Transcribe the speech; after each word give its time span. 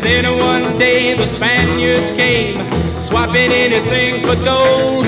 Then 0.00 0.24
one 0.38 0.78
day 0.78 1.14
the 1.14 1.26
Spaniards 1.26 2.10
came, 2.12 2.58
swapping 3.00 3.50
anything 3.52 4.22
for 4.22 4.36
gold. 4.44 5.04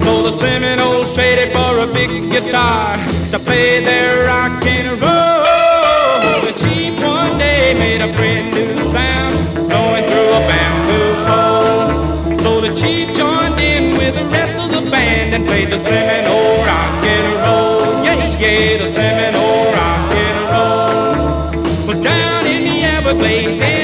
So 0.00 0.22
the 0.22 0.32
Seminoles 0.32 1.12
traded 1.12 1.52
for 1.52 1.80
a 1.80 1.86
big 1.92 2.30
guitar 2.30 2.96
to 3.32 3.38
play 3.38 3.84
their 3.84 4.26
rock 4.26 4.64
and 4.64 5.00
roll. 5.00 6.46
The 6.46 6.54
chief 6.56 6.94
one 7.02 7.36
day 7.38 7.74
made 7.74 8.00
a 8.00 8.12
brand 8.14 8.54
new 8.54 8.80
sound, 8.92 9.34
going 9.68 10.04
through 10.04 10.30
a 10.38 10.42
bamboo 10.48 11.10
pole. 11.26 12.36
So 12.42 12.60
the 12.60 12.74
chief 12.74 13.14
joined 13.14 13.58
in 13.58 13.96
with 13.98 14.14
the 14.14 14.24
rest 14.26 14.56
of 14.56 14.70
the 14.70 14.88
band 14.90 15.34
and 15.34 15.44
played 15.44 15.68
the 15.68 15.78
Seminole 15.78 16.64
rock 16.64 17.04
and 17.04 17.26
roll. 17.44 18.04
Yeah, 18.04 18.38
yeah, 18.38 18.78
the 18.78 18.88
Seminole 18.88 19.72
rock 19.74 20.12
and 20.24 20.38
roll. 20.52 21.86
But 21.86 22.02
down 22.02 22.46
in 22.46 22.64
the 22.64 22.82
Everglades 22.96 23.75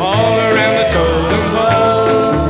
all 0.00 0.38
around 0.38 0.76
the 0.80 0.88
totem 0.94 1.44
pole, 1.54 2.42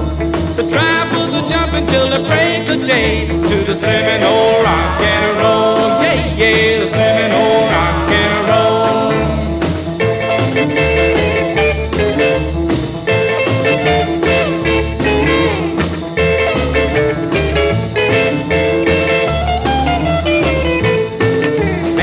the 0.57 0.65
tribals 0.73 1.33
are 1.39 1.49
jumping 1.49 1.87
till 1.87 2.09
the 2.09 2.21
break 2.29 2.69
of 2.69 2.85
day 2.87 3.27
to 3.27 3.57
the 3.65 3.75
Seminole 3.75 4.63
rock 4.63 5.01
and 5.01 5.39
roll. 5.39 6.03
Yeah, 6.03 6.37
yeah, 6.37 6.81
the 6.81 6.89
Seminole 6.89 7.69
rock 7.75 8.11
and 8.23 8.49
roll. 8.49 8.75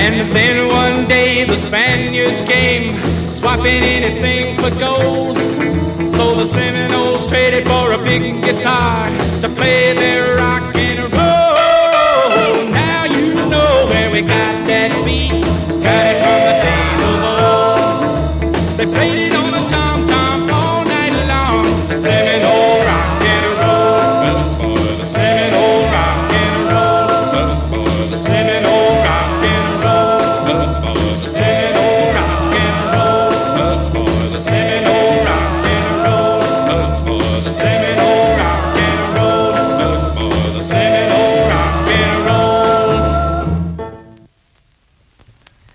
And 0.03 0.15
then 0.35 0.67
one 0.67 1.07
day 1.07 1.43
the 1.45 1.57
Spaniards 1.57 2.41
came, 2.41 2.95
swapping 3.53 3.83
anything 3.83 4.55
for 4.55 4.69
gold. 4.79 5.37
So 6.07 6.35
the 6.35 6.47
Seminoles 6.47 7.27
traded 7.27 7.67
for 7.67 7.91
a 7.91 7.97
big 7.97 8.41
guitar 8.43 9.09
to 9.41 9.49
play 9.49 9.93
their 9.93 10.37
rock 10.37 10.73
and 10.75 10.99
roll. 11.11 12.71
Now 12.71 13.03
you 13.05 13.33
know 13.49 13.87
where 13.89 14.09
we 14.11 14.21
got 14.21 14.50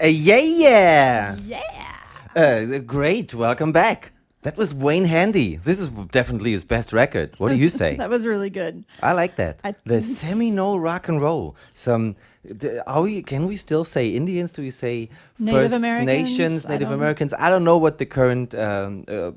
Uh, 0.06 0.08
yeah, 0.08 0.36
yeah. 0.36 1.36
Yeah. 1.44 1.60
Uh, 2.36 2.78
great. 2.78 3.34
Welcome 3.34 3.72
back. 3.72 4.12
That 4.42 4.56
was 4.56 4.72
Wayne 4.72 5.06
Handy. 5.06 5.56
This 5.56 5.80
is 5.80 5.88
definitely 6.12 6.52
his 6.52 6.62
best 6.62 6.92
record. 6.92 7.34
What 7.38 7.48
do 7.48 7.56
you 7.56 7.68
say? 7.68 7.96
That 8.02 8.08
was 8.08 8.24
really 8.24 8.48
good. 8.50 8.84
I 9.02 9.14
like 9.14 9.34
that. 9.36 9.58
I- 9.64 9.74
the 9.84 10.02
Seminole 10.02 10.78
rock 10.78 11.08
and 11.08 11.20
roll. 11.20 11.56
Some. 11.74 12.14
Are 12.86 13.02
we? 13.02 13.20
Can 13.24 13.46
we 13.48 13.56
still 13.56 13.82
say 13.84 14.10
Indians? 14.10 14.52
Do 14.52 14.62
we 14.62 14.70
say 14.70 15.10
Native 15.40 15.60
First 15.62 15.74
Americans? 15.74 16.06
Nations, 16.06 16.68
Native 16.68 16.88
don't- 16.90 16.98
Americans? 17.00 17.34
I 17.36 17.50
don't 17.50 17.64
know 17.64 17.76
what 17.78 17.98
the 17.98 18.06
current 18.06 18.54
um, 18.54 19.04
uh, 19.08 19.32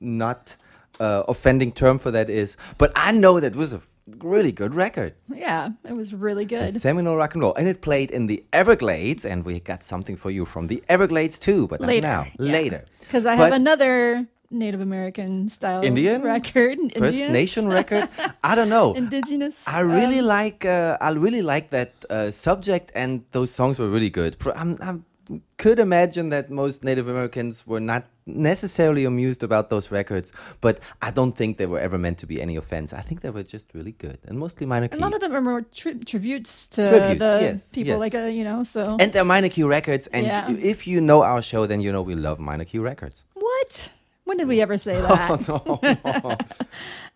not 0.00 0.56
uh, 0.98 1.22
offending 1.28 1.70
term 1.70 2.00
for 2.00 2.10
that 2.10 2.28
is, 2.28 2.56
but 2.76 2.90
I 2.96 3.12
know 3.12 3.38
that 3.38 3.54
was 3.54 3.72
a 3.72 3.80
really 4.18 4.52
good 4.52 4.74
record. 4.74 5.14
Yeah, 5.32 5.70
it 5.88 5.92
was 5.94 6.12
really 6.12 6.44
good. 6.44 6.74
seminal 6.80 7.16
rock 7.16 7.34
and 7.34 7.42
roll, 7.42 7.54
and 7.54 7.68
it 7.68 7.80
played 7.80 8.10
in 8.10 8.26
the 8.26 8.42
Everglades, 8.52 9.24
and 9.24 9.44
we 9.44 9.60
got 9.60 9.84
something 9.84 10.16
for 10.16 10.30
you 10.30 10.44
from 10.44 10.66
the 10.66 10.82
Everglades 10.88 11.38
too, 11.38 11.66
but 11.68 11.80
not 11.80 11.86
Later. 11.88 12.06
now. 12.06 12.26
Later, 12.38 12.84
Because 13.00 13.26
I 13.26 13.36
But- 13.36 13.44
have 13.44 13.52
another 13.60 14.26
Native 14.50 14.82
American 14.82 15.48
style 15.48 15.82
Indian 15.82 16.20
record. 16.22 16.78
First 16.78 16.96
Indians. 16.96 17.32
Nation 17.32 17.68
record. 17.78 18.08
I 18.44 18.54
don't 18.54 18.68
know. 18.68 18.92
Indigenous. 18.92 19.54
I 19.66 19.80
really 19.80 20.18
um, 20.20 20.26
like. 20.26 20.64
Uh, 20.66 20.98
I 21.00 21.10
really 21.12 21.40
like 21.40 21.70
that 21.70 21.92
uh, 22.10 22.30
subject, 22.30 22.92
and 22.94 23.24
those 23.32 23.50
songs 23.50 23.78
were 23.78 23.88
really 23.88 24.10
good. 24.10 24.36
I'm, 24.54 24.76
I'm 24.82 25.04
could 25.56 25.78
imagine 25.78 26.30
that 26.30 26.50
most 26.50 26.84
Native 26.84 27.08
Americans 27.08 27.66
were 27.66 27.80
not 27.80 28.04
necessarily 28.26 29.04
amused 29.04 29.42
about 29.42 29.70
those 29.70 29.90
records, 29.90 30.32
but 30.60 30.78
I 31.00 31.10
don't 31.10 31.36
think 31.36 31.58
they 31.58 31.66
were 31.66 31.78
ever 31.80 31.98
meant 31.98 32.18
to 32.18 32.26
be 32.26 32.40
any 32.40 32.56
offense. 32.56 32.92
I 32.92 33.00
think 33.02 33.20
they 33.20 33.30
were 33.30 33.42
just 33.42 33.66
really 33.74 33.92
good, 33.92 34.18
and 34.26 34.38
mostly 34.38 34.66
minor 34.66 34.88
A 34.92 34.96
lot 34.96 35.14
of 35.14 35.20
them 35.20 35.34
are 35.34 35.40
more 35.40 35.62
tri- 35.62 36.00
tributes 36.04 36.68
to 36.70 36.88
Tributes, 36.88 37.18
the 37.18 37.38
yes, 37.42 37.68
people, 37.70 37.92
yes. 37.92 37.98
like 38.00 38.14
uh, 38.14 38.26
you 38.38 38.44
know. 38.44 38.64
So 38.64 38.96
and 39.00 39.12
they're 39.12 39.24
minor 39.24 39.48
key 39.48 39.62
records, 39.64 40.06
and 40.08 40.26
Yeah. 40.26 40.50
if 40.50 40.86
you 40.86 41.00
know 41.00 41.22
our 41.22 41.42
show, 41.42 41.66
then 41.66 41.80
you 41.80 41.90
know 41.92 42.02
we 42.02 42.14
love 42.14 42.38
minor 42.38 42.64
key 42.64 42.78
records. 42.78 43.24
what? 43.34 43.90
When 44.24 44.36
did 44.38 44.46
we 44.46 44.60
ever 44.60 44.78
say 44.78 45.00
that? 45.00 45.48
Oh, 45.48 45.80
no. 45.82 46.36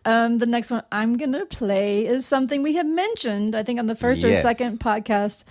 Um, 0.05 0.37
the 0.37 0.45
next 0.45 0.71
one 0.71 0.83
I'm 0.91 1.17
gonna 1.17 1.45
play 1.45 2.05
is 2.05 2.25
something 2.25 2.63
we 2.63 2.75
have 2.75 2.85
mentioned, 2.85 3.55
I 3.55 3.63
think, 3.63 3.77
on 3.79 3.87
the 3.87 3.95
first 3.95 4.23
or 4.23 4.33
second 4.35 4.79
podcast, 4.79 5.43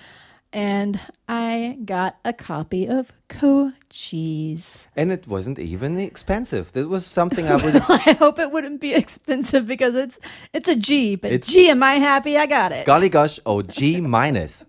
and 0.52 0.98
I 1.28 1.78
got 1.84 2.16
a 2.24 2.32
copy 2.32 2.86
of 2.88 3.12
Cochise. 3.28 4.88
and 4.96 5.12
it 5.12 5.26
wasn't 5.26 5.58
even 5.58 5.98
expensive. 5.98 6.72
That 6.72 6.88
was 6.88 7.06
something 7.06 7.46
I 7.48 7.56
was 7.64 7.88
I 7.90 8.12
hope 8.12 8.38
it 8.38 8.50
wouldn't 8.50 8.80
be 8.80 8.94
expensive 9.02 9.66
because 9.66 9.94
it's 9.94 10.18
it's 10.52 10.68
a 10.68 10.76
G, 10.76 11.16
but 11.16 11.32
It's- 11.32 11.52
gee, 11.52 11.70
am 11.70 11.82
I 11.82 11.94
happy 11.94 12.36
I 12.38 12.46
got 12.46 12.72
it? 12.72 12.86
golly 12.86 13.08
gosh, 13.08 13.38
oh 13.46 13.62
G 13.62 14.00
minus. 14.00 14.64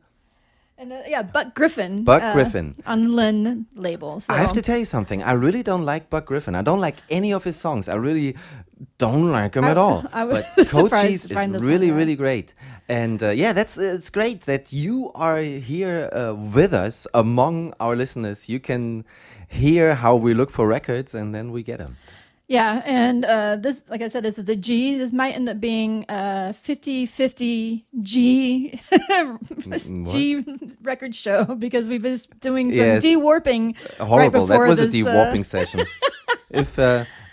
And, 0.79 0.93
uh, 0.93 1.01
yeah, 1.07 1.23
Buck 1.23 1.55
Griffin. 1.55 2.03
Buck 2.03 2.21
uh, 2.21 2.33
Griffin. 2.33 2.75
on 2.85 3.15
Lin 3.15 3.65
label. 3.73 4.19
So. 4.19 4.31
I 4.31 4.37
have 4.37 4.53
to 4.53 4.61
tell 4.61 4.77
you 4.77 4.85
something. 4.85 5.23
I 5.23 5.31
really 5.31 5.63
don't 5.63 5.83
like 5.85 6.11
Buck 6.11 6.27
Griffin. 6.27 6.53
I 6.53 6.61
don't 6.61 6.79
like 6.79 6.97
any 7.09 7.33
of 7.33 7.43
his 7.43 7.55
songs. 7.55 7.89
I 7.89 7.95
really 7.95 8.35
don't 8.97 9.31
like 9.31 9.53
them 9.53 9.65
I- 9.65 9.71
at 9.71 9.77
all. 9.77 10.03
But 10.13 10.45
surprised 10.67 10.71
Cochise 10.71 11.25
to 11.27 11.33
find 11.33 11.55
is 11.55 11.61
one, 11.63 11.71
really, 11.71 11.91
really 11.91 12.15
great. 12.15 12.53
And 12.89 13.21
uh, 13.21 13.29
yeah, 13.29 13.53
that's 13.53 13.77
it's 13.77 14.09
great 14.09 14.41
that 14.45 14.71
you 14.71 15.11
are 15.15 15.39
here 15.41 16.09
uh, 16.13 16.33
with 16.33 16.73
us 16.73 17.07
among 17.13 17.73
our 17.79 17.95
listeners. 17.95 18.47
You 18.49 18.59
can 18.59 19.03
hear 19.49 19.95
how 19.95 20.15
we 20.15 20.33
look 20.33 20.51
for 20.51 20.67
records, 20.67 21.13
and 21.13 21.33
then 21.35 21.51
we 21.51 21.63
get 21.63 21.79
them. 21.79 21.97
Yeah, 22.49 22.81
and 22.85 23.25
uh, 23.25 23.57
this, 23.57 23.81
like 23.89 24.01
I 24.01 24.07
said, 24.07 24.23
this 24.23 24.37
is 24.39 24.47
a 24.47 24.55
G. 24.55 24.97
This 24.97 25.11
might 25.11 25.35
end 25.35 25.49
up 25.49 25.59
being 25.59 26.05
a 26.07 26.55
50-50 26.55 27.83
G? 28.01 28.79
G 30.09 30.45
record 30.81 31.13
show 31.13 31.43
because 31.43 31.89
we've 31.89 32.01
been 32.01 32.19
doing 32.39 32.71
some 32.71 32.79
Yes. 32.79 33.01
de-warping 33.01 33.75
right 33.99 34.07
Horrible. 34.07 34.45
that 34.45 34.59
was 34.61 34.79
this. 34.79 34.93
a 34.95 35.01
uh, 35.01 35.11
de-warping 35.11 35.43
session. 35.43 35.85
if 36.49 36.79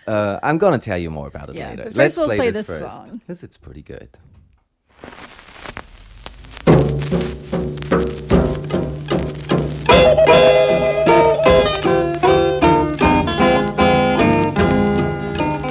uh, 0.06 0.38
I'm 0.42 0.58
gonna 0.58 0.78
tell 0.78 0.98
you 0.98 1.10
more 1.10 1.26
about 1.28 1.50
it 1.50 1.56
Yeah, 1.56 1.70
later. 1.70 1.84
but 1.84 1.94
Let's 1.96 2.16
we'll 2.16 2.26
play, 2.26 2.36
play 2.36 2.50
this, 2.50 2.66
this 2.66 2.80
first. 2.80 2.92
song. 3.08 3.20
This 3.26 3.42
it's 3.42 3.56
pretty 3.56 3.82
good. 3.82 4.08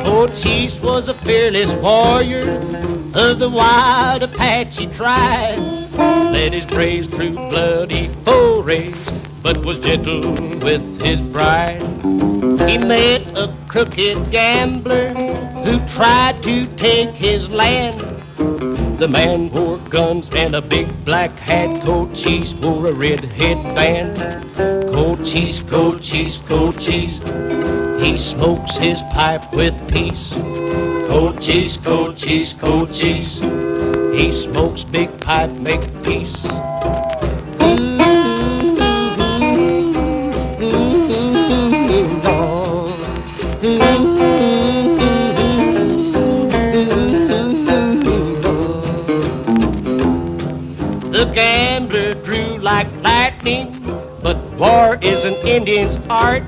Cochise 0.03 0.79
was 0.81 1.07
a 1.09 1.13
fearless 1.13 1.74
warrior 1.75 2.51
of 3.15 3.39
the 3.39 3.50
wild 3.50 4.24
Apache 4.24 4.88
tribe. 4.88 5.59
Led 5.97 6.53
his 6.53 6.65
braves 6.65 7.07
through 7.07 7.33
bloody 7.33 8.07
forays 8.25 8.97
but 9.43 9.65
was 9.65 9.77
gentle 9.79 10.21
with 10.59 11.01
his 11.01 11.21
pride. 11.21 11.81
He 12.69 12.77
met 12.77 13.21
a 13.37 13.53
crooked 13.67 14.31
gambler 14.31 15.09
who 15.65 15.85
tried 15.89 16.41
to 16.43 16.65
take 16.77 17.09
his 17.09 17.49
land. 17.49 17.99
The 18.99 19.07
man 19.09 19.51
wore 19.51 19.79
guns 19.89 20.29
and 20.33 20.55
a 20.55 20.61
big 20.61 20.87
black 21.03 21.31
hat. 21.31 21.81
Cochise 21.81 22.53
wore 22.53 22.87
a 22.87 22.93
red 22.93 23.25
headband. 23.25 24.15
Cochise, 24.93 25.59
Cochise, 25.61 26.37
Cochise. 26.47 27.21
He 28.01 28.17
smokes 28.17 28.77
his 28.77 29.01
pipe 29.11 29.53
with 29.53 29.75
peace. 29.91 30.33
Cochise, 31.09 31.77
Cochise, 31.77 32.53
Cochise. 32.53 33.39
He 34.15 34.31
smokes 34.31 34.85
big 34.85 35.09
pipe, 35.19 35.51
make 35.51 35.81
peace. 36.03 36.45
Gambler 51.33 52.13
drew 52.13 52.57
like 52.57 52.88
lightning, 53.01 53.68
but 54.21 54.38
war 54.59 55.00
is 55.01 55.25
an 55.25 55.33
Indian's 55.47 56.00
art. 56.09 56.44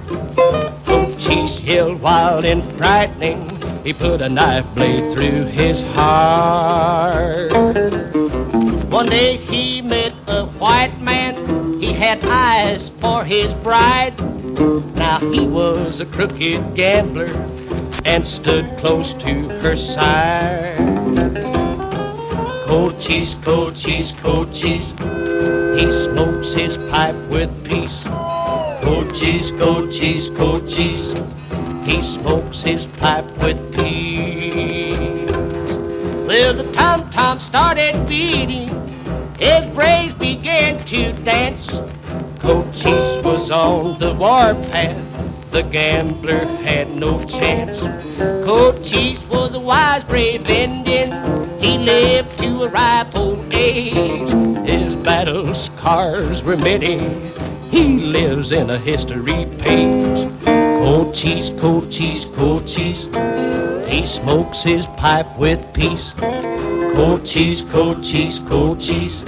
Cochise 0.86 1.62
yelled 1.62 2.02
wild 2.02 2.46
and 2.46 2.64
frightening. 2.78 3.50
He 3.84 3.94
put 3.94 4.22
a 4.22 4.30
knife 4.30 4.66
blade 4.76 5.12
through 5.14 5.46
his 5.46 5.82
heart. 5.82 7.52
One 8.90 9.08
day 9.08 9.38
he 9.38 9.82
met 9.82 10.14
a 10.28 10.46
white 10.46 11.00
man. 11.02 11.80
He 11.80 11.92
had 11.92 12.24
eyes 12.24 12.90
for 12.90 13.24
his 13.24 13.54
bride. 13.56 14.18
Now 14.96 15.20
he 15.20 15.48
was 15.48 16.00
a 16.00 16.06
crooked 16.06 16.76
gambler 16.76 17.31
and 18.06 18.26
stood 18.26 18.66
close 18.78 19.14
to 19.14 19.50
her 19.60 19.76
side. 19.76 20.94
Cochise, 22.66 23.36
Cochise, 23.44 24.12
Cochise. 24.20 24.90
He 25.80 25.92
smokes 25.92 26.54
his 26.54 26.78
pipe 26.90 27.16
with 27.30 27.52
peace. 27.64 28.04
Cochise, 28.82 29.52
Cochise, 29.52 30.30
Cochise. 30.32 31.14
He 31.86 32.02
smokes 32.02 32.64
his 32.64 32.88
pipe 32.88 33.26
with 33.38 33.60
peace. 33.76 35.30
Well, 36.28 36.56
the 36.56 36.68
tom 36.74 37.08
tom 37.12 37.40
started 37.40 38.08
beating. 38.08 38.70
His 39.38 39.68
braves 39.68 40.16
began 40.16 40.80
to 40.86 41.14
dance. 41.24 41.68
Cochise 42.40 43.24
was 43.24 43.52
on 43.52 44.00
the 44.00 44.12
warpath. 44.16 45.05
The 45.56 45.63
gambler 45.63 46.46
had 46.66 46.94
no 46.98 47.24
chance. 47.24 47.80
Cochise 48.46 49.24
was 49.24 49.54
a 49.54 49.60
wise, 49.60 50.04
brave 50.04 50.50
Indian. 50.50 51.13
He 51.62 51.78
lived 51.78 52.38
to 52.40 52.63
a 52.63 52.68
ripe 52.68 53.16
old 53.16 53.54
age. 53.54 54.30
His 54.68 54.98
battle 54.98 55.56
scars 55.56 56.44
were 56.44 56.57
many. 56.57 57.31
He 57.69 58.00
lives 58.02 58.52
in 58.52 58.69
a 58.69 58.78
history 58.78 59.48
page. 59.60 60.30
Cochise, 60.44 61.52
Cochise, 61.52 62.31
Cochise. 62.31 63.06
He 63.90 64.06
smokes 64.06 64.62
his 64.62 64.88
pipe 64.88 65.38
with 65.38 65.74
peace. 65.74 66.12
Cochise, 66.19 67.63
Cochise, 67.63 68.40
Cochise. 68.40 69.24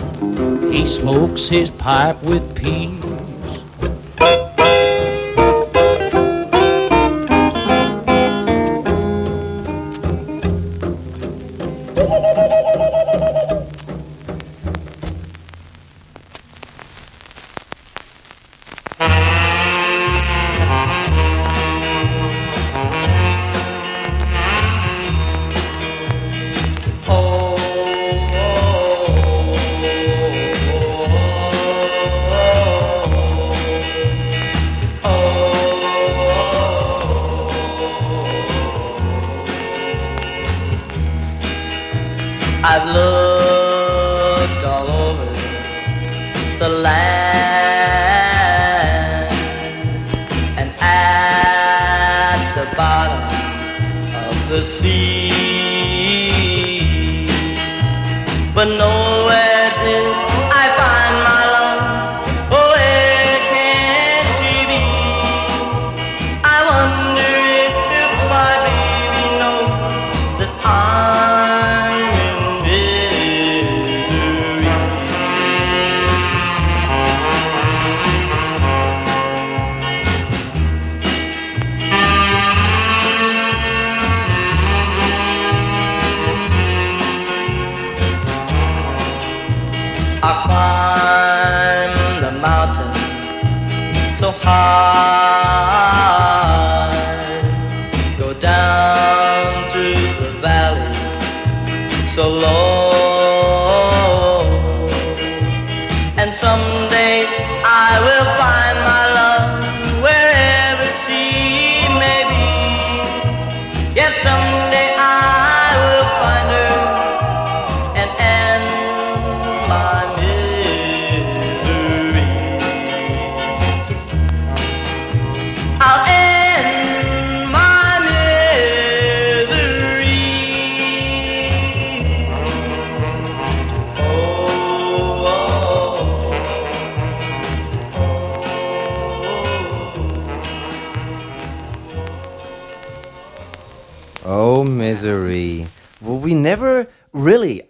He 0.74 0.86
smokes 0.86 1.48
his 1.48 1.70
pipe 1.70 2.22
with 2.24 2.54
peace. 2.54 3.07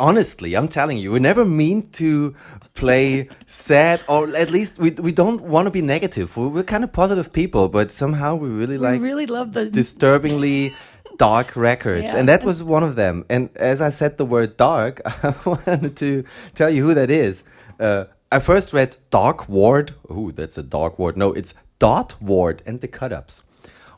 Honestly, 0.08 0.56
I'm 0.56 0.70
telling 0.70 0.98
you, 0.98 1.12
we 1.12 1.20
never 1.20 1.44
mean 1.44 1.90
to 2.02 2.34
play 2.76 3.28
sad, 3.46 4.02
or 4.08 4.34
at 4.44 4.50
least 4.52 4.80
we, 4.80 4.92
we 4.92 5.12
don't 5.12 5.42
want 5.42 5.66
to 5.66 5.72
be 5.72 5.82
negative. 5.82 6.38
We're, 6.38 6.48
we're 6.48 6.64
kind 6.64 6.86
of 6.86 6.94
positive 6.94 7.34
people, 7.34 7.68
but 7.68 7.92
somehow 7.92 8.36
we 8.36 8.48
really 8.48 8.78
like 8.78 9.02
We 9.02 9.08
really 9.12 9.26
love 9.26 9.52
the 9.52 9.70
disturbingly 9.70 10.74
dark 11.18 11.58
records. 11.58 12.06
Yeah. 12.06 12.18
And 12.18 12.30
that 12.30 12.46
was 12.46 12.64
one 12.64 12.84
of 12.84 12.96
them. 12.96 13.26
And 13.30 13.50
as 13.58 13.82
I 13.82 13.90
said 13.90 14.18
the 14.18 14.26
word 14.26 14.56
dark, 14.56 15.02
I 15.06 15.34
wanted 15.46 15.98
to 15.98 16.24
tell 16.56 16.70
you 16.70 16.82
who 16.88 16.94
that 16.94 17.10
is. 17.10 17.44
Uh, 17.78 18.06
I 18.32 18.40
first 18.40 18.72
read 18.72 18.96
Dark 19.10 19.50
Ward. 19.50 19.94
Ooh, 20.10 20.32
that's 20.32 20.58
a 20.58 20.64
dark 20.64 20.98
ward. 20.98 21.18
No, 21.18 21.34
it's 21.34 21.54
Dart 21.80 22.16
Ward 22.22 22.62
and 22.66 22.80
the 22.80 22.88
Cut 22.88 23.12
Ups 23.12 23.44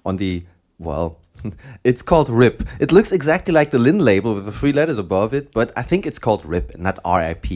on 0.03 0.17
the, 0.17 0.45
well, 0.79 1.19
It's 1.83 2.01
called 2.01 2.29
RIP. 2.29 2.63
It 2.79 2.91
looks 2.91 3.11
exactly 3.11 3.53
like 3.53 3.71
the 3.71 3.79
Lin 3.79 3.99
label 3.99 4.35
with 4.35 4.45
the 4.45 4.51
three 4.51 4.73
letters 4.73 4.97
above 4.97 5.33
it, 5.33 5.51
but 5.53 5.71
I 5.75 5.81
think 5.81 6.05
it's 6.05 6.19
called 6.19 6.45
RIP, 6.45 6.77
not 6.77 6.99
RIP, 7.05 7.47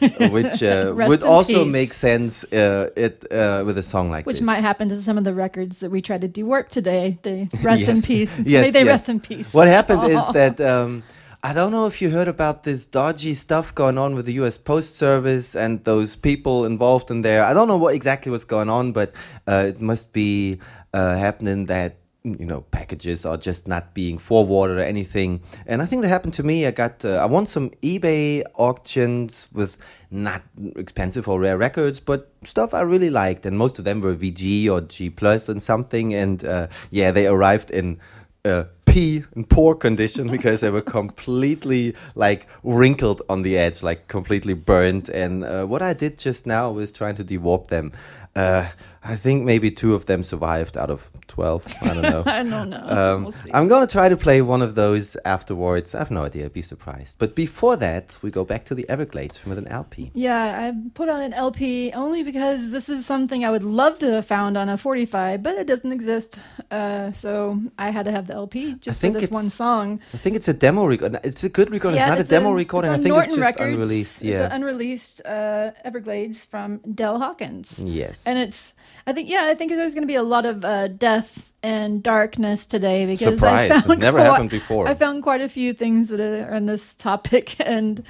which 0.30 0.62
uh, 0.62 0.94
would 0.96 1.22
also 1.22 1.64
peace. 1.64 1.72
make 1.72 1.92
sense 1.92 2.44
uh, 2.52 2.90
it 2.96 3.24
uh, 3.32 3.62
with 3.66 3.78
a 3.78 3.82
song 3.82 4.10
like 4.10 4.26
Which 4.26 4.36
this. 4.36 4.40
Which 4.40 4.46
might 4.46 4.60
happen 4.60 4.88
to 4.88 4.96
some 5.00 5.18
of 5.18 5.24
the 5.24 5.34
records 5.34 5.80
that 5.80 5.90
we 5.90 6.00
tried 6.00 6.20
to 6.22 6.28
dewarp 6.28 6.68
today. 6.68 7.18
They 7.22 7.48
rest 7.62 7.88
in 7.88 8.02
peace. 8.02 8.38
Yes, 8.52 8.64
May 8.64 8.70
they 8.70 8.80
yes. 8.80 8.88
rest 8.88 9.08
in 9.08 9.20
peace. 9.20 9.54
What 9.54 9.68
happened 9.68 10.04
is 10.04 10.26
that 10.32 10.60
um, 10.60 11.02
I 11.42 11.52
don't 11.52 11.72
know 11.72 11.86
if 11.86 12.00
you 12.00 12.10
heard 12.10 12.28
about 12.28 12.62
this 12.62 12.84
dodgy 12.84 13.34
stuff 13.34 13.74
going 13.74 13.98
on 13.98 14.14
with 14.14 14.26
the 14.26 14.34
U.S. 14.34 14.56
Post 14.58 14.96
Service 14.96 15.56
and 15.56 15.82
those 15.84 16.14
people 16.14 16.64
involved 16.64 17.10
in 17.10 17.22
there. 17.22 17.42
I 17.42 17.52
don't 17.52 17.66
know 17.66 17.78
what 17.78 17.94
exactly 17.94 18.30
what's 18.30 18.44
going 18.44 18.68
on, 18.68 18.92
but 18.92 19.12
uh, 19.48 19.64
it 19.68 19.80
must 19.80 20.12
be 20.12 20.60
uh, 20.92 21.16
happening 21.16 21.66
that 21.66 21.96
you 22.24 22.46
know 22.46 22.60
packages 22.70 23.26
are 23.26 23.36
just 23.36 23.66
not 23.66 23.94
being 23.94 24.18
forwarded 24.18 24.78
or 24.78 24.82
anything. 24.82 25.40
And 25.66 25.82
I 25.82 25.86
think 25.86 26.02
that 26.02 26.08
happened 26.08 26.34
to 26.34 26.42
me. 26.42 26.66
I 26.66 26.70
got 26.70 27.04
uh, 27.04 27.16
I 27.16 27.26
won 27.26 27.46
some 27.46 27.70
eBay 27.82 28.44
auctions 28.54 29.48
with 29.52 29.78
not 30.10 30.42
expensive 30.76 31.28
or 31.28 31.40
rare 31.40 31.58
records, 31.58 32.00
but 32.00 32.30
stuff 32.44 32.74
I 32.74 32.82
really 32.82 33.10
liked, 33.10 33.46
and 33.46 33.58
most 33.58 33.78
of 33.78 33.84
them 33.84 34.00
were 34.00 34.14
VG 34.14 34.70
or 34.70 34.82
G 34.82 35.10
plus 35.10 35.48
and 35.48 35.62
something. 35.62 36.14
And 36.14 36.44
uh, 36.44 36.68
yeah, 36.90 37.10
they 37.10 37.26
arrived 37.26 37.70
in 37.70 37.98
uh, 38.44 38.64
in 38.94 39.44
poor 39.48 39.74
condition 39.74 40.28
because 40.36 40.60
they 40.60 40.70
were 40.70 40.82
completely 40.82 41.94
like 42.14 42.46
wrinkled 42.62 43.22
on 43.28 43.42
the 43.42 43.56
edge, 43.56 43.82
like 43.82 44.08
completely 44.08 44.54
burnt. 44.54 45.08
And 45.08 45.44
uh, 45.44 45.64
what 45.64 45.82
I 45.82 45.92
did 45.94 46.18
just 46.18 46.46
now 46.46 46.70
was 46.70 46.92
trying 46.92 47.14
to 47.16 47.24
dewarp 47.24 47.68
them. 47.68 47.92
Uh, 48.34 48.68
I 49.04 49.16
think 49.16 49.44
maybe 49.44 49.70
two 49.70 49.94
of 49.94 50.06
them 50.06 50.22
survived 50.22 50.76
out 50.76 50.88
of 50.90 51.10
12. 51.26 51.66
I 51.82 51.86
don't 51.94 52.02
know. 52.02 52.22
I 52.26 52.42
don't 52.42 52.70
know. 52.70 52.84
Um, 52.86 53.22
we'll 53.24 53.32
see. 53.32 53.50
I'm 53.52 53.66
gonna 53.66 53.86
try 53.86 54.08
to 54.08 54.16
play 54.16 54.42
one 54.42 54.62
of 54.62 54.74
those 54.74 55.16
afterwards. 55.24 55.94
I 55.94 55.98
have 55.98 56.10
no 56.10 56.24
idea. 56.24 56.48
Be 56.50 56.62
surprised. 56.62 57.16
But 57.18 57.34
before 57.34 57.76
that, 57.78 58.18
we 58.22 58.30
go 58.30 58.44
back 58.44 58.64
to 58.66 58.74
the 58.74 58.88
Everglades 58.88 59.38
from 59.38 59.50
with 59.50 59.58
an 59.58 59.66
LP. 59.68 60.10
Yeah, 60.14 60.56
I 60.60 60.72
put 60.94 61.08
on 61.08 61.20
an 61.20 61.32
LP 61.32 61.90
only 61.94 62.22
because 62.22 62.70
this 62.70 62.88
is 62.88 63.04
something 63.04 63.44
I 63.44 63.50
would 63.50 63.64
love 63.64 63.98
to 64.00 64.12
have 64.12 64.26
found 64.26 64.56
on 64.56 64.68
a 64.68 64.76
45, 64.76 65.42
but 65.42 65.56
it 65.56 65.66
doesn't 65.66 65.90
exist. 65.90 66.42
Uh, 66.70 67.10
so 67.12 67.60
I 67.78 67.90
had 67.90 68.04
to 68.04 68.12
have 68.12 68.26
the 68.28 68.34
LP 68.34 68.74
just 68.74 69.00
for 69.00 69.10
this 69.10 69.30
one 69.30 69.48
song. 69.50 70.00
I 70.14 70.18
think 70.18 70.36
it's 70.36 70.48
a 70.48 70.52
demo 70.54 70.86
record. 70.86 71.18
It's 71.24 71.42
a 71.44 71.48
good 71.48 71.70
record. 71.70 71.94
it's 71.94 72.06
not 72.06 72.20
a 72.20 72.24
demo 72.24 72.52
recording. 72.52 72.90
It's 72.92 73.00
I 73.00 73.02
think 73.02 73.14
Norton 73.14 73.30
it's 73.30 73.36
just 73.36 73.46
Records. 73.46 73.74
unreleased. 73.74 74.24
It's 74.24 74.40
an 74.40 74.52
unreleased 74.52 75.22
uh, 75.26 75.70
Everglades 75.82 76.46
from 76.46 76.78
Dale 76.94 77.18
Hawkins. 77.18 77.80
yes. 77.80 78.22
And 78.26 78.38
it's, 78.38 78.74
I 79.06 79.12
think, 79.12 79.28
yeah, 79.28 79.46
I 79.50 79.54
think 79.54 79.70
there's 79.72 79.94
going 79.94 80.02
to 80.02 80.06
be 80.08 80.14
a 80.14 80.22
lot 80.22 80.46
of 80.46 80.64
uh, 80.64 80.88
death 80.88 81.52
and 81.62 82.02
darkness 82.02 82.66
today 82.66 83.06
because 83.06 83.34
Surprise. 83.38 83.70
I 83.70 83.76
It 83.78 83.82
found 83.84 84.00
never 84.00 84.18
quite- 84.18 84.26
happened 84.30 84.50
before. 84.50 84.86
I 84.88 84.94
found 84.94 85.22
quite 85.22 85.40
a 85.40 85.48
few 85.48 85.72
things 85.72 86.08
that 86.08 86.20
are 86.20 86.54
on 86.54 86.66
this 86.66 86.94
topic, 86.94 87.56
and 87.60 88.02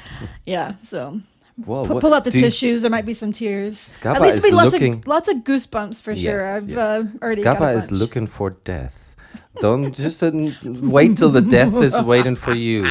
yeah, 0.46 0.74
so 0.82 1.20
Whoa, 1.64 1.84
what- 1.84 2.00
pull 2.00 2.14
out 2.14 2.24
the 2.24 2.30
do 2.30 2.38
you- 2.38 2.44
tissues. 2.44 2.82
There 2.82 2.90
might 2.90 3.06
be 3.06 3.14
some 3.14 3.32
tears. 3.32 3.76
Scappa 4.00 4.16
At 4.16 4.22
least 4.22 4.42
there'll 4.42 4.50
be 4.50 4.56
lots 4.56 4.72
looking- 4.72 4.94
of 4.96 5.06
lots 5.06 5.28
of 5.28 5.36
goosebumps 5.38 6.02
for 6.02 6.14
sure. 6.16 6.38
Yes, 6.38 6.62
I've 6.62 6.68
yes. 6.68 6.78
uh, 6.78 7.04
already 7.22 7.42
got 7.42 7.56
a 7.56 7.60
Scappa 7.60 7.76
is 7.76 7.90
looking 7.90 8.26
for 8.26 8.50
death. 8.50 9.14
Don't 9.60 9.92
just 9.94 10.22
uh, 10.22 10.30
wait 10.64 11.18
till 11.18 11.28
the 11.30 11.42
death 11.42 11.74
is 11.74 11.98
waiting 12.00 12.36
for 12.36 12.54
you. 12.54 12.84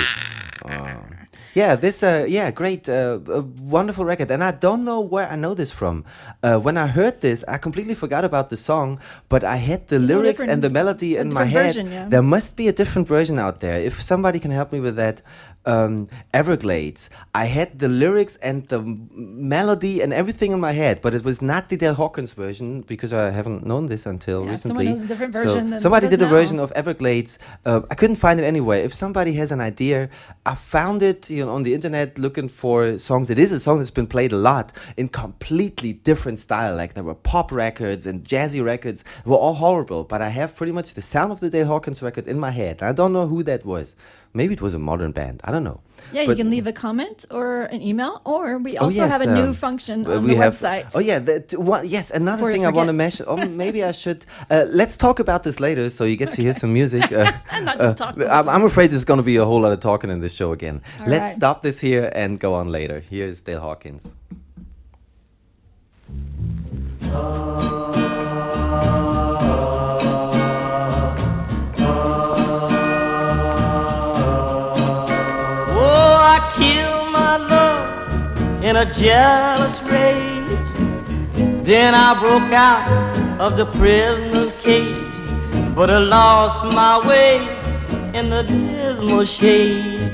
Yeah, 1.54 1.76
this 1.76 2.02
uh, 2.02 2.26
yeah, 2.28 2.50
great, 2.52 2.88
uh, 2.88 3.20
wonderful 3.60 4.06
record, 4.06 4.32
and 4.32 4.44
I 4.44 4.52
don't 4.52 4.86
know 4.86 5.02
where 5.02 5.30
I 5.30 5.36
know 5.36 5.54
this 5.54 5.72
from. 5.72 6.06
Uh, 6.42 6.58
when 6.60 6.78
I 6.78 6.88
heard 6.88 7.22
this, 7.22 7.44
I 7.48 7.58
completely 7.58 7.96
forgot 7.96 8.24
about 8.24 8.50
the 8.50 8.58
song, 8.58 9.00
but 9.28 9.44
I 9.44 9.58
had 9.58 9.88
the 9.90 10.00
lyrics 10.00 10.42
and 10.42 10.62
the 10.62 10.70
melody 10.70 11.18
in 11.18 11.34
my 11.34 11.44
different 11.44 11.52
head. 11.52 11.66
version, 11.66 11.92
yeah. 11.92 12.08
There 12.08 12.22
must 12.22 12.56
be 12.56 12.68
a 12.68 12.74
different 12.74 13.08
version 13.08 13.38
out 13.38 13.60
there. 13.60 13.76
If 13.76 14.02
somebody 14.02 14.40
can 14.40 14.52
help 14.52 14.72
me 14.72 14.80
with 14.80 14.96
that, 14.96 15.22
um, 15.66 16.10
Everglades. 16.34 17.10
I 17.36 17.46
had 17.46 17.80
the 17.80 17.88
lyrics 17.88 18.36
and 18.38 18.68
the 18.70 18.82
melody 19.14 20.02
and 20.02 20.12
everything 20.14 20.52
in 20.52 20.60
my 20.60 20.72
head, 20.72 21.02
but 21.02 21.14
it 21.14 21.24
was 21.24 21.42
not 21.42 21.70
the 21.70 21.78
Dale 21.78 21.94
Hawkins 21.94 22.34
version 22.34 22.82
because 22.82 23.14
I 23.14 23.30
haven't 23.32 23.66
known 23.66 23.88
this 23.88 24.06
until 24.06 24.44
Yeah, 24.46 24.52
recently. 24.52 24.86
someone 24.86 24.96
knows 24.98 25.04
a 25.04 25.08
different 25.08 25.34
So 25.34 25.44
version 25.44 25.70
than 25.70 25.80
somebody 25.80 26.08
did 26.08 26.22
a 26.22 26.26
now. 26.26 26.30
version 26.32 26.60
of 26.60 26.72
Everglades. 26.74 27.38
Uh, 27.66 27.82
I 27.90 27.96
couldn't 27.96 28.18
find 28.18 28.40
it 28.40 28.44
anywhere. 28.44 28.80
If 28.80 28.94
somebody 28.94 29.34
has 29.34 29.52
an 29.52 29.62
idea, 29.62 30.10
I 30.46 30.56
found 30.56 31.04
it 31.04 31.30
you 31.30 31.46
know, 31.46 31.52
on 31.52 31.64
the 31.64 31.74
internet 31.74 32.18
looking 32.18 32.50
for 32.50 32.98
songs. 32.98 33.30
It 33.30 33.40
is 33.40 33.52
a 33.52 33.60
song 33.60 33.78
that's 33.80 33.92
been 33.92 34.08
played 34.08 34.32
a 34.32 34.38
lot 34.38 34.74
in 34.98 35.08
completely 35.10 35.94
different 35.94 36.40
style. 36.40 36.76
Like 36.76 36.94
there 36.96 37.04
were 37.04 37.16
pop 37.16 37.52
records 37.52 38.06
and 38.06 38.24
jazzy 38.24 38.64
records. 38.64 39.04
They 39.24 39.30
were 39.32 39.38
all 39.38 39.56
horrible, 39.56 40.04
but 40.04 40.22
I 40.22 40.30
have 40.30 40.56
pretty 40.56 40.72
much 40.72 40.94
the 40.96 41.02
sound 41.02 41.32
of 41.32 41.40
the 41.40 41.50
Dale 41.50 41.68
Hawkins 41.68 42.02
record 42.02 42.28
in 42.28 42.40
my 42.40 42.52
head. 42.52 42.82
I 42.82 42.94
don't 42.94 43.14
know 43.14 43.28
who 43.28 43.44
that 43.44 43.66
was. 43.66 43.96
Maybe 44.34 44.54
it 44.54 44.62
was 44.62 44.74
a 44.74 44.80
modern 44.80 45.12
band. 45.12 45.42
I 45.44 45.52
don't 45.52 45.64
know. 45.64 45.82
Yeah, 46.14 46.24
you 46.24 46.36
can 46.36 46.50
leave 46.50 46.68
a 46.68 46.74
comment 46.74 47.26
or 47.32 47.64
an 47.64 47.82
email, 47.82 48.22
or 48.26 48.58
we 48.58 48.78
Oh, 48.78 48.86
also 48.86 48.98
yes, 48.98 49.12
have 49.12 49.22
a 49.22 49.34
new 49.34 49.50
um, 49.50 49.54
function 49.54 50.06
uh, 50.06 50.18
on 50.18 50.24
we 50.24 50.32
the 50.32 50.38
have, 50.38 50.54
website. 50.54 50.92
Oh 50.94 51.00
yeah, 51.00 51.20
that, 51.20 51.54
one, 51.58 51.86
yes. 51.88 52.12
Another 52.12 52.38
Before 52.38 52.52
thing 52.54 52.66
I 52.66 52.70
want 52.70 52.88
to 52.88 52.94
mention. 52.94 53.26
Oh, 53.28 53.38
maybe 53.64 53.84
I 53.84 53.92
should. 53.92 54.26
Uh, 54.50 54.66
let's 54.70 54.98
talk 54.98 55.20
about 55.20 55.44
this 55.44 55.60
later, 55.60 55.90
so 55.90 56.04
you 56.04 56.18
get 56.18 56.32
to 56.34 56.42
hear 56.42 56.54
some 56.54 56.74
music. 56.74 57.12
Uh, 57.12 57.32
Not 57.62 57.80
just 57.80 57.98
talk 57.98 58.18
all 58.18 58.30
I'm, 58.30 58.50
I'm 58.50 58.64
afraid 58.64 58.92
there's 58.92 59.06
going 59.06 59.20
to 59.20 59.24
be 59.24 59.38
a 59.38 59.46
whole 59.46 59.62
lot 59.62 59.72
of 59.72 59.80
talking 59.80 60.10
in 60.10 60.20
this 60.20 60.34
show 60.34 60.52
again. 60.52 60.82
All 61.00 61.08
let's 61.08 61.22
right. 61.22 61.34
stop 61.34 61.62
this 61.62 61.80
here 61.80 62.12
and 62.14 62.40
go 62.40 62.54
on 62.56 62.70
later. 62.72 63.00
Here's 63.00 63.42
Dale 63.42 63.62
Hawkins. 63.62 64.16
In 78.64 78.76
a 78.76 78.86
jealous 78.94 79.82
rage. 79.82 80.68
Then 81.66 81.96
I 81.96 82.14
broke 82.20 82.52
out 82.54 82.88
of 83.40 83.58
the 83.58 83.66
prisoner's 83.66 84.54
cage, 84.54 84.96
but 85.76 85.90
I 85.90 85.98
lost 85.98 86.64
my 86.66 87.00
way 87.08 87.40
in 88.14 88.30
the 88.30 88.44
dismal 88.44 89.26
shade 89.26 90.12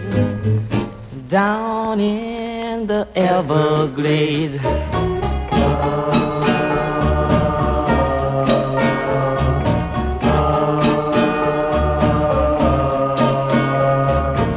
down 1.27 1.99
in 1.99 2.87
the 2.87 3.05
Everglades. 3.15 4.57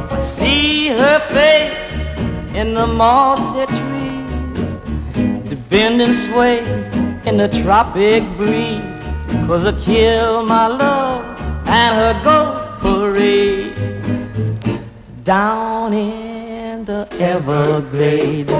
I 0.09 0.19
see 0.19 0.87
her 0.89 1.19
face 1.29 2.55
in 2.55 2.73
the 2.73 2.87
mossy 2.87 3.80
bend 5.71 6.01
and 6.01 6.13
sway 6.13 6.59
in 7.25 7.37
the 7.37 7.47
tropic 7.63 8.23
breeze. 8.35 8.99
Cause 9.47 9.65
I 9.65 9.71
killed 9.79 10.49
my 10.49 10.67
love 10.67 11.23
and 11.65 11.91
her 12.01 12.15
ghost 12.23 12.73
parade 12.83 13.73
down 15.23 15.93
in 15.93 16.83
the 16.83 17.07
Everglades. 17.19 18.51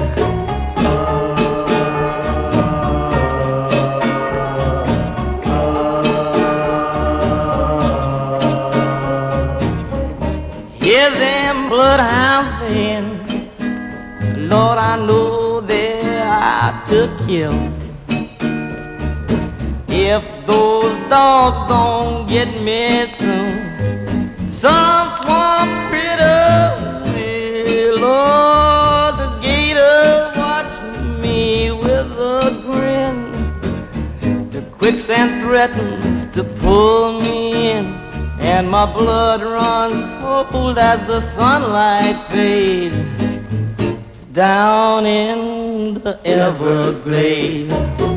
Hear 10.82 11.10
them 11.10 11.68
bloodhounds 11.68 12.41
kill. 17.32 17.58
If 19.88 20.22
those 20.44 20.94
dogs 21.08 21.60
don't 21.72 22.28
get 22.28 22.48
me 22.68 23.06
soon, 23.06 23.54
some 24.62 25.08
swamp 25.18 25.72
critter 25.88 26.44
will. 27.14 27.96
Lord, 28.06 29.12
the 29.22 29.30
gator 29.46 30.30
watch 30.42 30.74
me 31.24 31.72
with 31.72 32.10
a 32.36 32.42
grin. 32.66 33.16
The 34.50 34.62
quicksand 34.78 35.40
threatens 35.40 36.26
to 36.36 36.44
pull 36.44 37.22
me 37.22 37.70
in, 37.70 37.86
and 38.52 38.68
my 38.70 38.84
blood 38.84 39.40
runs 39.40 40.00
cold 40.20 40.76
as 40.76 41.00
the 41.06 41.20
sunlight 41.20 42.18
fades 42.30 42.94
down 44.32 45.06
in 45.06 45.61
the 46.02 46.18
Everglades. 46.24 48.11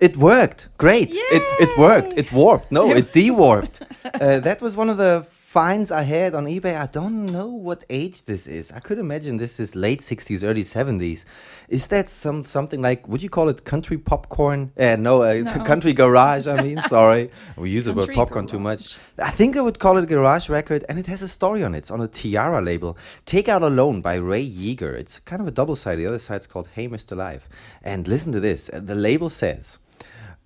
It 0.00 0.16
worked. 0.16 0.68
Great. 0.78 1.10
It 1.12 1.42
it 1.60 1.78
worked. 1.78 2.12
It 2.16 2.32
warped. 2.32 2.70
No, 2.70 2.90
it 2.94 3.12
de-warped. 3.16 3.82
uh, 4.04 4.38
that 4.40 4.60
was 4.60 4.76
one 4.76 4.88
of 4.90 4.96
the 4.96 5.26
finds 5.30 5.90
I 5.90 6.02
had 6.02 6.34
on 6.34 6.44
eBay. 6.46 6.76
I 6.78 6.86
don't 6.86 7.24
know 7.26 7.46
what 7.48 7.82
age 7.88 8.24
this 8.26 8.46
is. 8.46 8.70
I 8.70 8.80
could 8.80 8.98
imagine 8.98 9.38
this 9.38 9.58
is 9.58 9.74
late 9.74 10.02
60s, 10.02 10.44
early 10.44 10.62
70s. 10.62 11.24
Is 11.68 11.86
that 11.88 12.10
some 12.10 12.44
something 12.44 12.80
like 12.82 13.08
would 13.08 13.22
you 13.22 13.30
call 13.30 13.48
it 13.48 13.64
country 13.64 13.98
popcorn? 13.98 14.70
Uh, 14.78 14.96
no, 14.96 15.22
uh, 15.22 15.32
it's 15.40 15.54
No. 15.56 15.64
country 15.64 15.92
garage. 15.94 16.46
I 16.46 16.62
mean, 16.62 16.78
sorry, 16.88 17.30
we 17.56 17.70
use 17.70 17.86
the 17.86 17.92
word 17.94 18.10
popcorn 18.14 18.46
too 18.46 18.60
much. 18.60 18.98
I 19.18 19.32
think 19.32 19.56
I 19.56 19.60
would 19.62 19.78
call 19.78 19.96
it 19.98 20.04
a 20.04 20.06
garage 20.06 20.48
record, 20.48 20.84
and 20.88 20.98
it 20.98 21.06
has 21.06 21.22
a 21.22 21.28
story 21.28 21.64
on 21.64 21.74
it. 21.74 21.78
It's 21.78 21.90
on 21.90 22.00
a 22.00 22.08
Tiara 22.08 22.60
label. 22.62 22.96
Take 23.26 23.48
Out 23.48 23.62
A 23.62 23.68
Loan 23.68 24.00
by 24.00 24.14
Ray 24.14 24.46
Yeager. 24.48 24.94
It's 24.94 25.18
kind 25.20 25.40
of 25.42 25.48
a 25.48 25.54
double 25.60 25.76
side. 25.76 25.98
The 25.98 26.06
other 26.06 26.20
side's 26.20 26.46
called 26.46 26.68
Hey 26.74 26.86
Mr. 26.88 27.16
Live. 27.16 27.48
And 27.82 28.06
listen 28.06 28.30
to 28.32 28.40
this. 28.40 28.70
Uh, 28.72 28.78
The 28.80 28.94
label 28.94 29.28
says. 29.30 29.78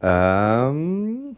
Um, 0.02 1.36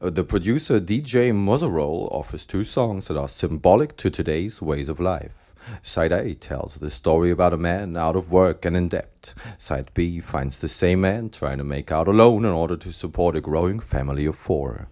the 0.00 0.24
producer 0.24 0.80
DJ 0.80 1.32
Motherroll 1.32 2.10
offers 2.10 2.46
two 2.46 2.64
songs 2.64 3.08
that 3.08 3.16
are 3.18 3.28
symbolic 3.28 3.96
to 3.98 4.10
today's 4.10 4.62
ways 4.62 4.88
of 4.88 4.98
life. 4.98 5.52
Side 5.82 6.12
A 6.12 6.34
tells 6.34 6.76
the 6.76 6.90
story 6.90 7.30
about 7.30 7.52
a 7.52 7.58
man 7.58 7.98
out 7.98 8.16
of 8.16 8.32
work 8.32 8.64
and 8.64 8.74
in 8.74 8.88
debt. 8.88 9.34
Side 9.58 9.90
B 9.92 10.18
finds 10.20 10.58
the 10.58 10.68
same 10.68 11.02
man 11.02 11.28
trying 11.28 11.58
to 11.58 11.64
make 11.64 11.92
out 11.92 12.08
alone 12.08 12.46
in 12.46 12.52
order 12.52 12.76
to 12.78 12.92
support 12.92 13.36
a 13.36 13.42
growing 13.42 13.78
family 13.78 14.24
of 14.24 14.36
four. 14.36 14.88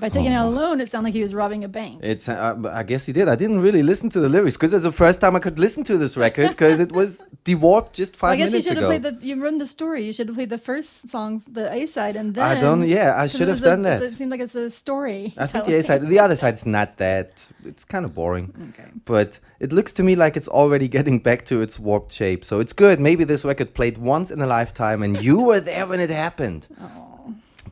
By 0.00 0.08
taking 0.08 0.32
Oh. 0.32 0.36
out 0.38 0.46
a 0.46 0.50
loan, 0.50 0.80
it 0.80 0.90
sounded 0.90 1.08
like 1.08 1.14
he 1.14 1.22
was 1.22 1.34
robbing 1.34 1.62
a 1.64 1.68
bank. 1.68 2.00
It's 2.02 2.28
uh, 2.28 2.56
I 2.72 2.82
guess 2.82 3.06
he 3.06 3.12
did. 3.12 3.28
I 3.28 3.36
didn't 3.36 3.60
really 3.60 3.82
listen 3.82 4.08
to 4.10 4.20
the 4.20 4.28
lyrics 4.28 4.56
because 4.56 4.72
it's 4.74 4.84
the 4.84 4.92
first 4.92 5.20
time 5.20 5.36
I 5.36 5.38
could 5.40 5.58
listen 5.58 5.84
to 5.84 5.96
this 5.98 6.16
record 6.16 6.48
because 6.50 6.80
it 6.80 6.92
was 6.92 7.22
dewarped 7.44 7.94
just 7.94 8.16
five 8.16 8.30
Well, 8.30 8.32
I 8.32 8.36
guess 8.50 8.52
you 8.54 8.62
should 8.62 8.76
have 8.78 8.86
played 8.86 9.02
the. 9.02 9.16
You 9.20 9.40
ruined 9.40 9.60
the 9.60 9.66
story. 9.66 10.04
You 10.04 10.12
should 10.12 10.28
have 10.28 10.36
played 10.36 10.50
the 10.50 10.58
first 10.58 11.08
song, 11.08 11.42
the 11.50 11.72
A 11.72 11.86
side, 11.86 12.16
and 12.16 12.34
then. 12.34 12.44
I 12.44 12.60
don't- 12.60 12.86
yeah, 12.88 13.14
I 13.16 13.26
should 13.28 13.48
have 13.48 13.60
was 13.60 13.62
a- 13.62 13.66
done 13.66 13.82
that. 13.82 14.02
It 14.02 14.12
seemed 14.14 14.30
like 14.30 14.40
it's 14.40 14.54
a 14.54 14.70
story. 14.70 15.32
I 15.36 15.46
think 15.46 15.64
the 15.66 15.70
telling. 15.70 15.80
A 15.80 15.82
side, 15.84 16.06
the 16.08 16.18
other 16.18 16.36
side's 16.36 16.66
not 16.66 16.96
that. 16.98 17.44
It's 17.64 17.84
kind 17.84 18.04
of 18.04 18.14
boring. 18.14 18.52
Okay. 18.74 18.90
But 19.04 19.38
it 19.60 19.72
looks 19.72 19.92
to 19.94 20.02
me 20.02 20.16
like 20.16 20.36
it's 20.36 20.48
already 20.48 20.88
getting 20.88 21.18
back 21.20 21.44
to 21.46 21.62
its 21.62 21.78
warped 21.78 22.12
shape. 22.12 22.44
So 22.44 22.60
it's 22.60 22.72
good. 22.72 22.98
Maybe 23.00 23.24
this 23.24 23.44
record 23.44 23.74
played 23.74 23.98
once 23.98 24.30
in 24.30 24.40
a 24.40 24.46
lifetime, 24.46 25.02
and 25.02 25.22
you 25.22 25.40
were 25.40 25.60
there 25.60 25.86
when 25.86 26.00
it 26.00 26.10
happened. 26.10 26.66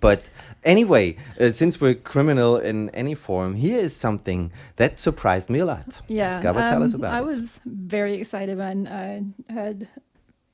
But 0.03 0.29
anyway, 0.65 1.17
uh, 1.41 1.51
since 1.53 1.81
we're 1.81 1.95
criminal 1.95 2.59
in 2.59 2.91
any 2.91 3.15
form, 3.15 3.55
here 3.55 3.79
is 3.79 3.97
something 3.97 4.53
that 4.77 4.99
surprised 4.99 5.49
me 5.49 5.61
a 5.61 5.65
lot. 5.65 6.03
Yeah. 6.09 6.39
Scabba, 6.39 6.61
tell 6.71 6.83
us 6.83 6.93
um, 6.95 7.01
about 7.01 7.15
I 7.15 7.21
it. 7.21 7.25
was 7.25 7.61
very 7.65 8.15
excited 8.15 8.59
when 8.59 8.87
I 8.89 9.53
had 9.53 9.89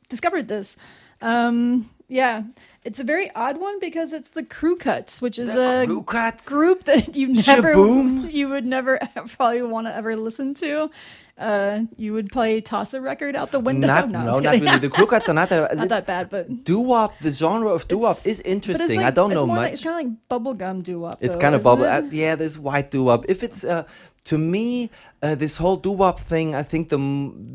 discovered 0.09 0.47
this. 0.49 0.77
Um, 1.21 1.91
yeah, 2.09 2.45
it's 2.85 3.01
a 3.01 3.05
very 3.05 3.31
odd 3.35 3.59
one 3.61 3.81
because 3.81 4.13
it's 4.13 4.31
the 4.31 4.43
Crew 4.45 4.77
Cuts, 4.77 5.21
which 5.21 5.39
is 5.39 5.53
The 5.53 5.83
a 5.83 5.87
Crew 5.87 6.03
Cuts? 6.03 6.49
group 6.49 6.85
that 6.85 7.17
you 7.17 7.29
never, 7.29 7.73
Sh-Boom? 7.73 8.31
you 8.39 8.49
would 8.49 8.65
never 8.65 8.99
probably 9.37 9.63
want 9.63 9.87
to 9.89 9.95
ever 9.95 10.17
listen 10.17 10.55
to. 10.55 10.91
Uh, 11.39 11.85
you 11.97 12.13
would 12.15 12.31
play 12.31 12.61
toss 12.61 12.95
a 12.95 13.01
record 13.01 13.37
out 13.37 13.53
the 13.53 13.61
window. 13.61 13.87
Not, 13.87 14.09
no, 14.11 14.25
no, 14.25 14.41
not 14.41 14.43
kidding. 14.43 14.63
really. 14.65 14.79
The 14.81 14.91
crew 14.91 15.07
cuts 15.07 15.29
are 15.29 15.35
not 15.35 15.49
that. 15.51 15.77
Not 15.77 15.89
that 15.91 16.07
bad, 16.07 16.31
but 16.31 16.65
Doo-wop, 16.65 17.15
the 17.21 17.31
genre 17.31 17.71
of 17.71 17.87
doo-wop 17.87 18.27
is 18.27 18.41
interesting. 18.41 18.97
like- 18.97 19.07
I 19.07 19.11
don't 19.13 19.31
know 19.31 19.47
much. 19.47 19.57
Like, 19.59 19.73
it's 19.75 19.83
kind 19.83 20.19
of 20.31 20.37
like 20.41 20.59
bubblegum 20.59 20.83
doo 20.83 20.99
wop. 21.01 21.19
It's 21.21 21.37
kind 21.37 21.55
of 21.55 21.63
bubble. 21.63 21.85
Uh, 21.85 22.03
yeah, 22.11 22.35
there's 22.35 22.59
white 22.59 22.91
doo 22.91 23.05
wop. 23.05 23.25
If 23.29 23.43
it's 23.45 23.63
uh, 23.63 23.85
to 24.25 24.37
me, 24.37 24.91
uh, 25.23 25.37
this 25.37 25.57
whole 25.59 25.77
doo 25.77 25.93
wop 25.93 26.19
thing, 26.19 26.55
I 26.57 26.65
think 26.65 26.89
the 26.89 26.97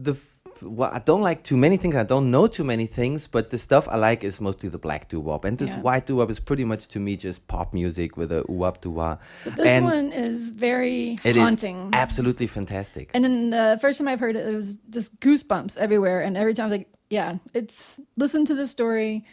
the 0.10 0.16
well, 0.62 0.90
I 0.94 1.00
don't 1.00 1.22
like 1.22 1.44
too 1.44 1.58
many 1.58 1.78
things. 1.78 1.96
I 1.96 2.04
don't 2.04 2.30
know 2.32 2.48
too 2.48 2.64
many 2.64 2.86
things, 2.86 3.28
but 3.28 3.50
the 3.50 3.58
stuff 3.58 3.88
I 3.90 3.96
like 3.98 4.24
is 4.24 4.40
mostly 4.40 4.70
the 4.70 4.78
black 4.78 5.10
doo 5.10 5.20
wop, 5.20 5.46
and 5.46 5.58
this 5.58 5.72
Yeah. 5.72 5.82
white 5.82 6.06
doo 6.06 6.18
wop 6.18 6.30
is 6.30 6.40
pretty 6.40 6.66
much 6.66 6.88
to 6.90 7.00
me 7.00 7.16
just 7.16 7.48
pop 7.48 7.74
music 7.74 8.18
with 8.18 8.32
a 8.32 8.44
wop 8.48 8.82
doo. 8.82 9.18
This 9.56 9.66
and 9.66 9.86
one 9.86 10.12
is 10.12 10.52
very 10.52 11.18
it 11.24 11.36
is 11.36 11.42
haunting. 11.42 11.90
absolutely 11.94 12.48
fantastic. 12.48 13.10
And 13.14 13.24
then 13.24 13.50
the 13.50 13.78
first 13.82 13.98
time 13.98 14.08
I've 14.08 14.20
heard 14.20 14.36
it, 14.36 14.48
it 14.48 14.54
was 14.54 14.78
just 14.90 15.20
goosebumps 15.20 15.78
everywhere. 15.78 16.22
And 16.22 16.38
every 16.38 16.54
time 16.54 16.66
I 16.66 16.70
was 16.70 16.78
like, 16.80 16.88
yeah, 17.10 17.38
it's 17.54 18.00
listen 18.18 18.46
to 18.46 18.56
the 18.56 18.68
story. 18.68 19.26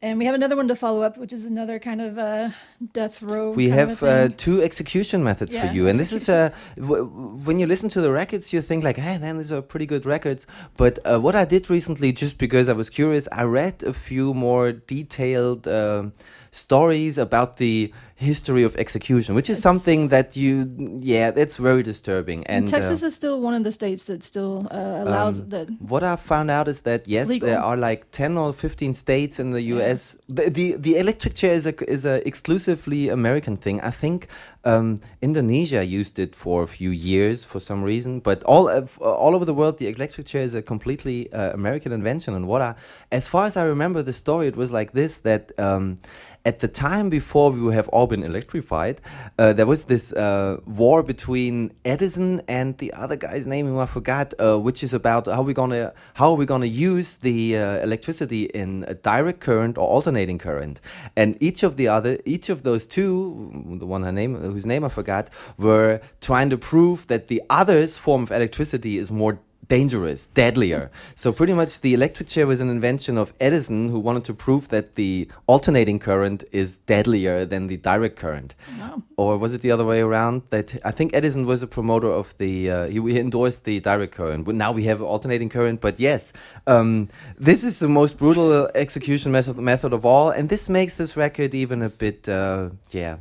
And 0.00 0.16
we 0.20 0.26
have 0.26 0.34
another 0.36 0.54
one 0.54 0.68
to 0.68 0.76
follow 0.76 1.02
up, 1.02 1.18
which 1.18 1.32
is 1.32 1.44
another 1.44 1.80
kind 1.80 2.00
of 2.00 2.18
uh, 2.18 2.50
death 2.92 3.20
row. 3.20 3.50
we 3.50 3.68
have 3.70 4.00
uh, 4.02 4.28
two 4.36 4.62
execution 4.62 5.24
methods 5.24 5.52
for 5.56 5.66
you 5.66 5.88
and 5.88 5.98
this 5.98 6.12
is 6.12 6.28
uh, 6.28 6.50
w- 6.76 7.04
when 7.44 7.58
you 7.58 7.66
listen 7.66 7.88
to 7.88 8.00
the 8.00 8.12
records 8.12 8.52
you 8.52 8.60
think 8.62 8.84
like 8.84 8.96
hey 8.96 9.18
man 9.18 9.38
these 9.38 9.50
are 9.50 9.60
pretty 9.60 9.86
good 9.86 10.06
records 10.06 10.46
but 10.76 11.00
uh, 11.04 11.18
what 11.18 11.34
i 11.34 11.44
did 11.44 11.68
recently 11.68 12.12
just 12.12 12.38
because 12.38 12.68
i 12.68 12.72
was 12.72 12.88
curious 12.88 13.26
i 13.32 13.42
read 13.42 13.82
a 13.82 13.92
few 13.92 14.32
more 14.32 14.70
detailed 14.70 15.66
um 15.66 16.12
stories 16.52 17.18
about 17.18 17.56
the 17.56 17.92
history 18.18 18.64
of 18.64 18.74
execution 18.76 19.34
which 19.34 19.48
is 19.48 19.62
something 19.62 20.08
that 20.08 20.36
you 20.36 20.54
yeah 21.00 21.30
that's 21.30 21.56
very 21.56 21.82
disturbing 21.82 22.44
and, 22.46 22.66
Texas 22.68 23.02
uh, 23.02 23.06
is 23.06 23.14
still 23.14 23.40
one 23.40 23.54
of 23.54 23.62
the 23.64 23.72
states 23.72 24.04
that 24.04 24.22
still 24.22 24.66
uh, 24.70 25.04
allows 25.04 25.40
um, 25.40 25.48
that. 25.50 25.68
What 25.80 26.02
I 26.02 26.16
found 26.16 26.50
out 26.50 26.66
is 26.68 26.80
that 26.80 27.06
yes, 27.06 27.28
Legal. 27.28 27.48
there 27.48 27.60
are 27.60 27.76
like 27.76 28.10
ten 28.10 28.36
or 28.36 28.52
fifteen 28.52 28.94
states 28.94 29.38
in 29.38 29.52
the 29.52 29.62
Yeah. 29.62 29.74
U.S. 29.74 30.16
The, 30.28 30.50
the 30.50 30.66
the 30.86 30.94
electric 30.98 31.34
chair 31.34 31.54
is 31.60 31.66
a 31.66 31.74
is 31.90 32.04
a 32.04 32.16
exclusively 32.26 33.08
American 33.08 33.56
thing. 33.56 33.80
I 33.80 33.90
think 33.90 34.28
um, 34.64 35.00
Indonesia 35.22 35.84
used 35.84 36.18
it 36.18 36.34
for 36.34 36.62
a 36.62 36.66
few 36.78 36.90
years 36.90 37.44
for 37.44 37.60
some 37.60 37.82
reason, 37.82 38.20
but 38.20 38.42
all 38.44 38.68
of, 38.68 38.98
all 38.98 39.34
over 39.36 39.44
the 39.44 39.54
world, 39.54 39.78
the 39.78 39.88
electric 39.88 40.26
chair 40.26 40.42
is 40.42 40.54
a 40.54 40.62
completely 40.62 41.32
uh, 41.32 41.52
American 41.52 41.92
invention. 41.92 42.34
And 42.34 42.46
what 42.46 42.60
I, 42.60 42.74
as 43.12 43.26
far 43.28 43.46
as 43.46 43.56
I 43.56 43.64
remember 43.64 44.02
the 44.02 44.12
story, 44.12 44.46
it 44.46 44.56
was 44.56 44.70
like 44.70 44.92
this: 44.92 45.18
that 45.18 45.52
um, 45.58 45.98
at 46.44 46.58
the 46.60 46.68
time 46.68 47.08
before 47.08 47.50
we 47.50 47.74
have 47.74 47.88
all 47.88 48.07
been 48.08 48.22
electrified. 48.22 49.00
Uh, 49.38 49.52
there 49.52 49.66
was 49.66 49.84
this 49.84 50.12
uh, 50.12 50.58
war 50.66 51.02
between 51.02 51.72
Edison 51.84 52.42
and 52.48 52.76
the 52.78 52.92
other 52.92 53.16
guy's 53.16 53.46
name 53.46 53.66
who 53.66 53.78
I 53.78 53.86
forgot, 53.86 54.34
uh, 54.38 54.58
which 54.58 54.82
is 54.82 54.94
about 54.94 55.26
how 55.26 55.42
we 55.42 55.54
gonna 55.54 55.92
how 56.14 56.30
are 56.30 56.36
we 56.36 56.46
gonna 56.46 56.66
use 56.66 57.14
the 57.14 57.56
uh, 57.56 57.76
electricity 57.78 58.44
in 58.44 58.84
a 58.88 58.94
direct 58.94 59.40
current 59.40 59.78
or 59.78 59.86
alternating 59.86 60.38
current. 60.38 60.80
And 61.16 61.36
each 61.40 61.62
of 61.62 61.76
the 61.76 61.88
other, 61.88 62.18
each 62.24 62.48
of 62.48 62.62
those 62.62 62.86
two, 62.86 63.76
the 63.78 63.86
one 63.86 64.02
her 64.02 64.12
name 64.12 64.34
whose 64.34 64.66
name 64.66 64.84
I 64.84 64.88
forgot, 64.88 65.28
were 65.56 66.00
trying 66.20 66.50
to 66.50 66.58
prove 66.58 67.06
that 67.08 67.28
the 67.28 67.42
other's 67.50 67.98
form 67.98 68.22
of 68.24 68.30
electricity 68.30 68.98
is 68.98 69.10
more 69.10 69.38
dangerous, 69.68 70.26
deadlier. 70.26 70.90
So 71.14 71.32
pretty 71.32 71.52
much 71.52 71.80
the 71.80 71.94
electric 71.94 72.28
chair 72.28 72.46
was 72.46 72.60
an 72.60 72.70
invention 72.70 73.16
of 73.18 73.32
Edison 73.38 73.90
who 73.90 73.98
wanted 73.98 74.24
to 74.24 74.34
prove 74.34 74.68
that 74.68 74.94
the 74.94 75.28
alternating 75.46 75.98
current 75.98 76.44
is 76.52 76.78
deadlier 76.78 77.44
than 77.44 77.66
the 77.66 77.76
direct 77.76 78.16
current. 78.16 78.54
Wow. 78.78 79.02
Or 79.16 79.36
was 79.36 79.54
it 79.54 79.60
the 79.60 79.70
other 79.70 79.84
way 79.84 80.00
around? 80.00 80.42
That 80.50 80.78
I 80.84 80.90
think 80.90 81.14
Edison 81.14 81.46
was 81.46 81.62
a 81.62 81.66
promoter 81.66 82.08
of 82.08 82.36
the 82.38 82.70
uh, 82.70 82.86
he, 82.86 83.18
endorsed 83.18 83.64
the 83.64 83.80
direct 83.80 84.14
current. 84.14 84.44
But 84.44 84.54
now 84.54 84.72
we 84.72 84.84
have 84.84 85.02
alternating 85.02 85.48
current. 85.48 85.80
But 85.80 86.00
yes, 86.00 86.32
um, 86.66 87.08
this 87.38 87.62
is 87.62 87.78
the 87.78 87.88
most 87.88 88.18
brutal 88.18 88.68
execution 88.74 89.32
method 89.32 89.58
method 89.58 89.92
of 89.92 90.04
all, 90.04 90.30
and 90.30 90.48
this 90.48 90.68
makes 90.68 90.94
this 90.94 91.16
record 91.16 91.54
even 91.54 91.82
a 91.82 91.88
bit 91.88 92.28
uh, 92.28 92.70
yeah 92.90 93.16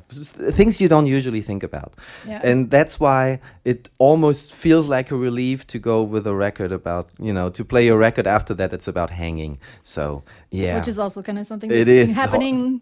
things 0.52 0.80
you 0.80 0.88
don't 0.88 1.08
usually 1.08 1.42
think 1.42 1.64
about. 1.64 1.94
Yeah. 2.26 2.42
And 2.44 2.70
that's 2.72 3.00
why 3.00 3.40
it 3.66 3.90
almost 3.98 4.54
feels 4.54 4.88
like 4.88 5.12
a 5.12 5.18
relief 5.18 5.68
to 5.68 5.80
go 5.80 6.04
with 6.04 6.26
a 6.26 6.37
record 6.38 6.72
about 6.72 7.10
you 7.20 7.34
know 7.34 7.50
to 7.50 7.64
play 7.66 7.88
a 7.90 7.98
record 7.98 8.28
after 8.28 8.54
that 8.56 8.72
it's 8.74 8.88
about 8.88 9.10
hanging. 9.10 9.58
So 9.84 10.24
yeah, 10.52 10.78
Which 10.78 10.88
is 10.88 10.98
also 11.00 11.22
kind 11.22 11.40
of 11.40 11.46
something 11.48 11.70
It 11.72 11.86
that's 11.86 11.90
is 11.90 12.08
been 12.08 12.16
so- 12.16 12.22
happening 12.22 12.82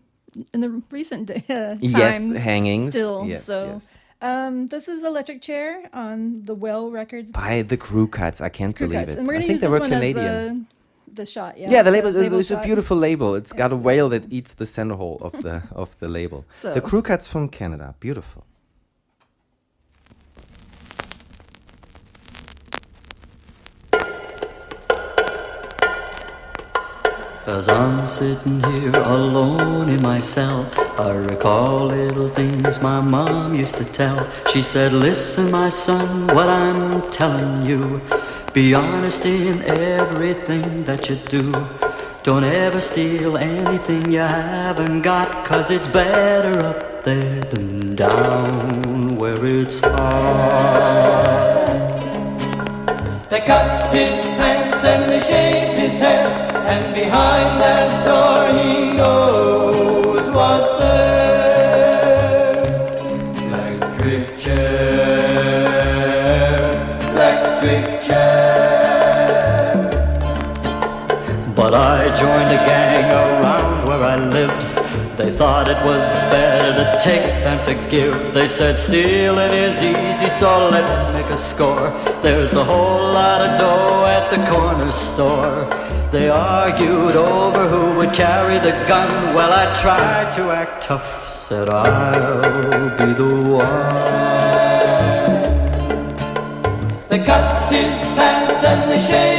in 0.53 0.59
the 0.61 0.69
recent 0.91 1.31
uh, 1.31 1.35
yes 1.79 2.17
times. 2.19 2.37
hangings 2.37 2.89
still. 2.89 3.25
Yes, 3.25 3.43
so 3.45 3.57
yes. 3.73 3.97
Um, 4.21 4.67
this 4.67 4.87
is 4.87 5.03
Electric 5.03 5.41
Chair 5.41 5.89
on 5.93 6.45
the 6.45 6.55
Whale 6.55 6.89
Records. 6.89 7.31
by 7.31 7.61
the 7.61 7.77
Crew 7.77 8.07
Cuts. 8.07 8.39
I 8.41 8.49
can't 8.49 8.75
Crew 8.75 8.87
believe 8.87 9.01
Cuts. 9.07 9.13
it. 9.13 9.19
And 9.19 9.27
we're 9.27 9.35
I 9.35 9.37
going 9.37 9.41
to 9.41 9.47
think 9.47 9.55
use 9.57 9.61
they 9.61 9.67
were 9.75 9.79
one 9.79 9.89
Canadian. 9.89 10.67
the, 11.07 11.13
the 11.21 11.25
shot. 11.25 11.57
Yeah, 11.59 11.69
Yeah, 11.69 11.83
the 11.83 11.91
label, 11.91 12.11
label 12.11 12.39
it's 12.39 12.49
a 12.49 12.61
beautiful 12.63 12.97
label. 12.97 13.35
It's 13.35 13.53
got 13.53 13.71
a 13.71 13.75
whale 13.75 14.09
that 14.09 14.23
eats 14.31 14.53
the 14.53 14.65
center 14.65 14.95
hole 14.95 15.19
of 15.21 15.33
the 15.43 15.63
of 15.71 15.89
the 15.99 16.07
label. 16.07 16.43
So- 16.61 16.73
The 16.73 16.81
crew 16.81 17.01
cuts 17.01 17.27
from 17.27 17.49
Canada, 17.49 17.93
beautiful. 17.99 18.41
As 27.47 27.67
I'm 27.69 28.08
sitting 28.08 28.63
here 28.63 28.91
alone 28.95 29.89
in 29.89 30.01
my 30.01 30.19
cell, 30.19 30.67
I 30.97 31.12
recall 31.12 31.86
little 31.86 32.27
things 32.27 32.81
my 32.81 32.99
mom 32.99 33.53
used 33.53 33.75
to 33.75 33.86
tell. 33.86 34.27
She 34.51 34.63
said, 34.63 34.91
Listen, 34.93 35.51
my 35.51 35.69
son, 35.69 36.25
what 36.34 36.49
I'm 36.49 37.08
telling 37.12 37.63
you. 37.63 38.01
Be 38.51 38.73
honest 38.73 39.25
in 39.27 39.62
everything 39.62 40.86
that 40.86 41.08
you 41.08 41.17
do. 41.17 41.51
Don't 42.23 42.43
ever 42.43 42.81
steal 42.81 43.38
anything 43.38 44.12
you 44.12 44.21
haven't 44.21 45.03
got, 45.03 45.45
cause 45.45 45.69
it's 45.69 45.88
better 45.88 46.60
up 46.65 47.03
there 47.03 47.41
than 47.41 47.95
down 47.95 49.17
where 49.17 49.45
it's 49.45 49.81
hard. 49.81 51.36
They 53.29 53.41
cut 53.41 53.93
his 53.93 54.19
pants 54.39 54.84
and 54.84 55.12
they 55.12 55.19
shaved 55.19 55.77
his 55.77 55.99
hair, 55.99 56.54
and 56.67 56.95
behind 56.95 57.62
that 57.62 58.06
door 58.06 58.47
he 58.58 58.93
knows 58.97 60.32
what's 60.32 60.71
there. 60.80 62.15
Electric 63.47 64.39
chair, 64.39 65.67
electric 67.12 68.01
chair. 68.01 69.75
But 71.56 71.73
I 71.73 72.08
joined 72.15 72.51
a 72.51 72.62
gang 72.65 73.12
around 73.12 73.88
where 73.88 74.04
I 74.04 74.17
lived. 74.17 74.62
They 75.17 75.32
thought 75.32 75.69
it 75.69 75.82
was 75.86 76.12
better 76.30 76.73
to 76.73 76.99
take 76.99 77.23
than 77.45 77.63
to 77.65 77.73
give. 77.89 78.34
They 78.34 78.47
said 78.47 78.78
stealing 78.80 79.54
is 79.54 79.82
easy, 79.82 80.30
so 80.30 80.69
let's 80.69 81.04
make 81.13 81.28
a 81.28 81.38
score. 81.38 81.91
There's 82.21 82.54
a 82.56 82.63
whole 82.63 83.13
lot 83.13 83.41
of 83.41 83.58
dough 83.58 84.06
at 84.08 84.30
the 84.30 84.43
corner 84.51 84.91
store. 84.91 85.67
They 86.15 86.30
argued 86.30 87.17
over 87.17 87.67
who 87.67 87.97
would 87.97 88.13
carry 88.13 88.58
the 88.60 88.71
gun. 88.88 89.36
Well, 89.36 89.51
I 89.51 89.65
tried 89.82 90.32
to 90.38 90.43
act 90.49 90.82
tough, 90.82 91.30
said 91.30 91.67
I'll 91.69 92.89
be 92.97 93.12
the 93.12 93.36
one. 93.51 93.67
They 97.10 97.19
cut 97.19 97.69
his 97.69 97.93
pants 98.15 98.63
and 98.63 98.89
they 98.89 99.01
shaved 99.04 99.34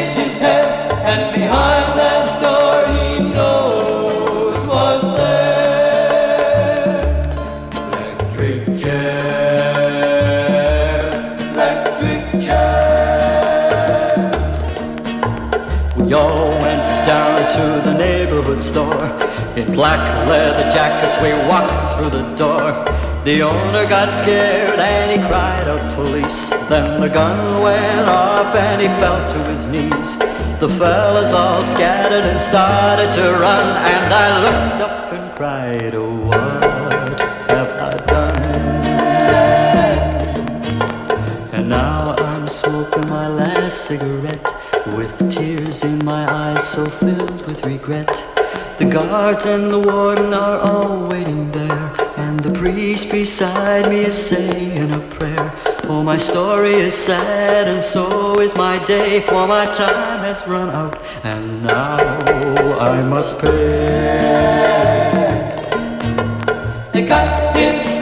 store. 18.67 19.07
In 19.55 19.71
black 19.71 20.03
leather 20.27 20.69
jackets, 20.71 21.17
we 21.23 21.31
walked 21.49 21.71
through 21.95 22.11
the 22.11 22.27
door. 22.35 22.85
The 23.25 23.43
owner 23.43 23.89
got 23.89 24.13
scared 24.13 24.79
and 24.79 25.11
he 25.11 25.19
cried 25.29 25.69
out 25.69 25.93
police. 25.95 26.51
Then 26.69 27.01
the 27.01 27.09
gun 27.09 27.63
went 27.63 28.09
off 28.09 28.55
and 28.55 28.83
he 28.83 28.89
fell 29.01 29.21
to 29.35 29.39
his 29.51 29.67
knees. 29.67 30.19
The 30.59 30.69
fellas 30.69 31.33
all 31.33 31.63
scattered 31.63 32.25
and 32.25 32.41
started 32.41 33.13
to 33.15 33.25
run. 33.39 33.67
And 33.95 34.13
I 34.13 34.29
looked 34.47 34.81
up 34.89 35.13
and 35.13 35.37
cried, 35.37 35.95
Oh, 35.95 36.27
what 36.27 37.21
have 37.51 37.73
I 37.91 37.95
done? 38.07 38.45
And 41.55 41.69
now 41.69 42.17
I'm 42.19 42.49
smoking 42.49 43.09
my 43.09 43.29
last 43.29 43.87
cigarette 43.87 44.45
with 44.97 45.31
tears 45.31 45.85
in 45.85 46.05
my 46.05 46.25
eyes 46.31 46.69
so 46.69 46.85
filled 46.85 47.47
with 47.47 47.65
regret. 47.65 48.36
The 48.79 48.85
guards 48.85 49.47
and 49.47 49.71
the 49.71 49.79
warden 49.79 50.35
are 50.35 50.59
all 50.59 51.09
waiting 51.09 51.51
there, 51.53 51.93
and 52.19 52.39
the 52.41 52.53
priest 52.53 53.11
beside 53.11 53.89
me 53.89 54.05
is 54.05 54.27
saying 54.29 54.93
a 54.93 55.01
prayer. 55.01 55.51
Oh, 55.85 56.03
my 56.05 56.19
story 56.19 56.75
is 56.75 56.95
sad, 56.95 57.69
and 57.69 57.83
so 57.83 58.39
is 58.39 58.55
my 58.55 58.79
day, 58.85 59.21
for 59.21 59.47
my 59.47 59.65
time 59.65 60.21
has 60.25 60.47
run 60.47 60.69
out, 60.69 61.03
and 61.25 61.63
now 61.63 61.97
I 62.79 63.03
must 63.03 63.41
pay. 63.41 64.37
They 66.93 67.07
cut 67.07 67.57
his 67.57 67.96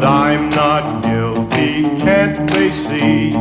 But 0.00 0.06
I'm 0.06 0.50
not 0.50 1.02
guilty, 1.02 1.82
can't 1.98 2.48
they 2.52 2.70
see? 2.70 3.32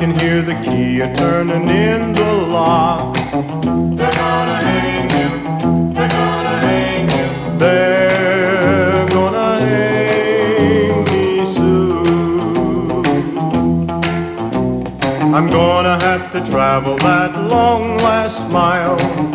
Can 0.00 0.18
hear 0.18 0.40
the 0.40 0.54
key 0.64 1.00
a 1.02 1.14
turning 1.14 1.68
in 1.68 2.14
the 2.14 2.32
lock. 2.32 3.14
They're 3.16 4.10
gonna 4.12 4.56
hang 4.56 5.10
him. 5.10 5.92
They're 5.92 6.08
gonna 6.08 6.56
hang 6.66 7.06
him. 7.06 7.58
They're 7.58 9.06
gonna 9.08 9.60
hang 9.60 11.04
me 11.04 11.44
soon. 11.44 13.04
I'm 15.34 15.50
gonna 15.50 16.00
have 16.00 16.30
to 16.30 16.40
travel 16.50 16.96
that 16.96 17.38
long 17.46 17.98
last 17.98 18.48
mile. 18.48 19.29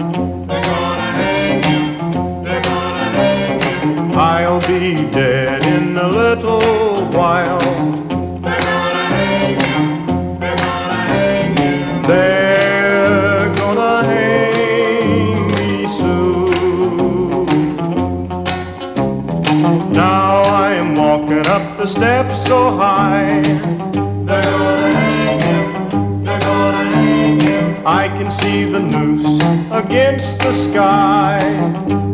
The 21.86 21.92
steps 21.92 22.48
so 22.48 22.72
high. 22.72 23.44
They're 23.44 24.42
gonna 24.42 24.92
hang 24.92 25.40
him. 25.40 26.24
They're 26.24 26.40
gonna 26.40 26.86
hang 26.96 27.40
him. 27.40 27.86
I 27.86 28.08
can 28.08 28.32
see 28.32 28.64
the 28.64 28.80
noose 28.80 29.40
against 29.72 30.40
the 30.40 30.52
sky. 30.52 32.05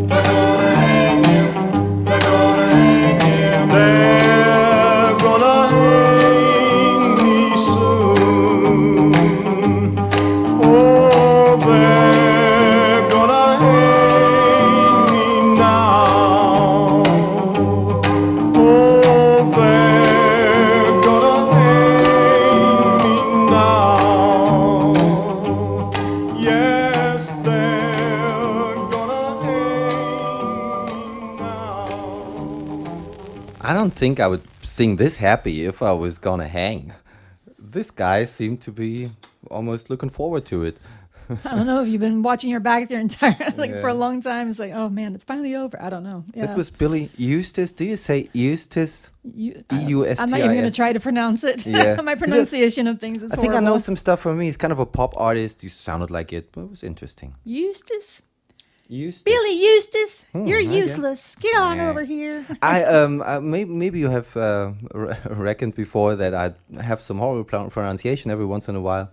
Think 34.02 34.20
I 34.20 34.26
would 34.26 34.42
sing 34.64 34.96
this 34.96 35.18
happy 35.18 35.64
if 35.64 35.84
I 35.84 35.92
was 35.92 36.18
gonna 36.18 36.48
hang. 36.48 36.94
This 37.60 37.92
guy 37.92 38.26
seemed 38.26 38.60
to 38.62 38.72
be 38.72 39.12
almost 39.52 39.92
looking 39.92 40.10
forward 40.10 40.44
to 40.46 40.64
it. 40.64 40.80
I 41.46 41.56
don't 41.56 41.68
know 41.68 41.84
if 41.84 41.88
you've 41.88 42.02
been 42.02 42.24
watching 42.24 42.50
your 42.50 42.62
back 42.62 42.90
your 42.90 43.00
entire 43.00 43.54
like 43.58 43.80
for 43.80 43.90
a 43.90 43.94
long 43.94 44.20
time. 44.20 44.50
It's 44.50 44.58
like, 44.58 44.72
oh 44.74 44.90
man, 44.90 45.14
it's 45.14 45.24
finally 45.24 45.56
over. 45.56 45.80
I 45.80 45.92
don't 45.92 46.02
know. 46.04 46.26
Yeah. 46.34 46.48
That 46.48 46.58
was 46.58 46.72
Billy 46.72 47.12
Eustis. 47.16 47.76
Do 47.76 47.86
you 47.86 47.96
say 47.96 48.28
Eustis? 48.34 49.12
E 49.38 49.54
U 49.70 50.04
S 50.08 50.08
T 50.08 50.08
I 50.08 50.10
S. 50.14 50.20
I'm 50.20 50.32
not 50.32 50.40
even 50.40 50.54
going 50.54 50.64
to 50.64 50.76
try 50.76 50.94
to 50.94 51.00
pronounce 51.00 51.44
it. 51.44 51.68
Yeah. 51.68 52.02
My 52.04 52.16
pronunciation 52.16 52.88
of 52.88 53.00
things 53.00 53.22
is 53.22 53.32
I 53.32 53.36
think 53.36 53.54
I 53.54 53.60
know 53.60 53.78
some 53.78 53.98
stuff 53.98 54.22
from 54.22 54.40
me. 54.40 54.46
He's 54.46 54.58
kind 54.58 54.74
of 54.74 54.80
a 54.80 54.86
pop 54.88 55.14
artist. 55.16 55.62
He 55.62 55.68
sounded 55.68 56.10
like 56.10 56.34
it, 56.34 56.52
but 56.52 56.62
it 56.62 56.70
was 56.72 56.82
interesting. 56.82 57.36
Eustis, 57.46 58.24
Eustis. 58.91 59.23
Billy 59.23 59.56
Eustis, 59.69 60.25
Hmm, 60.34 60.45
you're 60.47 60.60
I 60.60 60.82
useless. 60.84 61.36
Get 61.39 61.56
on 61.58 61.77
Yeah. 61.77 61.89
over 61.89 62.04
here. 62.04 62.45
I 62.62 62.84
um 62.84 63.21
uh, 63.21 63.39
maybe 63.39 63.71
maybe 63.84 63.99
you 63.99 64.10
have 64.10 64.36
uh, 64.36 64.71
re- 64.93 65.17
reckoned 65.47 65.75
before 65.75 66.15
that 66.17 66.34
I 66.34 66.47
have 66.82 66.99
some 67.01 67.17
horrible 67.19 67.45
pro- 67.45 67.69
pronunciation 67.69 68.32
every 68.32 68.45
once 68.45 68.67
in 68.69 68.75
a 68.75 68.82
while. 68.82 69.06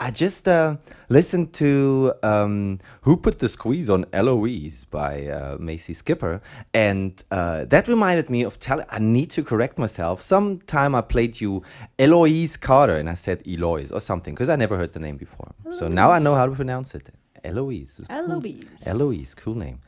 I 0.00 0.10
just 0.10 0.48
uh, 0.48 0.76
listened 1.10 1.52
to 1.54 2.14
um, 2.22 2.78
"Who 3.02 3.16
Put 3.16 3.38
the 3.38 3.48
Squeeze 3.48 3.90
on 3.90 4.06
Eloise" 4.12 4.84
by 4.90 5.26
uh, 5.26 5.56
Macy 5.60 5.92
Skipper, 5.94 6.40
and 6.72 7.12
uh, 7.30 7.64
that 7.66 7.88
reminded 7.88 8.30
me 8.30 8.42
of 8.44 8.58
tell. 8.58 8.80
I 8.90 8.98
need 9.00 9.28
to 9.36 9.42
correct 9.42 9.76
myself. 9.78 10.22
Sometime 10.22 10.94
I 10.94 11.02
played 11.02 11.40
you 11.42 11.62
Eloise 11.98 12.56
Carter, 12.56 12.96
and 12.96 13.08
I 13.10 13.14
said 13.14 13.42
Eloise 13.46 13.90
or 13.92 14.00
something 14.00 14.34
because 14.34 14.48
I 14.48 14.56
never 14.56 14.76
heard 14.78 14.92
the 14.94 15.00
name 15.00 15.18
before. 15.18 15.50
So 15.78 15.88
now 15.88 16.10
I 16.10 16.18
know 16.20 16.34
how 16.34 16.46
to 16.46 16.52
pronounce 16.52 16.94
it. 16.94 17.10
Eloise. 17.46 17.98
It's 18.00 18.08
cool. 18.08 18.16
Eloise. 18.16 18.64
Eloise, 18.86 19.34
cool 19.34 19.54
name. 19.54 19.78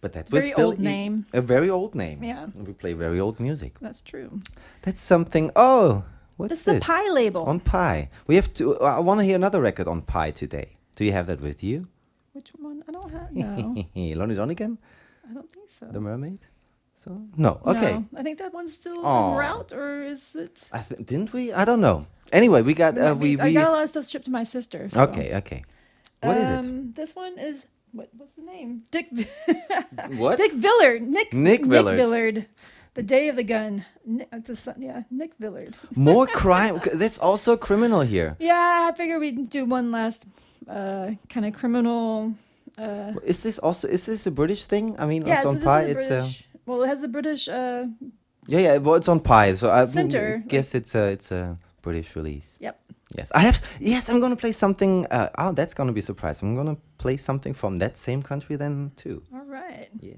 But 0.00 0.12
that 0.12 0.20
It's 0.26 0.32
was 0.32 0.44
very 0.44 0.54
old 0.54 0.78
name. 0.78 1.26
A 1.32 1.40
very 1.40 1.70
old 1.70 1.94
name. 1.94 2.22
Yeah. 2.22 2.46
We 2.54 2.72
play 2.72 2.92
very 2.92 3.18
old 3.18 3.40
music. 3.40 3.72
That's 3.80 4.00
true. 4.02 4.40
That's 4.82 5.00
something. 5.00 5.50
Oh, 5.56 6.04
what's 6.36 6.52
It's 6.52 6.62
the 6.62 6.74
this? 6.74 6.84
Pye 6.84 7.08
label. 7.10 7.44
On 7.44 7.58
Pye. 7.60 8.10
We 8.26 8.34
have 8.36 8.52
to. 8.54 8.78
I 8.80 9.00
want 9.00 9.20
to 9.20 9.24
hear 9.24 9.36
another 9.36 9.60
record 9.60 9.88
on 9.88 10.02
Pye 10.02 10.30
today. 10.32 10.76
Do 10.96 11.04
you 11.04 11.12
have 11.12 11.26
that 11.26 11.40
with 11.40 11.62
you? 11.62 11.88
Which 12.32 12.50
one? 12.58 12.84
I 12.88 12.92
don't 12.92 13.10
have. 13.10 13.32
No, 13.32 13.84
Lonnie 14.20 14.34
Donegan, 14.34 14.78
I 15.28 15.32
don't 15.34 15.50
think 15.50 15.70
so. 15.70 15.86
the 15.86 16.00
mermaid. 16.00 16.40
So 17.02 17.22
no. 17.36 17.60
Okay. 17.66 17.92
No, 17.94 18.04
I 18.20 18.22
think 18.22 18.38
that 18.38 18.52
one's 18.52 18.74
still 18.74 19.00
Aw. 19.04 19.32
en 19.32 19.38
route, 19.38 19.72
or 19.72 20.02
is 20.02 20.34
it? 20.36 20.68
I 20.72 20.80
th- 20.80 21.04
didn't 21.06 21.32
we? 21.32 21.52
I 21.52 21.64
don't 21.64 21.80
know. 21.80 22.06
Anyway, 22.32 22.60
we 22.62 22.74
got. 22.74 22.98
Uh, 22.98 23.14
Might 23.14 23.22
we 23.22 23.40
I 23.40 23.44
we. 23.46 23.52
got 23.54 23.68
a 23.68 23.72
lot 23.72 23.82
of 23.84 23.90
stuff 23.90 24.06
shipped 24.08 24.26
to 24.26 24.30
my 24.30 24.44
sister. 24.44 24.88
so. 24.90 25.00
Okay. 25.08 25.34
Okay. 25.36 25.64
What 26.26 26.36
is 26.36 26.48
it? 26.48 26.58
um, 26.58 26.92
This 26.94 27.14
one 27.16 27.38
is 27.38 27.66
what? 27.92 28.08
What's 28.16 28.32
the 28.34 28.42
name? 28.42 28.82
Dick. 28.90 29.06
What? 30.18 30.38
Dick 30.38 30.52
Villard. 30.52 31.02
Nick. 31.02 31.32
Nick 31.32 31.64
Villard. 31.64 31.96
Villard. 31.96 32.46
The 32.94 33.02
day 33.02 33.28
of 33.28 33.36
the 33.36 33.44
gun. 33.44 33.84
Nick, 34.04 34.28
uh, 34.32 34.38
the 34.38 34.74
yeah, 34.78 35.02
Nick 35.10 35.34
Villard. 35.38 35.76
More 35.94 36.26
crime. 36.42 36.80
That's 36.94 37.18
also 37.18 37.56
criminal 37.56 38.00
here. 38.00 38.36
Yeah, 38.38 38.88
I 38.90 38.96
figured 38.96 39.20
we'd 39.20 39.50
do 39.50 39.64
one 39.66 39.90
last 39.90 40.26
uh, 40.68 41.10
kind 41.28 41.44
of 41.46 41.52
criminal. 41.54 42.34
Uh, 42.78 43.12
Is 43.24 43.42
this 43.42 43.58
also? 43.58 43.88
Is 43.88 44.04
this 44.06 44.26
a 44.26 44.30
British 44.30 44.64
thing? 44.66 44.96
I 44.98 45.06
mean, 45.06 45.26
yeah, 45.26 45.36
it's 45.38 45.46
on 45.46 45.54
this 45.56 45.64
Pye. 45.64 45.82
is 45.84 45.96
a 45.96 45.98
It's 45.98 46.10
a. 46.10 46.44
Well, 46.66 46.82
it 46.82 46.88
has 46.88 47.00
the 47.00 47.08
British. 47.08 47.48
Uh, 47.48 47.86
Yeah, 48.48 48.60
yeah. 48.60 48.76
Well, 48.78 48.94
it's 48.96 49.08
on 49.08 49.20
Pye, 49.20 49.54
so 49.56 49.70
I 49.70 49.84
Center. 49.86 50.42
guess 50.46 50.74
it's 50.74 50.94
a 50.94 51.08
it's 51.08 51.30
a 51.32 51.56
British 51.82 52.14
release. 52.16 52.56
yep. 52.60 52.78
Yes, 53.14 53.30
I 53.34 53.40
have. 53.40 53.62
Yes, 53.80 54.08
I'm 54.08 54.20
gonna 54.20 54.36
play 54.36 54.52
something. 54.52 55.06
Uh, 55.10 55.28
oh, 55.38 55.52
that's 55.52 55.74
gonna 55.74 55.92
be 55.92 56.00
a 56.00 56.02
surprise. 56.02 56.42
I'm 56.42 56.56
gonna 56.56 56.76
play 56.98 57.16
something 57.16 57.54
from 57.54 57.78
that 57.78 57.96
same 57.96 58.22
country 58.22 58.56
then 58.56 58.92
too. 58.96 59.22
All 59.32 59.44
right. 59.44 59.88
Yeah. 60.00 60.14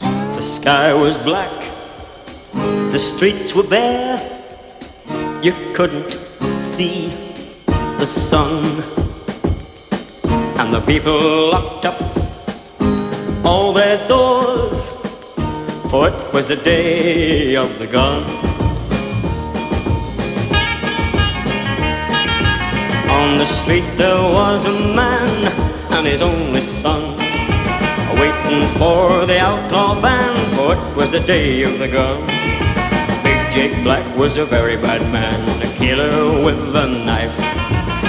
The 0.00 0.42
sky 0.42 0.92
was 0.92 1.16
black, 1.18 1.50
the 2.90 2.98
streets 2.98 3.54
were 3.54 3.62
bare, 3.62 4.18
you 5.42 5.52
couldn't 5.74 6.10
see 6.60 7.08
the 7.98 8.04
sun, 8.06 8.82
and 10.58 10.74
the 10.74 10.82
people 10.86 11.18
locked 11.50 11.86
up 11.86 11.98
all 13.46 13.72
their 13.72 13.96
doors, 14.08 14.90
for 15.90 16.08
it 16.08 16.34
was 16.34 16.48
the 16.48 16.56
day 16.56 17.56
of 17.56 17.78
the 17.78 17.86
gun. 17.86 18.45
On 23.20 23.38
the 23.38 23.46
street 23.46 23.88
there 23.96 24.22
was 24.38 24.66
a 24.66 24.76
man 24.94 25.28
and 25.92 26.06
his 26.06 26.20
only 26.20 26.60
son 26.60 27.16
waiting 28.20 28.62
for 28.78 29.26
the 29.26 29.38
outlaw 29.38 30.00
band, 30.00 30.38
for 30.54 30.74
it 30.74 30.96
was 30.96 31.10
the 31.10 31.20
day 31.20 31.62
of 31.62 31.78
the 31.78 31.88
gun. 31.88 32.18
Big 33.24 33.40
Jake 33.54 33.76
Black 33.82 34.04
was 34.16 34.36
a 34.36 34.44
very 34.44 34.76
bad 34.76 35.00
man, 35.12 35.38
a 35.62 35.68
killer 35.78 36.44
with 36.44 36.60
a 36.84 36.86
knife. 37.06 37.36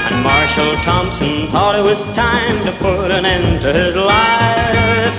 And 0.06 0.15
Marshal 0.24 0.72
Thompson 0.84 1.48
thought 1.48 1.76
it 1.76 1.84
was 1.84 2.02
time 2.13 2.58
to 2.65 2.72
put 2.84 3.12
an 3.12 3.26
end 3.26 3.62
to 3.62 3.74
his 3.74 3.96
life. 3.96 5.17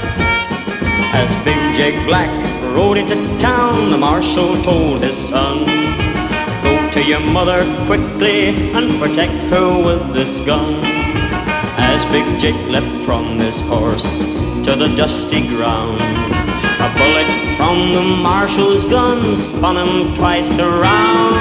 As 1.20 1.30
Big 1.44 1.60
Jake 1.76 1.98
Black 2.06 2.30
rode 2.76 2.98
into 2.98 3.16
town, 3.38 3.90
the 3.90 3.98
marshal 3.98 4.54
told 4.62 5.02
his 5.02 5.16
son, 5.16 5.64
Go 6.62 6.90
to 6.92 7.02
your 7.04 7.20
mother 7.20 7.60
quickly 7.88 8.48
and 8.76 9.00
protect 9.00 9.32
her 9.50 9.82
with 9.82 10.12
this 10.12 10.44
gun. 10.44 10.74
As 11.80 12.04
Big 12.12 12.26
Jake 12.38 12.62
leapt 12.68 12.92
from 13.06 13.24
his 13.38 13.58
horse 13.60 14.18
to 14.64 14.76
the 14.76 14.92
dusty 14.94 15.48
ground, 15.48 15.98
a 16.84 16.88
bullet 16.98 17.30
from 17.56 17.94
the 17.94 18.02
marshal's 18.22 18.84
gun 18.84 19.22
spun 19.38 19.78
him 19.78 20.14
twice 20.16 20.58
around. 20.58 21.32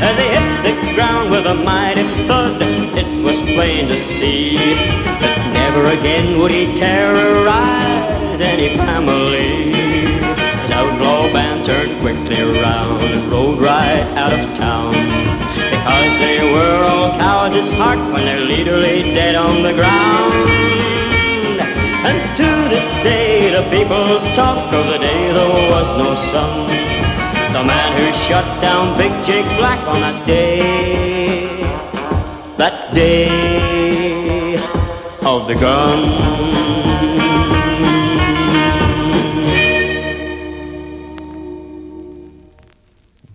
As 0.00 0.16
he 0.16 0.28
hit 0.34 0.48
the 0.64 0.94
ground 0.94 1.30
with 1.30 1.44
a 1.44 1.54
mighty 1.54 2.04
thud, 2.26 2.62
it 2.96 3.10
was 3.22 3.38
plain 3.52 3.86
to 3.88 3.98
see 3.98 4.56
that 5.20 5.36
never 5.52 5.84
again 5.98 6.38
would 6.38 6.52
he 6.52 6.74
terrorize 6.74 8.40
any 8.40 8.74
family. 8.78 9.72
His 10.62 10.70
outlaw 10.70 11.30
band 11.34 11.59
quickly 12.30 12.60
around 12.60 13.00
and 13.00 13.32
rode 13.32 13.58
right 13.58 14.06
out 14.16 14.32
of 14.32 14.56
town. 14.56 14.92
Cause 15.84 16.18
they 16.18 16.38
were 16.52 16.84
all 16.84 17.10
cowards 17.18 17.56
at 17.56 17.72
heart 17.74 17.98
when 18.12 18.24
their 18.24 18.40
leader 18.40 18.76
lay 18.76 19.02
dead 19.14 19.34
on 19.34 19.62
the 19.62 19.72
ground. 19.72 20.50
And 22.06 22.18
to 22.36 22.48
this 22.68 22.88
day 23.02 23.50
the 23.50 23.68
people 23.70 24.04
talk 24.34 24.58
of 24.72 24.86
the 24.86 24.98
day 24.98 25.32
there 25.32 25.70
was 25.70 25.88
no 25.98 26.14
sun. 26.30 26.68
The 27.52 27.64
man 27.64 27.90
who 27.98 28.12
shut 28.28 28.46
down 28.62 28.96
Big 28.96 29.12
Jake 29.24 29.46
Black 29.58 29.80
on 29.88 30.00
that 30.00 30.26
day. 30.26 31.62
That 32.56 32.94
day 32.94 34.54
of 35.24 35.48
the 35.48 35.54
gun. 35.54 36.59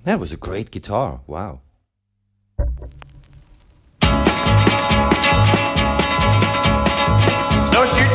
That 0.05 0.19
was 0.19 0.31
a 0.31 0.37
great 0.37 0.69
guitar. 0.69 1.21
Wow. 1.25 1.61
Snowshoe 7.71 8.13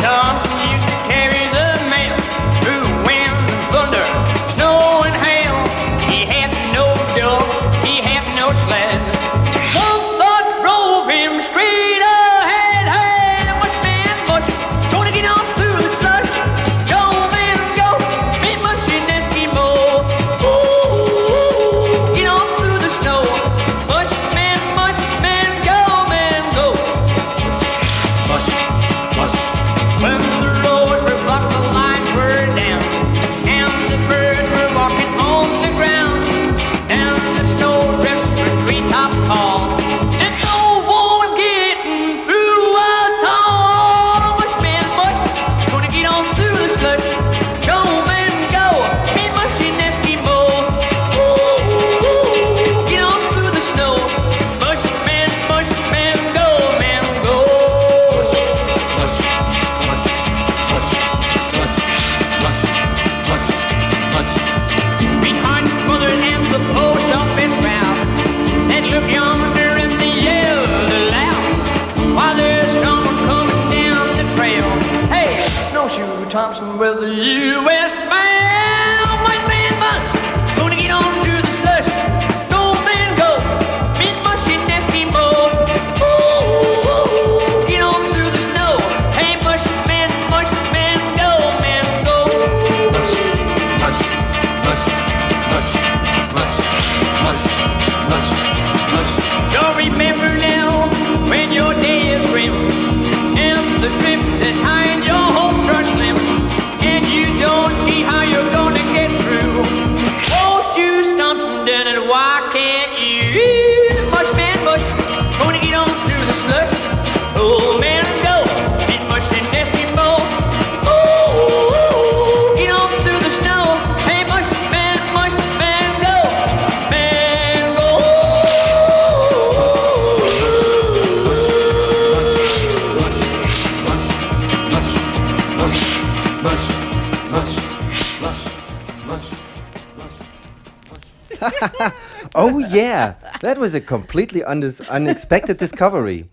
was 143.71 143.77
a 143.77 143.81
completely 143.81 144.41
undis 144.41 144.85
unexpected 144.89 145.57
discovery. 145.57 146.29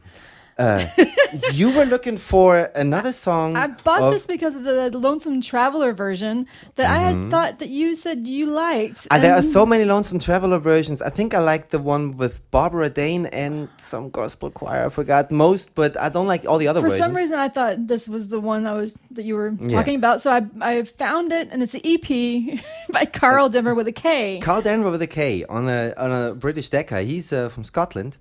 Uh, 0.58 0.88
you 1.54 1.70
were 1.72 1.86
looking 1.86 2.18
for 2.18 2.72
another 2.76 3.14
song. 3.14 3.56
I 3.56 3.68
bought 3.68 4.12
this 4.12 4.26
because 4.26 4.56
of 4.56 4.64
the 4.64 4.90
Lonesome 4.98 5.42
Traveler 5.42 5.94
version 5.94 6.48
that 6.76 6.90
I 6.90 6.98
had 6.98 7.30
thought 7.30 7.60
that 7.60 7.70
you 7.70 7.96
said 7.96 8.28
you 8.28 8.48
liked. 8.48 9.08
Ah, 9.12 9.18
there 9.20 9.34
are 9.36 9.42
so 9.42 9.66
many 9.66 9.86
Lonesome 9.86 10.20
Traveler 10.20 10.60
versions. 10.60 11.02
I 11.02 11.10
think 11.10 11.34
I 11.34 11.40
like 11.40 11.70
the 11.70 11.80
one 11.80 12.18
with 12.18 12.50
Barbara 12.52 12.90
Dane 12.90 13.26
and 13.28 13.70
some 13.78 14.10
gospel 14.10 14.50
choir. 14.52 14.86
I 14.86 14.90
forgot 14.90 15.32
most, 15.32 15.76
but 15.76 15.98
I 16.00 16.10
don't 16.10 16.28
like 16.28 16.46
all 16.46 16.58
the 16.58 16.68
other 16.68 16.82
ones. 16.82 16.94
For 16.94 16.98
versions. 16.98 17.06
some 17.08 17.16
reason, 17.16 17.40
I 17.40 17.48
thought 17.50 17.88
this 17.88 18.08
was 18.08 18.28
the 18.30 18.40
one 18.40 18.64
that 18.64 18.76
was 18.76 18.98
that 19.12 19.26
you 19.26 19.36
were 19.36 19.54
Yeah. 19.60 19.70
talking 19.78 19.96
about. 19.96 20.22
So 20.22 20.32
I 20.32 20.42
I 20.62 20.84
found 20.84 21.32
it, 21.32 21.50
and 21.52 21.62
it's 21.64 21.74
an 21.74 21.82
EP 21.84 22.60
by 22.90 23.06
Karl 23.06 23.50
Denver 23.50 23.76
with 23.76 23.88
a 23.88 23.92
K. 23.92 24.40
Karl 24.42 24.62
Denver 24.62 24.90
with 24.92 25.02
a 25.02 25.08
K 25.08 25.44
on 25.50 25.68
a 25.70 25.94
on 25.98 26.12
a 26.12 26.34
British 26.36 26.70
Decca. 26.70 27.02
He's 27.02 27.32
uh, 27.34 27.50
from 27.50 27.64
Scotland, 27.64 28.18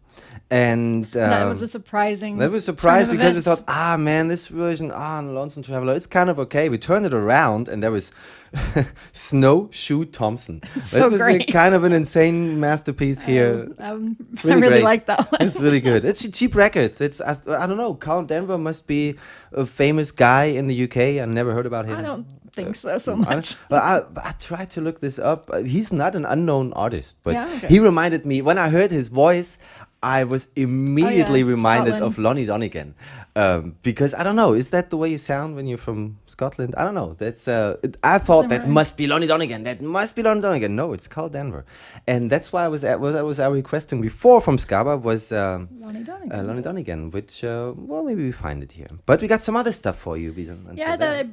and 0.50 1.04
um, 1.04 1.10
that 1.30 1.46
was 1.48 1.62
a 1.62 1.68
surprising. 1.68 2.38
That 2.38 2.50
was 2.50 2.64
surprised 2.64 3.10
because 3.10 3.34
we 3.34 3.40
thought, 3.40 3.62
ah 3.68 3.96
man, 3.98 4.28
this 4.28 4.46
version 4.48 4.92
ah 4.94 5.18
on 5.18 5.34
Lonesome 5.34 5.62
Traveler 5.62 5.94
is 5.94 6.06
kind 6.06 6.30
of 6.30 6.38
okay. 6.38 6.68
We 6.68 6.78
turned 6.78 7.04
it 7.06 7.12
around 7.12 7.68
and 7.68 7.82
there 7.82 7.90
was 7.90 8.12
Snowshoe 9.12 10.04
Thompson. 10.06 10.62
So 10.82 11.00
that 11.00 11.10
was 11.10 11.20
a 11.20 11.38
kind 11.46 11.74
of 11.74 11.84
an 11.84 11.92
insane 11.92 12.60
masterpiece 12.60 13.22
here. 13.22 13.68
Um, 13.78 14.16
I 14.38 14.42
Really 14.46 14.60
really 14.60 14.68
great. 14.76 14.82
like 14.84 15.06
that 15.06 15.32
one. 15.32 15.42
It's 15.42 15.58
really 15.58 15.80
good. 15.80 16.04
It's 16.04 16.24
a 16.24 16.30
cheap 16.30 16.54
record. 16.54 17.00
It's 17.00 17.20
I, 17.20 17.32
I 17.48 17.66
don't 17.66 17.76
know. 17.76 17.94
Karl 17.94 18.24
Denver 18.24 18.56
must 18.58 18.86
be 18.86 19.16
a 19.52 19.66
famous 19.66 20.10
guy 20.12 20.44
in 20.44 20.66
the 20.68 20.84
UK. 20.84 21.20
I 21.20 21.24
never 21.26 21.52
heard 21.54 21.66
about 21.66 21.86
him. 21.86 21.96
I 21.96 22.02
don't 22.02 22.26
think 22.52 22.76
so 22.76 22.98
so 22.98 23.16
much. 23.16 23.56
well, 23.68 23.82
I, 23.82 24.28
I 24.28 24.32
tried 24.32 24.70
to 24.72 24.80
look 24.80 25.00
this 25.00 25.18
up. 25.18 25.50
Uh, 25.52 25.62
He's 25.62 25.92
not 25.92 26.14
an 26.14 26.24
unknown 26.24 26.72
artist, 26.74 27.16
but 27.22 27.34
Yeah, 27.34 27.48
okay. 27.56 27.68
he 27.68 27.80
reminded 27.80 28.24
me 28.24 28.42
when 28.42 28.58
I 28.58 28.68
heard 28.68 28.90
his 28.90 29.08
voice. 29.08 29.58
I 30.02 30.24
was 30.24 30.46
oh, 30.48 30.62
immediately 30.62 31.42
reminded 31.42 31.96
Scotland. 31.96 32.12
of 32.12 32.18
Lonnie 32.18 32.46
Donegan 32.46 32.94
um, 33.36 33.76
because 33.82 34.12
I 34.14 34.22
don't 34.22 34.34
know. 34.36 34.54
Is 34.54 34.70
that 34.70 34.90
the 34.90 34.96
way 34.96 35.08
you 35.10 35.18
sound 35.18 35.54
when 35.56 35.66
you're 35.66 35.78
from 35.88 36.18
Scotland? 36.26 36.74
I 36.76 36.82
don't 36.84 36.94
know. 36.94 37.14
That's 37.18 37.46
uh, 37.46 37.76
it- 37.82 37.96
I 38.02 38.18
thought 38.18 38.48
that 38.48 38.60
Never- 38.62 38.72
must 38.78 38.96
be 38.96 39.06
Lonnie 39.06 39.26
Donegan. 39.26 39.62
That 39.64 39.80
must 39.82 40.16
be 40.16 40.22
Lonnie 40.22 40.40
Donegan. 40.40 40.74
No, 40.74 40.92
it's 40.94 41.06
Karl 41.06 41.28
Denver, 41.28 41.64
and 42.06 42.30
that's 42.32 42.52
why 42.52 42.64
I 42.64 42.68
was 42.68 42.82
at, 42.82 42.98
was 42.98 43.14
I 43.14 43.22
was 43.22 43.38
uh, 43.38 43.50
requesting 43.50 44.00
before 44.00 44.40
from 44.40 44.56
Scaba 44.56 45.00
was 45.00 45.30
um, 45.32 45.68
Lonnie 45.78 46.02
Donegan. 46.02 46.32
uh, 46.32 46.42
Lonnie 46.42 46.62
Donegan, 46.62 47.10
which 47.10 47.44
uh, 47.44 47.72
well 47.76 48.02
maybe 48.02 48.22
we 48.24 48.32
find 48.32 48.62
it 48.62 48.72
here. 48.72 48.88
But 49.06 49.20
we 49.20 49.28
got 49.28 49.42
some 49.42 49.56
other 49.56 49.72
stuff 49.72 49.98
for 49.98 50.16
you. 50.16 50.32
Yeah, 50.74 50.96
that. 50.96 51.26
I, 51.26 51.28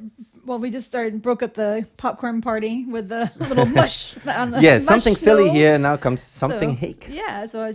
well, 0.46 0.58
we 0.58 0.68
just 0.70 0.86
started 0.86 1.22
broke 1.22 1.42
up 1.42 1.54
the 1.54 1.86
popcorn 1.96 2.42
party 2.42 2.84
with 2.84 3.08
the 3.08 3.30
little 3.48 3.64
mush. 3.80 4.14
on 4.26 4.50
the 4.50 4.60
yeah, 4.60 4.74
mush 4.74 4.82
something 4.82 5.14
silly 5.16 5.48
here, 5.48 5.74
and 5.74 5.82
now 5.82 5.96
comes 5.96 6.20
something 6.22 6.70
So, 6.70 6.76
hake. 6.76 7.06
Yeah, 7.08 7.46
so 7.46 7.62
I 7.62 7.72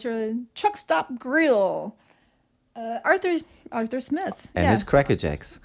Truck 0.53 0.77
Stop 0.77 1.17
Grill. 1.17 1.95
Uh, 2.79 2.99
Arthur 3.03 3.37
Arthur 3.71 3.99
Smith. 3.99 4.47
and 4.55 4.63
yeah. 4.63 4.71
his 4.71 4.83
Crackerjacks. 4.85 5.59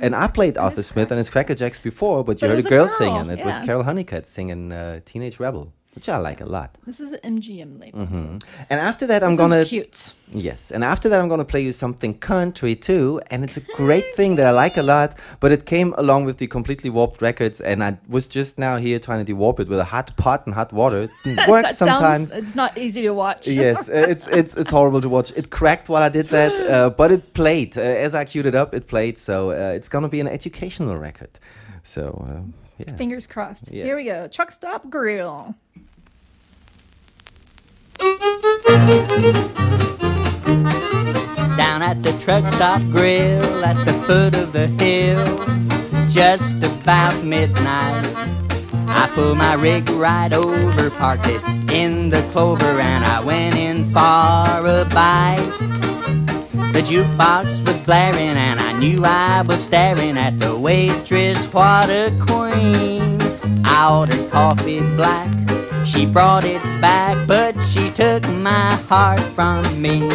And 0.00 0.14
I 0.14 0.26
played 0.26 0.58
Arthur 0.58 0.76
his 0.76 0.86
Smith 0.86 1.10
and 1.12 1.18
his 1.18 1.30
Crackerjacks 1.30 1.80
before, 1.80 2.24
but 2.24 2.42
you 2.42 2.48
But 2.48 2.50
it 2.50 2.56
heard 2.56 2.64
a 2.64 2.66
a 2.66 2.70
girl, 2.70 2.86
girl, 2.86 2.96
singing. 2.98 3.30
It 3.30 3.44
was. 3.44 3.58
Carol 3.60 3.84
Honeycutt 3.84 4.26
singing 4.26 4.72
uh, 4.72 5.00
Teenage 5.04 5.38
Rebel. 5.38 5.72
Which 5.96 6.08
I 6.10 6.18
like 6.18 6.40
a 6.42 6.46
lot. 6.46 6.70
This 6.86 7.00
is 7.00 7.10
the 7.10 7.18
MGM 7.18 7.80
label. 7.80 8.06
so 8.12 8.38
And 8.70 8.78
after 8.90 9.06
that, 9.06 9.24
I'm 9.24 9.30
this 9.30 9.38
gonna 9.40 9.56
is 9.64 9.68
cute. 9.70 10.10
yes, 10.30 10.70
and 10.70 10.84
after 10.84 11.08
that, 11.08 11.18
I'm 11.20 11.28
gonna 11.28 11.44
play 11.54 11.62
you 11.62 11.72
something 11.72 12.12
country 12.18 12.76
too, 12.76 13.20
and 13.30 13.42
it's 13.42 13.56
a 13.56 13.62
great 13.76 14.14
thing 14.14 14.36
that 14.36 14.46
I 14.46 14.50
like 14.50 14.76
a 14.76 14.82
lot. 14.82 15.16
But 15.40 15.52
it 15.52 15.64
came 15.64 15.94
along 15.96 16.26
with 16.26 16.36
the 16.36 16.46
completely 16.46 16.90
warped 16.90 17.22
records, 17.22 17.60
and 17.62 17.82
I 17.82 17.96
was 18.08 18.26
just 18.28 18.58
now 18.58 18.76
here 18.76 18.98
trying 18.98 19.24
to 19.24 19.32
dewarp 19.34 19.58
it 19.58 19.68
with 19.68 19.78
a 19.78 19.84
hot 19.94 20.14
pot 20.16 20.44
and 20.46 20.54
hot 20.54 20.70
water. 20.72 21.08
It 21.24 21.48
works 21.54 21.76
sometimes. 21.78 22.28
sounds. 22.28 22.42
It's 22.44 22.54
not 22.54 22.76
easy 22.76 23.00
to 23.02 23.14
watch. 23.14 23.48
yes, 23.48 23.88
it's 24.12 24.26
it's 24.28 24.54
it's 24.56 24.70
horrible 24.70 25.00
to 25.00 25.08
watch. 25.08 25.32
It 25.34 25.48
cracked 25.50 25.88
while 25.88 26.02
I 26.02 26.10
did 26.10 26.28
that, 26.28 26.52
uh, 26.70 26.90
but 26.90 27.10
it 27.10 27.32
played 27.32 27.78
uh, 27.78 27.80
as 28.06 28.14
I 28.14 28.24
queued 28.26 28.46
it 28.46 28.54
up. 28.54 28.74
It 28.74 28.86
played, 28.86 29.18
so 29.18 29.50
uh, 29.50 29.72
it's 29.76 29.88
gonna 29.88 30.10
be 30.10 30.20
an 30.20 30.28
educational 30.28 30.96
record. 30.98 31.30
So 31.82 32.02
uh, 32.28 32.40
yeah. 32.78 32.94
Fingers 32.96 33.26
crossed. 33.26 33.72
Yes. 33.72 33.86
Here 33.86 33.96
we 33.96 34.04
go. 34.04 34.28
Truck 34.28 34.50
stop 34.52 34.90
grill. 34.90 35.54
Down 41.56 41.82
at 41.82 42.02
the 42.02 42.12
truck 42.20 42.48
stop 42.48 42.80
grill 42.90 43.64
at 43.64 43.76
the 43.84 43.92
foot 44.06 44.36
of 44.36 44.52
the 44.52 44.66
hill 44.82 45.24
just 46.08 46.56
about 46.62 47.24
midnight 47.24 48.06
i 48.88 49.10
pulled 49.14 49.38
my 49.38 49.54
rig 49.54 49.88
right 49.90 50.32
over 50.32 50.90
parked 50.90 51.26
it 51.26 51.42
in 51.70 52.08
the 52.08 52.22
clover 52.32 52.80
and 52.80 53.04
i 53.04 53.20
went 53.20 53.54
in 53.56 53.84
for 53.86 53.98
a 53.98 54.86
bite. 54.92 55.52
The 56.72 56.82
jukebox 56.82 57.66
was 57.66 57.80
blaring 57.80 58.36
and 58.36 58.60
i 58.60 58.78
knew 58.78 59.02
i 59.02 59.42
was 59.42 59.62
staring 59.62 60.18
at 60.18 60.38
the 60.38 60.54
waitress. 60.54 61.44
What 61.46 61.88
a 61.88 62.12
queen! 62.20 63.18
I 63.64 63.90
ordered 63.90 64.30
coffee 64.30 64.80
black 64.94 65.45
she 65.86 66.04
brought 66.04 66.44
it 66.44 66.62
back 66.80 67.26
but 67.26 67.58
she 67.62 67.90
took 67.90 68.26
my 68.28 68.74
heart 68.88 69.20
from 69.36 69.80
me 69.80 70.08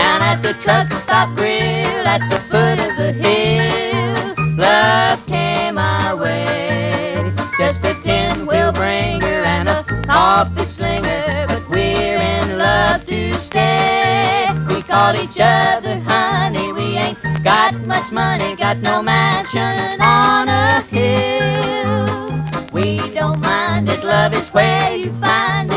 down 0.00 0.22
at 0.22 0.42
the 0.42 0.54
truck 0.54 0.90
stop 0.90 1.28
grill 1.36 2.06
at 2.14 2.22
the 2.30 2.40
foot 2.50 2.78
of 2.86 2.96
the 2.96 3.12
hill. 3.12 4.34
Love 4.56 5.24
came 5.26 5.78
our 5.78 6.16
way. 6.16 7.32
Just 7.58 7.84
a 7.84 7.94
tin 8.02 8.46
wheel 8.46 8.72
bringer 8.72 9.42
and 9.54 9.68
a 9.68 9.84
coffee 10.06 10.64
slinger, 10.64 11.46
but 11.48 11.68
we're 11.68 12.20
in 12.34 12.58
love 12.58 13.04
to 13.06 13.34
stay. 13.34 14.48
We 14.68 14.82
call 14.82 15.14
each 15.16 15.38
other 15.40 16.00
honey. 16.00 16.72
We 16.72 16.96
ain't 17.04 17.18
got 17.44 17.74
much 17.86 18.10
money, 18.10 18.56
got 18.56 18.78
no 18.78 19.02
mansion 19.02 20.00
on 20.00 20.48
a 20.48 20.80
hill. 20.90 21.59
Don't 23.20 23.38
mind 23.42 23.86
it, 23.90 24.02
love 24.02 24.32
is 24.32 24.48
where 24.48 24.96
you 24.96 25.12
find 25.20 25.69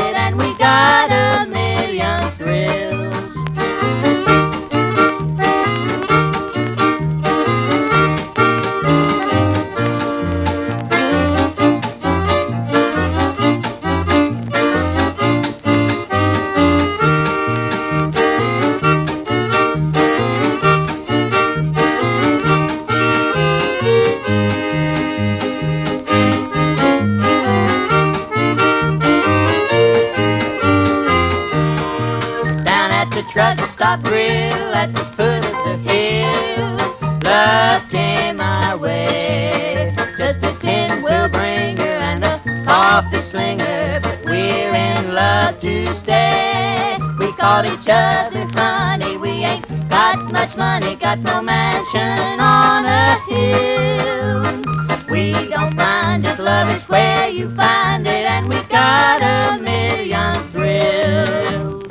in 44.74 45.14
love 45.14 45.60
to 45.60 45.86
stay. 45.92 46.96
We 47.18 47.32
call 47.32 47.64
each 47.64 47.88
other 47.88 48.46
honey, 48.52 49.16
we 49.16 49.30
ain't 49.44 49.66
got 49.88 50.32
much 50.32 50.56
money, 50.56 50.96
got 50.96 51.20
no 51.20 51.40
mansion 51.40 52.40
on 52.40 52.84
a 52.84 53.18
hill. 53.28 54.62
We 55.08 55.48
don't 55.48 55.76
mind 55.76 56.26
it, 56.26 56.38
love 56.38 56.68
is 56.70 56.88
where 56.88 57.28
you 57.28 57.48
find 57.54 58.06
it, 58.06 58.26
and 58.26 58.48
we 58.48 58.60
got 58.62 59.22
a 59.22 59.62
million 59.62 60.48
thrills. 60.50 61.84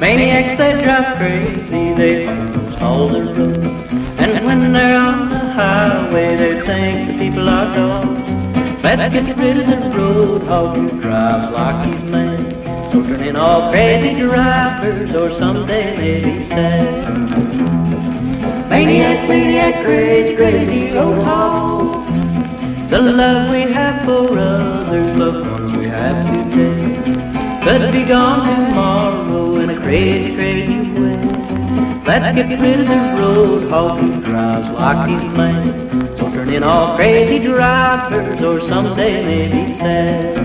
Maniacs, 0.00 0.56
they 0.56 0.80
drive 0.82 1.16
crazy, 1.16 1.92
they 1.92 2.28
all 2.80 3.08
the 3.08 3.24
road. 3.34 3.87
They're 4.78 4.96
on 4.96 5.28
the 5.28 5.38
highway, 5.58 6.36
they 6.36 6.60
think 6.60 7.08
the 7.08 7.18
people 7.18 7.48
are 7.48 7.74
dogs. 7.74 8.28
Let's 8.84 9.12
get 9.12 9.36
rid 9.36 9.58
of 9.58 9.66
the 9.66 9.98
road 9.98 10.42
hog 10.42 10.76
who 10.76 10.88
drives 11.00 11.52
like 11.52 11.84
he's 11.84 12.04
mad. 12.04 12.92
So 12.92 13.02
turn 13.02 13.24
in 13.24 13.34
all 13.34 13.72
crazy 13.72 14.14
drivers, 14.20 15.16
or 15.16 15.32
someday 15.32 15.96
maybe 15.96 16.40
sad. 16.44 17.08
Maniac, 18.70 19.28
maniac, 19.28 19.84
crazy, 19.84 20.36
crazy 20.36 20.92
road 20.92 21.22
hog. 21.24 22.06
The 22.88 23.00
love 23.00 23.50
we 23.50 23.62
have 23.72 24.04
for 24.04 24.38
others, 24.38 25.16
loved 25.16 25.44
ones 25.50 25.76
we 25.76 25.86
have 25.86 26.24
today, 26.52 26.94
could 27.64 27.90
be 27.90 28.04
gone 28.04 28.46
tomorrow 28.46 29.56
in 29.56 29.70
a 29.70 29.80
crazy, 29.80 30.36
crazy 30.36 30.78
way. 30.92 30.97
Let's 32.08 32.34
get 32.34 32.48
rid 32.62 32.80
of 32.80 32.88
the 32.88 33.20
road 33.20 34.00
who 34.00 34.22
drives 34.22 34.70
like 34.70 35.10
he's 35.10 35.22
mad. 35.36 36.16
So 36.16 36.30
turn 36.30 36.50
in 36.50 36.62
all 36.62 36.96
crazy 36.96 37.38
drivers, 37.38 38.40
or 38.40 38.62
someday 38.62 39.22
maybe 39.26 39.70
sad. 39.70 40.38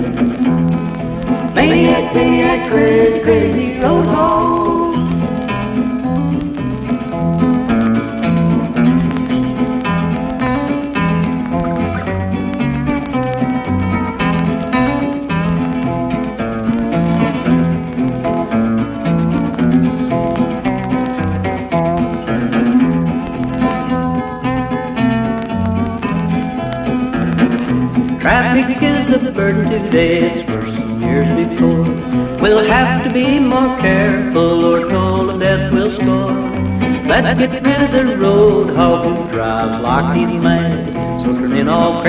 Maniac, 1.55 2.13
maniac, 2.13 2.69
crazy, 2.69 3.21
crazy 3.21 3.79
road 3.79 4.05
hog. 4.07 4.62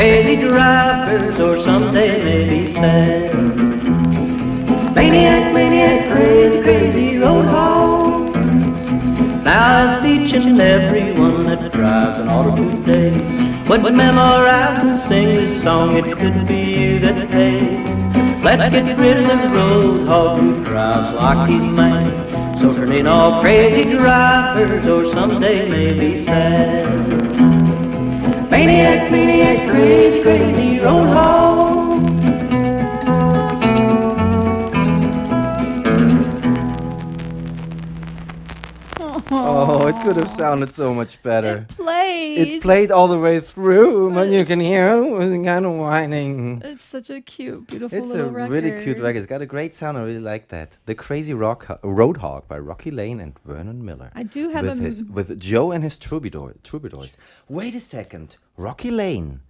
Crazy 0.04 0.36
drivers 0.36 1.40
or 1.40 1.56
someday 1.56 2.22
maybe 2.22 2.70
sad. 2.70 3.32
Maniac, 4.94 5.54
maniac, 5.54 6.12
crazy, 6.12 6.60
crazy 6.60 7.16
road 7.16 7.46
hog. 7.46 8.36
Now 9.44 9.96
if 9.96 10.04
each 10.04 10.34
and 10.34 10.60
every 10.60 11.18
one 11.18 11.46
that 11.46 11.72
drives 11.72 12.18
an 12.18 12.28
auto 12.28 12.54
today 12.54 13.12
would 13.66 13.82
memorize 13.82 14.78
and 14.80 14.98
sing 14.98 15.26
this 15.36 15.62
song, 15.62 15.96
it 15.96 16.04
could 16.18 16.46
be 16.46 16.60
you 16.82 16.98
that 16.98 17.30
pays. 17.30 18.44
Let's 18.44 18.68
get 18.68 18.98
rid 18.98 19.16
of 19.30 19.40
the 19.40 19.48
road 19.56 20.06
hog 20.06 20.38
who 20.38 20.64
drives 20.64 21.12
like 21.14 21.48
he's 21.48 21.64
mad. 21.64 22.60
So 22.60 22.74
turn 22.74 22.92
in 22.92 23.06
all 23.06 23.40
crazy 23.40 23.84
drivers, 23.84 24.86
or 24.86 25.06
someday 25.06 25.66
maybe 25.66 26.18
sad. 26.18 27.53
Maniac, 28.64 29.10
maniac, 29.10 29.68
crazy, 29.68 30.22
crazy 30.22 30.78
road 30.80 31.06
hog. 31.08 31.64
Oh, 39.30 39.86
it 39.88 40.02
could 40.02 40.16
have 40.16 40.30
sounded 40.30 40.72
so 40.72 40.94
much 40.94 41.22
better. 41.22 41.66
It 41.68 41.76
Played. 41.76 42.38
It 42.38 42.62
played 42.62 42.90
all 42.90 43.08
the 43.08 43.18
way 43.18 43.40
through, 43.40 44.14
but 44.14 44.30
you 44.30 44.46
can 44.46 44.60
hear 44.60 44.88
it 44.88 45.12
was 45.12 45.30
kind 45.44 45.66
of 45.66 45.72
whining. 45.74 46.62
It's 46.64 46.83
such 47.04 47.16
a 47.16 47.20
cute, 47.20 47.66
beautiful 47.66 47.98
It's 47.98 48.12
a 48.12 48.24
record. 48.26 48.52
really 48.52 48.82
cute 48.82 48.98
record. 48.98 49.18
It's 49.18 49.26
got 49.26 49.42
a 49.42 49.46
great 49.46 49.74
sound. 49.74 49.98
I 49.98 50.02
really 50.02 50.20
like 50.20 50.48
that. 50.48 50.78
The 50.86 50.94
Crazy 50.94 51.34
Rock 51.34 51.66
Roadhog 51.82 52.48
by 52.48 52.58
Rocky 52.58 52.90
Lane 52.90 53.20
and 53.20 53.38
Vernon 53.44 53.84
Miller. 53.84 54.10
I 54.14 54.22
do 54.22 54.50
have 54.50 54.64
with 54.64 54.78
a 54.78 54.82
his 54.82 55.04
with 55.04 55.38
Joe 55.38 55.70
and 55.72 55.84
his 55.84 55.98
troubadour 55.98 56.54
troubadours. 56.62 57.16
Wait 57.48 57.74
a 57.74 57.80
second, 57.80 58.36
Rocky 58.56 58.90
Lane. 58.90 59.40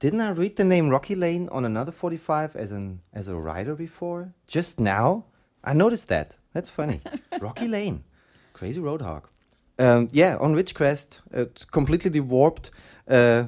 Didn't 0.00 0.20
I 0.20 0.30
read 0.30 0.56
the 0.56 0.64
name 0.64 0.88
Rocky 0.88 1.14
Lane 1.14 1.48
on 1.50 1.64
another 1.64 1.92
45 1.92 2.56
as 2.56 2.72
an 2.72 3.00
as 3.12 3.28
a 3.28 3.34
writer 3.34 3.74
before? 3.74 4.32
Just 4.46 4.78
now, 4.80 5.24
I 5.64 5.72
noticed 5.74 6.08
that. 6.08 6.36
That's 6.52 6.70
funny. 6.70 7.00
Rocky 7.40 7.68
Lane, 7.68 8.04
Crazy 8.52 8.80
Roadhog. 8.80 9.24
Um, 9.78 10.08
yeah, 10.10 10.36
on 10.40 10.54
Ridgecrest, 10.54 11.20
it's 11.30 11.64
completely 11.64 12.18
warped, 12.18 12.72
uh, 13.06 13.44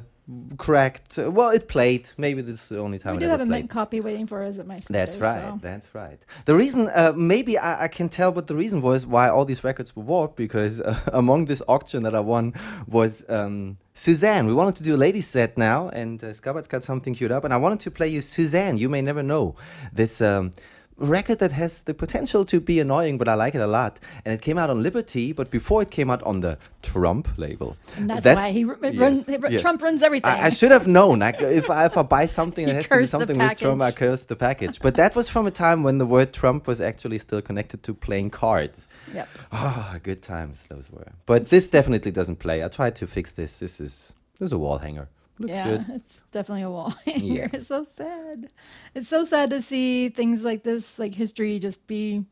cracked. 0.57 1.17
Well, 1.19 1.51
it 1.51 1.69
played. 1.69 2.09
Maybe 2.17 2.43
this 2.43 2.63
is 2.63 2.69
the 2.69 2.79
only 2.79 2.99
time 2.99 3.13
We 3.15 3.19
it 3.19 3.21
do 3.27 3.29
have 3.29 3.41
a 3.41 3.47
mint 3.47 3.71
copy 3.71 4.01
waiting 4.01 4.27
for 4.27 4.43
us 4.43 4.59
at 4.59 4.67
my 4.67 4.77
sister's. 4.77 4.95
That's 4.97 5.17
right. 5.17 5.43
so- 5.43 5.59
That's 5.63 5.95
right. 5.95 6.19
The 6.45 6.55
reason, 6.55 6.89
uh, 6.95 7.13
maybe 7.17 7.59
I, 7.59 7.85
I 7.85 7.89
can 7.89 8.09
tell 8.09 8.33
what 8.33 8.47
the 8.47 8.55
reason 8.57 8.81
was 8.83 9.07
why 9.07 9.29
all 9.29 9.45
these 9.45 9.65
records 9.65 9.95
were 9.97 10.03
warped 10.03 10.37
because 10.37 10.81
uh, 10.81 10.99
among 11.13 11.47
this 11.47 11.63
auction 11.69 12.03
that 12.05 12.15
I 12.15 12.21
won 12.21 12.55
was 12.87 13.25
um, 13.29 13.79
Suzanne. 13.95 14.47
We 14.47 14.55
wanted 14.55 14.77
to 14.77 14.83
do 14.83 14.95
a 14.95 14.99
ladies 14.99 15.27
set 15.27 15.59
now, 15.59 15.89
and 15.89 16.23
uh, 16.23 16.33
Scabbard's 16.33 16.69
got 16.69 16.83
something 16.85 17.15
queued 17.15 17.33
up, 17.33 17.45
and 17.45 17.53
I 17.53 17.57
wanted 17.57 17.81
to 17.81 17.91
play 17.91 18.09
you 18.09 18.21
Suzanne. 18.21 18.79
You 18.79 18.89
may 18.89 19.03
never 19.03 19.23
know 19.23 19.57
this. 19.93 20.21
Um, 20.21 20.53
Record 21.01 21.39
that 21.39 21.53
has 21.53 21.81
the 21.83 21.95
potential 21.95 22.45
to 22.45 22.61
be 22.61 22.79
annoying, 22.79 23.17
but 23.19 23.27
I 23.27 23.35
like 23.35 23.55
it 23.55 23.61
a 23.61 23.67
lot. 23.67 23.99
And 24.25 24.35
it 24.35 24.43
came 24.43 24.59
out 24.59 24.69
on 24.71 24.83
Liberty, 24.83 25.33
but 25.33 25.51
before 25.51 25.81
it 25.83 25.91
came 25.91 26.11
out 26.11 26.23
on 26.25 26.41
the 26.41 26.59
Trump 26.83 27.27
label. 27.37 27.77
And 27.97 28.09
that's 28.11 28.25
That- 28.25 28.37
why 28.37 28.51
he 28.53 28.65
r- 28.67 28.77
Yes, 28.83 28.97
runs. 28.97 29.29
it 29.29 29.43
ru- 29.43 29.51
yes. 29.51 29.61
Trump 29.63 29.83
runs 29.83 30.03
everything. 30.03 30.31
I, 30.31 30.47
I 30.47 30.49
should 30.51 30.71
have 30.71 30.87
known. 30.87 31.23
I, 31.23 31.31
if, 31.41 31.71
I, 31.71 31.87
if 31.87 31.97
I 31.97 32.03
buy 32.03 32.27
something 32.27 32.67
that 32.67 32.75
has 32.75 32.89
to 32.89 32.99
be 32.99 33.07
something 33.07 33.39
with 33.39 33.57
Trump, 33.59 33.81
I 33.83 33.93
curse 33.93 34.25
the 34.25 34.37
package. 34.37 34.79
But 34.81 34.95
that 34.97 35.17
was 35.17 35.29
from 35.29 35.47
a 35.47 35.51
time 35.51 35.83
when 35.83 35.99
the 35.99 36.07
word 36.07 36.33
Trump 36.33 36.67
was 36.69 36.81
actually 36.81 37.19
still 37.19 37.41
connected 37.43 37.83
to 37.85 37.95
playing 37.95 38.31
cards. 38.31 38.89
Yep. 39.15 39.29
Ah, 39.53 39.99
good 40.03 40.23
times 40.23 40.65
those 40.69 40.91
were. 40.91 41.13
But 41.27 41.47
this 41.49 41.67
definitely 41.69 42.11
doesn't 42.11 42.37
play. 42.37 42.63
I 42.63 42.69
tried 42.69 42.95
to 42.97 43.07
fix 43.07 43.31
this. 43.31 43.59
This 43.59 43.81
is 43.81 44.15
this 44.39 44.47
is 44.47 44.53
a 44.53 44.59
wall 44.59 44.79
hanger. 44.79 45.09
Looks 45.41 45.51
yeah, 45.53 45.69
good. 45.79 45.87
it's 45.97 46.21
definitely 46.33 46.63
a 46.63 46.71
wall 46.71 46.95
Yeah. 47.07 47.49
It's 47.53 47.67
so 47.67 47.83
sad. 47.85 48.51
It's 48.95 49.09
so 49.09 49.25
sad 49.25 49.51
to 49.51 49.61
see 49.63 50.11
things 50.11 50.45
like 50.45 50.63
this, 50.63 50.99
like 50.99 51.15
history, 51.15 51.59
just 51.59 51.85
be 51.87 52.25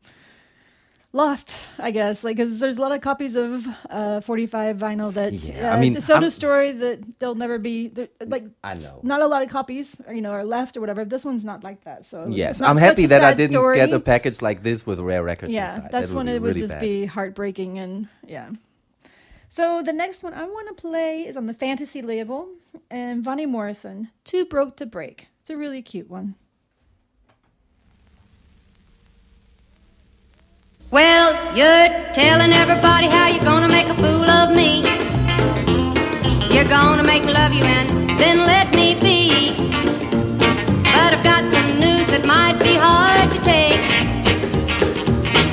lost. 1.11 1.57
I 1.79 1.89
guess, 1.91 2.23
like, 2.23 2.37
because 2.37 2.59
there's 2.59 2.77
a 2.77 2.81
lot 2.81 2.91
of 2.91 3.01
copies 3.01 3.35
of 3.35 3.65
uh, 3.89 4.21
45 4.21 4.77
vinyl 4.77 5.11
that 5.13 5.33
Yeah, 5.33 5.71
uh, 5.71 5.75
I 5.75 5.79
mean, 5.79 5.93
the 5.93 6.01
Soda 6.01 6.21
I'm- 6.27 6.29
Story 6.29 6.71
that 6.71 7.19
they'll 7.19 7.33
never 7.35 7.57
be 7.57 7.91
like. 8.25 8.43
I 8.63 8.75
know. 8.75 8.99
Not 9.01 9.21
a 9.21 9.27
lot 9.27 9.41
of 9.41 9.49
copies, 9.49 9.95
or, 10.05 10.13
you 10.13 10.21
know, 10.21 10.31
are 10.31 10.43
left 10.45 10.77
or 10.77 10.81
whatever. 10.81 11.03
This 11.03 11.25
one's 11.25 11.43
not 11.43 11.63
like 11.63 11.83
that. 11.85 12.05
So 12.05 12.27
Yes, 12.29 12.61
I'm 12.61 12.77
happy 12.77 13.07
that 13.07 13.23
I 13.23 13.33
didn't 13.33 13.53
story. 13.53 13.77
get 13.77 13.91
a 13.91 13.99
package 13.99 14.41
like 14.41 14.61
this 14.61 14.85
with 14.85 14.99
rare 14.99 15.23
records 15.23 15.51
Yeah, 15.51 15.75
inside. 15.77 15.91
that's 15.91 16.09
That 16.11 16.15
when 16.15 16.27
it 16.27 16.33
would 16.41 16.49
really 16.49 16.59
just 16.59 16.73
bad. 16.73 16.81
be 16.81 17.05
heartbreaking 17.07 17.79
and 17.79 18.07
yeah. 18.27 18.51
So 19.51 19.81
the 19.81 19.91
next 19.91 20.21
one 20.21 20.35
I 20.35 20.45
want 20.45 20.67
to 20.67 20.75
play 20.75 21.23
is 21.23 21.35
on 21.35 21.47
the 21.47 21.55
Fantasy 21.55 22.03
label 22.03 22.49
and 22.91 23.23
Voni 23.23 23.47
Morrison, 23.47 24.09
Too 24.23 24.45
Broke 24.45 24.77
to 24.77 24.85
Break. 24.85 25.27
It's 25.41 25.49
a 25.49 25.57
really 25.57 25.81
cute 25.81 26.07
one. 26.07 26.35
Well, 30.91 31.33
you're 31.57 32.13
telling 32.13 32.53
everybody 32.53 33.07
how 33.07 33.27
you're 33.27 33.43
gonna 33.43 33.67
make 33.67 33.87
a 33.87 33.95
fool 33.95 34.29
of 34.29 34.55
me. 34.55 34.81
You're 36.53 36.69
gonna 36.69 37.03
make 37.03 37.25
me 37.25 37.33
love 37.33 37.51
you 37.51 37.63
and 37.63 38.07
then 38.19 38.37
let 38.37 38.71
me 38.75 38.93
be. 39.01 39.55
But 40.93 41.15
I've 41.15 41.23
got 41.23 41.51
some 41.51 41.79
news 41.79 42.05
that 42.13 42.23
might 42.23 42.59
be 42.59 42.75
hard 42.75 43.31
to 43.31 43.39
take. 43.41 43.81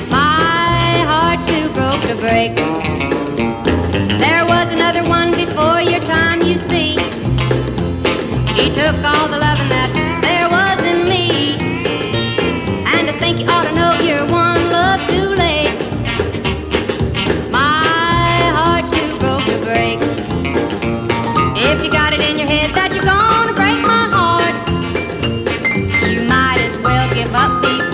My 0.07 1.03
heart's 1.09 1.47
too 1.47 1.69
broke 1.73 2.03
to 2.03 2.15
break. 2.15 3.06
There 4.19 4.45
was 4.45 4.73
another 4.73 5.03
one 5.07 5.31
before 5.31 5.79
your 5.81 5.99
time, 6.01 6.41
you 6.41 6.57
see. 6.57 6.97
He 8.57 8.67
took 8.69 8.95
all 9.05 9.27
the 9.27 9.37
loving 9.37 9.69
that 9.69 9.89
there 10.25 10.49
was 10.49 10.79
in 10.91 11.07
me. 11.07 11.57
And 12.95 13.09
I 13.09 13.15
think 13.19 13.41
you 13.41 13.47
ought 13.47 13.65
to 13.69 13.73
know 13.75 13.93
you're 14.01 14.25
one 14.25 14.71
love 14.71 15.01
too 15.07 15.29
late. 15.43 15.77
My 17.51 18.51
heart's 18.57 18.89
too 18.89 19.17
broke 19.19 19.45
to 19.45 19.59
break. 19.63 19.99
If 21.55 21.85
you 21.85 21.91
got 21.91 22.13
it 22.13 22.21
in 22.21 22.37
your 22.39 22.47
head 22.49 22.73
that 22.73 22.93
you're 22.95 23.05
gonna 23.05 23.53
break 23.53 23.79
my 23.85 24.05
heart, 24.17 24.55
you 26.09 26.23
might 26.23 26.59
as 26.61 26.77
well 26.79 27.07
give 27.13 27.33
up 27.35 27.61
before 27.61 27.86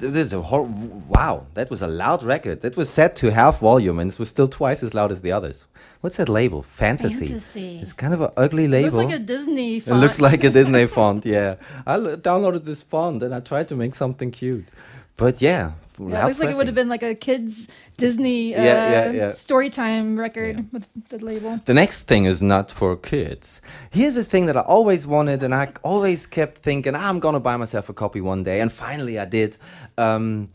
this? 0.00 0.16
Is 0.16 0.32
a 0.32 0.42
hor- 0.42 0.68
wow! 1.08 1.46
That 1.54 1.70
was 1.70 1.82
a 1.82 1.86
loud 1.86 2.22
record. 2.22 2.62
That 2.62 2.76
was 2.76 2.88
set 2.90 3.16
to 3.16 3.30
half 3.32 3.60
volume, 3.60 3.98
and 3.98 4.12
it 4.12 4.18
was 4.18 4.28
still 4.28 4.48
twice 4.48 4.82
as 4.82 4.94
loud 4.94 5.10
as 5.12 5.20
the 5.20 5.32
others. 5.32 5.66
What's 6.00 6.16
that 6.18 6.28
label? 6.28 6.62
Fantasy. 6.62 7.26
Fantasy. 7.26 7.78
It's 7.82 7.92
kind 7.92 8.14
of 8.14 8.20
an 8.20 8.30
ugly 8.36 8.68
label. 8.68 8.98
Looks 8.98 9.04
like 9.04 9.14
a 9.14 9.18
Disney 9.18 9.76
It 9.78 9.86
looks 9.88 10.20
like 10.20 10.44
a 10.44 10.50
Disney 10.50 10.86
font. 10.86 11.26
Yeah, 11.26 11.56
I 11.86 11.94
l- 11.94 12.16
downloaded 12.16 12.64
this 12.64 12.82
font 12.82 13.22
and 13.22 13.34
I 13.34 13.40
tried 13.40 13.68
to 13.68 13.74
make 13.76 13.94
something 13.94 14.30
cute, 14.30 14.66
but 15.16 15.42
yeah, 15.42 15.72
Yeah, 16.00 16.22
it 16.24 16.26
looks 16.28 16.38
like 16.38 16.50
it 16.50 16.56
would 16.56 16.66
have 16.66 16.74
been 16.74 16.88
like 16.88 17.02
a 17.02 17.14
kids 17.14 17.68
Disney 17.96 18.54
uh, 18.54 18.62
Yeah, 18.62 18.90
yeah, 18.90 19.10
yeah. 19.10 19.32
story 19.32 19.70
time 19.70 20.18
record 20.18 20.66
with 20.72 20.86
the 21.08 21.18
label. 21.18 21.60
The 21.64 21.74
next 21.74 22.04
thing 22.04 22.24
is 22.24 22.40
not 22.40 22.70
for 22.70 22.96
kids. 22.96 23.60
Here's 23.90 24.16
a 24.16 24.24
thing 24.24 24.46
that 24.46 24.56
I 24.56 24.60
always 24.60 25.06
wanted, 25.06 25.42
and 25.42 25.54
I 25.54 25.72
always 25.82 26.26
kept 26.26 26.58
thinking, 26.58 26.94
"Ah, 26.94 27.08
I'm 27.08 27.18
gonna 27.20 27.40
buy 27.40 27.56
myself 27.56 27.88
a 27.88 27.92
copy 27.92 28.20
one 28.20 28.42
day, 28.44 28.60
and 28.60 28.72
finally 28.72 29.18
I 29.18 29.24
did. 29.24 29.56
Um, 29.96 30.48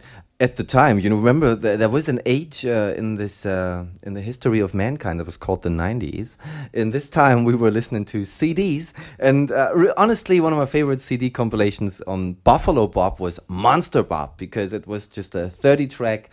at 0.43 0.57
the 0.57 0.63
time, 0.65 0.99
you 0.99 1.09
know, 1.09 1.15
remember 1.15 1.55
th- 1.55 1.79
there 1.79 1.87
was 1.87 2.09
an 2.09 2.19
age 2.25 2.65
uh, 2.65 2.93
in 2.97 3.15
this 3.15 3.45
uh, 3.45 3.85
in 4.01 4.13
the 4.13 4.21
history 4.21 4.59
of 4.59 4.73
mankind 4.73 5.17
that 5.19 5.25
was 5.25 5.37
called 5.37 5.61
the 5.63 5.69
90s. 5.69 6.35
In 6.73 6.91
this 6.91 7.09
time, 7.09 7.45
we 7.45 7.55
were 7.55 7.71
listening 7.71 8.03
to 8.13 8.23
CDs, 8.23 8.91
and 9.19 9.51
uh, 9.51 9.93
honestly, 9.95 10.41
one 10.41 10.51
of 10.51 10.59
my 10.59 10.65
favorite 10.65 10.99
CD 10.99 11.29
compilations 11.29 12.01
on 12.01 12.33
Buffalo 12.43 12.87
Bop 12.87 13.21
was 13.21 13.39
Monster 13.47 14.03
Bop 14.03 14.37
because 14.37 14.73
it 14.73 14.85
was 14.85 15.07
just 15.07 15.33
a 15.33 15.49
30 15.49 15.87
track 15.87 16.29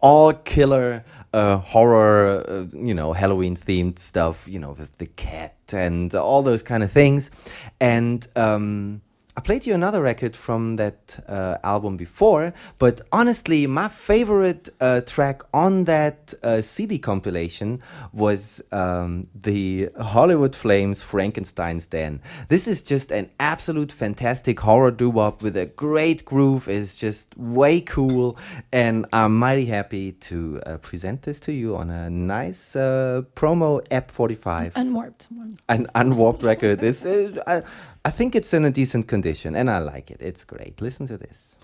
all 0.00 0.32
killer 0.32 1.04
uh, 1.32 1.58
horror, 1.58 2.44
uh, 2.48 2.66
you 2.72 2.94
know, 2.94 3.12
Halloween 3.12 3.56
themed 3.56 3.98
stuff, 3.98 4.46
you 4.46 4.60
know, 4.60 4.76
with 4.78 4.96
the 4.98 5.06
cat 5.06 5.56
and 5.72 6.14
all 6.14 6.42
those 6.42 6.62
kind 6.62 6.84
of 6.84 6.92
things. 6.92 7.32
And 7.80 8.26
um, 8.36 9.02
I 9.38 9.40
played 9.40 9.66
you 9.66 9.72
another 9.72 10.02
record 10.02 10.34
from 10.34 10.74
that 10.78 11.22
uh, 11.28 11.58
album 11.62 11.96
before, 11.96 12.52
but 12.80 13.02
honestly, 13.12 13.68
my 13.68 13.86
favorite 13.86 14.68
uh, 14.80 15.02
track 15.02 15.42
on 15.54 15.84
that 15.84 16.34
uh, 16.42 16.60
CD 16.60 16.98
compilation 16.98 17.80
was 18.12 18.60
um, 18.72 19.28
the 19.32 19.90
Hollywood 19.96 20.56
Flames 20.56 21.02
Frankenstein's 21.02 21.86
Den. 21.86 22.20
This 22.48 22.66
is 22.66 22.82
just 22.82 23.12
an 23.12 23.30
absolute 23.38 23.92
fantastic 23.92 24.58
horror 24.58 24.90
doo 24.90 25.08
wop 25.08 25.40
with 25.40 25.56
a 25.56 25.66
great 25.66 26.24
groove. 26.24 26.66
It's 26.66 26.96
just 26.96 27.38
way 27.38 27.80
cool, 27.80 28.36
and 28.72 29.06
I'm 29.12 29.38
mighty 29.38 29.66
happy 29.66 30.14
to 30.30 30.60
uh, 30.66 30.78
present 30.78 31.22
this 31.22 31.38
to 31.46 31.52
you 31.52 31.76
on 31.76 31.90
a 31.90 32.10
nice 32.10 32.74
uh, 32.74 33.22
promo 33.36 33.86
App 33.92 34.10
45 34.10 34.72
Unwarped 34.74 35.28
one. 35.30 35.60
an 35.68 35.86
unwarped 35.94 36.42
record. 36.42 36.82
It's, 36.82 37.06
uh, 37.06 37.40
I, 37.46 37.62
I 38.08 38.10
think 38.10 38.34
it's 38.34 38.54
in 38.54 38.64
a 38.64 38.70
decent 38.70 39.06
condition, 39.06 39.54
and 39.54 39.68
I 39.68 39.80
like 39.80 40.10
it. 40.10 40.16
It's 40.22 40.42
great. 40.42 40.80
Listen 40.80 41.06
to 41.08 41.18
this. 41.18 41.57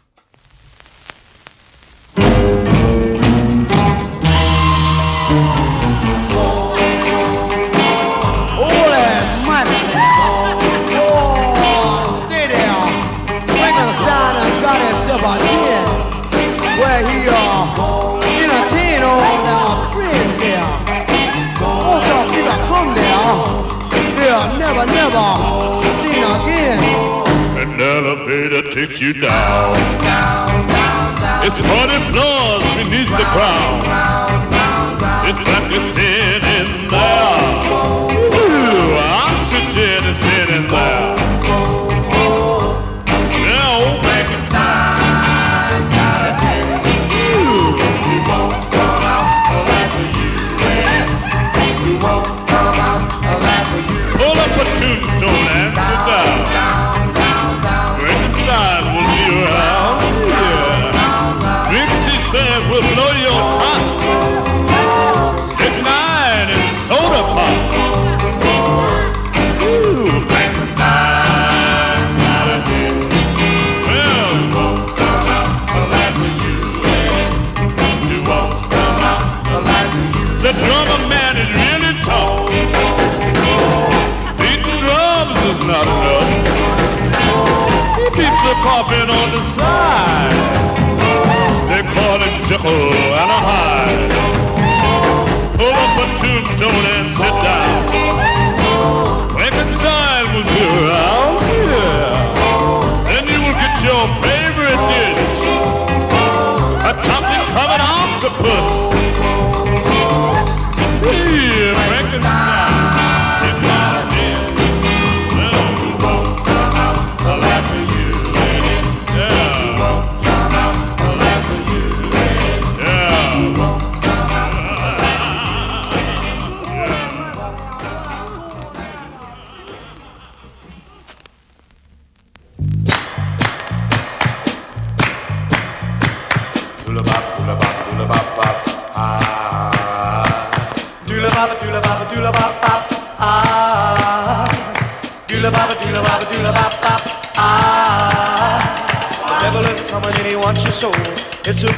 Elevator 28.24 28.70
takes 28.70 29.00
you 29.00 29.12
down. 29.12 29.74
It's 31.44 31.60
40 31.60 31.68
floors 32.10 32.64
beneath 32.74 33.10
the 33.10 33.26
ground. 33.32 33.84
It's 35.26 35.40
you're 35.70 35.80
sitting 35.80 36.88
there. 36.88 38.13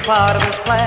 Part 0.07 0.39
of 0.39 0.43
his 0.47 0.55
plan. 0.63 0.87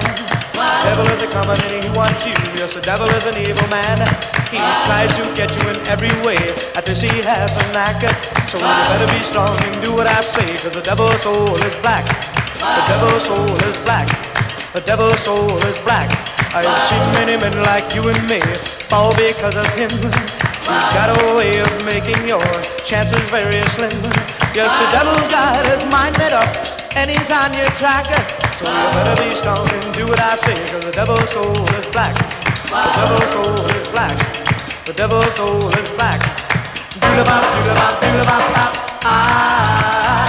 The 0.55 0.95
devil 0.95 1.03
is 1.03 1.27
coming 1.27 1.59
and 1.59 1.83
he 1.83 1.91
wants 1.91 2.23
you. 2.23 2.31
Yes, 2.55 2.71
the 2.71 2.79
devil 2.79 3.03
is 3.19 3.25
an 3.27 3.35
evil 3.35 3.67
man. 3.67 3.99
He 4.47 4.55
tries 4.87 5.11
to 5.19 5.27
get 5.35 5.51
you 5.51 5.63
in 5.67 5.75
every 5.91 6.11
way. 6.23 6.39
At 6.79 6.87
this 6.87 7.03
he 7.03 7.11
has 7.27 7.51
a 7.51 7.67
knack. 7.75 7.99
So 8.47 8.55
you 8.55 8.79
better 8.87 9.11
be 9.11 9.19
strong 9.19 9.51
and 9.59 9.75
do 9.83 9.91
what 9.91 10.07
I 10.07 10.23
say. 10.23 10.47
Cause 10.63 10.71
the 10.71 10.81
devil's 10.81 11.19
soul 11.19 11.51
is 11.51 11.75
black. 11.83 12.07
The 12.63 12.83
devil's 12.87 13.23
soul 13.27 13.51
is 13.67 13.77
black. 13.83 14.07
The 14.71 14.79
devil's 14.87 15.19
soul 15.27 15.51
is 15.51 15.77
black. 15.83 16.07
I've 16.55 16.63
seen 16.87 17.03
many 17.19 17.35
men 17.35 17.59
like 17.67 17.91
you 17.91 18.07
and 18.07 18.23
me 18.31 18.39
fall 18.87 19.11
because 19.19 19.59
of 19.59 19.67
him. 19.75 19.91
He's 19.91 20.87
got 20.95 21.11
a 21.11 21.19
way 21.35 21.59
of 21.59 21.67
making 21.83 22.23
your 22.23 22.47
chances 22.87 23.19
very 23.27 23.59
slim. 23.75 23.91
Yes, 24.55 24.71
the 24.79 24.87
devil's 24.95 25.27
got 25.27 25.59
his 25.67 25.83
mind 25.91 26.15
made 26.15 26.31
up, 26.31 26.47
and 26.95 27.11
he's 27.11 27.27
on 27.27 27.51
your 27.51 27.69
track. 27.75 28.38
So 28.59 28.67
you 28.67 28.91
better 28.91 29.15
be 29.23 29.31
strong 29.37 29.63
and 29.71 29.93
do 29.93 30.03
what 30.03 30.19
I 30.19 30.35
say, 30.35 30.51
cause 30.51 30.83
the 30.83 30.91
devil's 30.91 31.29
soul 31.31 31.55
is 31.79 31.87
black. 31.95 32.11
The 32.67 32.91
devil's 32.91 33.31
soul 33.31 33.55
is 33.55 33.87
black. 33.87 34.17
The 34.85 34.91
devil's 34.91 35.33
soul 35.35 35.63
is 35.79 35.89
black. 35.95 36.19
Doodle-bop, 36.99 37.39
doodle-bop, 37.55 38.01
doodle-bop, 38.03 38.43
bop, 38.51 38.73
ah. 39.07 40.27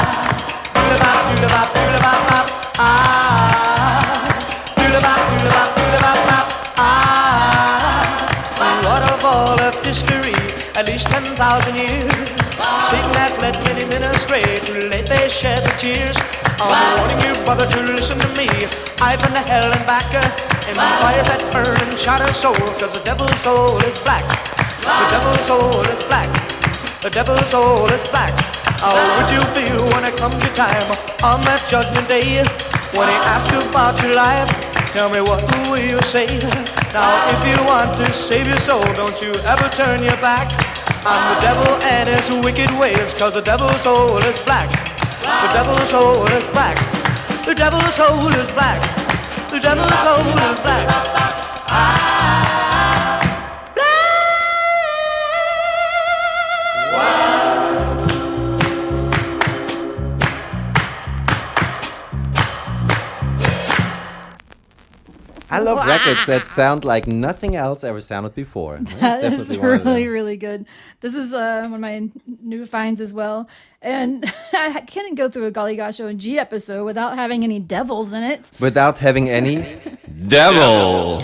Doodle-bop, 0.78 1.18
doodle-bop, 1.26 1.74
doodle-bop, 1.74 2.20
bop, 2.30 2.46
ah. 2.78 3.98
Doodle-bop, 4.78 5.20
doodle-bop, 5.26 5.68
doodle-bop, 5.74 6.18
bop, 6.30 6.46
ah. 6.78 7.98
What 8.86 9.02
a 9.10 9.18
ball 9.20 9.58
of 9.58 9.74
history, 9.82 10.38
at 10.78 10.86
least 10.86 11.08
10,000 11.08 11.34
years. 11.74 12.12
Sing 12.94 13.06
that 13.10 13.34
led 13.42 13.58
many 13.66 13.84
men 13.90 14.04
astray, 14.04 14.46
too 14.62 14.86
late 14.86 15.06
they 15.06 15.28
shed 15.28 15.64
the 15.64 15.74
tears. 15.82 16.19
I'm 16.60 17.00
warning 17.00 17.24
you, 17.24 17.32
brother, 17.48 17.64
to 17.64 17.80
listen 17.88 18.18
to 18.20 18.28
me. 18.36 18.44
I've 19.00 19.16
been 19.24 19.32
to 19.32 19.40
hell 19.48 19.72
and 19.72 19.86
back, 19.88 20.04
uh, 20.12 20.20
and 20.68 20.76
fires 20.76 21.24
that 21.24 21.40
burn 21.48 21.72
and 21.72 21.96
shine 21.96 22.20
a 22.20 22.28
soul, 22.36 22.52
cause 22.52 22.92
the 22.92 23.00
devil's 23.00 23.32
soul 23.40 23.80
is 23.80 23.96
black. 24.04 24.20
The 24.84 25.06
devil's 25.08 25.40
soul 25.48 25.80
is 25.80 26.04
black. 26.04 26.28
The 27.00 27.08
devil's 27.08 27.48
soul 27.48 27.88
is 27.88 28.04
black. 28.12 28.36
How 28.76 28.92
would 28.92 29.32
you 29.32 29.40
feel 29.56 29.80
when 29.96 30.04
it 30.04 30.12
comes 30.20 30.36
your 30.44 30.52
time 30.52 30.84
on 31.24 31.40
that 31.48 31.64
judgment 31.64 32.04
day? 32.12 32.44
When 32.92 33.08
he 33.08 33.16
asks 33.24 33.48
you 33.56 33.64
about 33.72 33.96
your 34.04 34.12
life, 34.12 34.52
tell 34.92 35.08
me 35.08 35.24
what 35.24 35.40
will 35.64 35.80
you 35.80 35.96
say? 36.12 36.28
Now 36.92 37.08
if 37.32 37.40
you 37.48 37.56
want 37.64 37.96
to 38.04 38.12
save 38.12 38.44
your 38.44 38.60
soul, 38.60 38.84
don't 38.92 39.16
you 39.24 39.32
ever 39.48 39.64
turn 39.72 40.04
your 40.04 40.20
back 40.20 40.52
on 41.08 41.20
the 41.32 41.40
devil 41.40 41.72
and 41.88 42.04
his 42.04 42.28
wicked 42.44 42.68
ways, 42.76 43.16
cause 43.16 43.32
the 43.32 43.40
devil's 43.40 43.80
soul 43.80 44.12
is 44.28 44.36
black. 44.44 44.68
The 45.20 45.48
devil's 45.52 45.90
soul 45.90 46.26
is 46.26 46.44
black. 46.50 46.76
The 47.44 47.54
devil's 47.54 47.94
soul 47.94 48.26
is 48.28 48.50
black. 48.52 48.80
The 49.50 49.60
devil's 49.60 49.98
soul 50.02 50.26
is 50.26 50.60
black. 50.60 52.19
I 65.50 65.58
love 65.58 65.78
Wah. 65.78 65.84
records 65.86 66.26
that 66.26 66.46
sound 66.46 66.84
like 66.84 67.06
nothing 67.06 67.56
else 67.56 67.82
ever 67.84 68.00
sounded 68.00 68.34
before. 68.34 68.78
That's 68.80 68.92
That 69.00 69.24
is 69.24 69.48
definitely 69.48 69.58
one 69.58 69.70
of 69.72 69.84
them. 69.84 69.94
really, 69.94 70.08
really 70.08 70.36
good. 70.36 70.66
This 71.00 71.14
is 71.14 71.32
uh, 71.32 71.62
one 71.62 71.74
of 71.74 71.80
my 71.80 72.08
new 72.42 72.66
finds 72.66 73.00
as 73.00 73.12
well. 73.12 73.48
And 73.82 74.24
I 74.52 74.82
can't 74.86 75.16
go 75.16 75.28
through 75.28 75.46
a 75.46 75.50
Golly 75.50 75.76
Gosh 75.76 75.98
O&G 76.00 76.38
episode 76.38 76.84
without 76.84 77.16
having 77.16 77.42
any 77.44 77.58
devils 77.58 78.12
in 78.12 78.22
it. 78.22 78.50
Without 78.60 78.98
having 78.98 79.28
any 79.28 79.64
devil. 80.28 81.22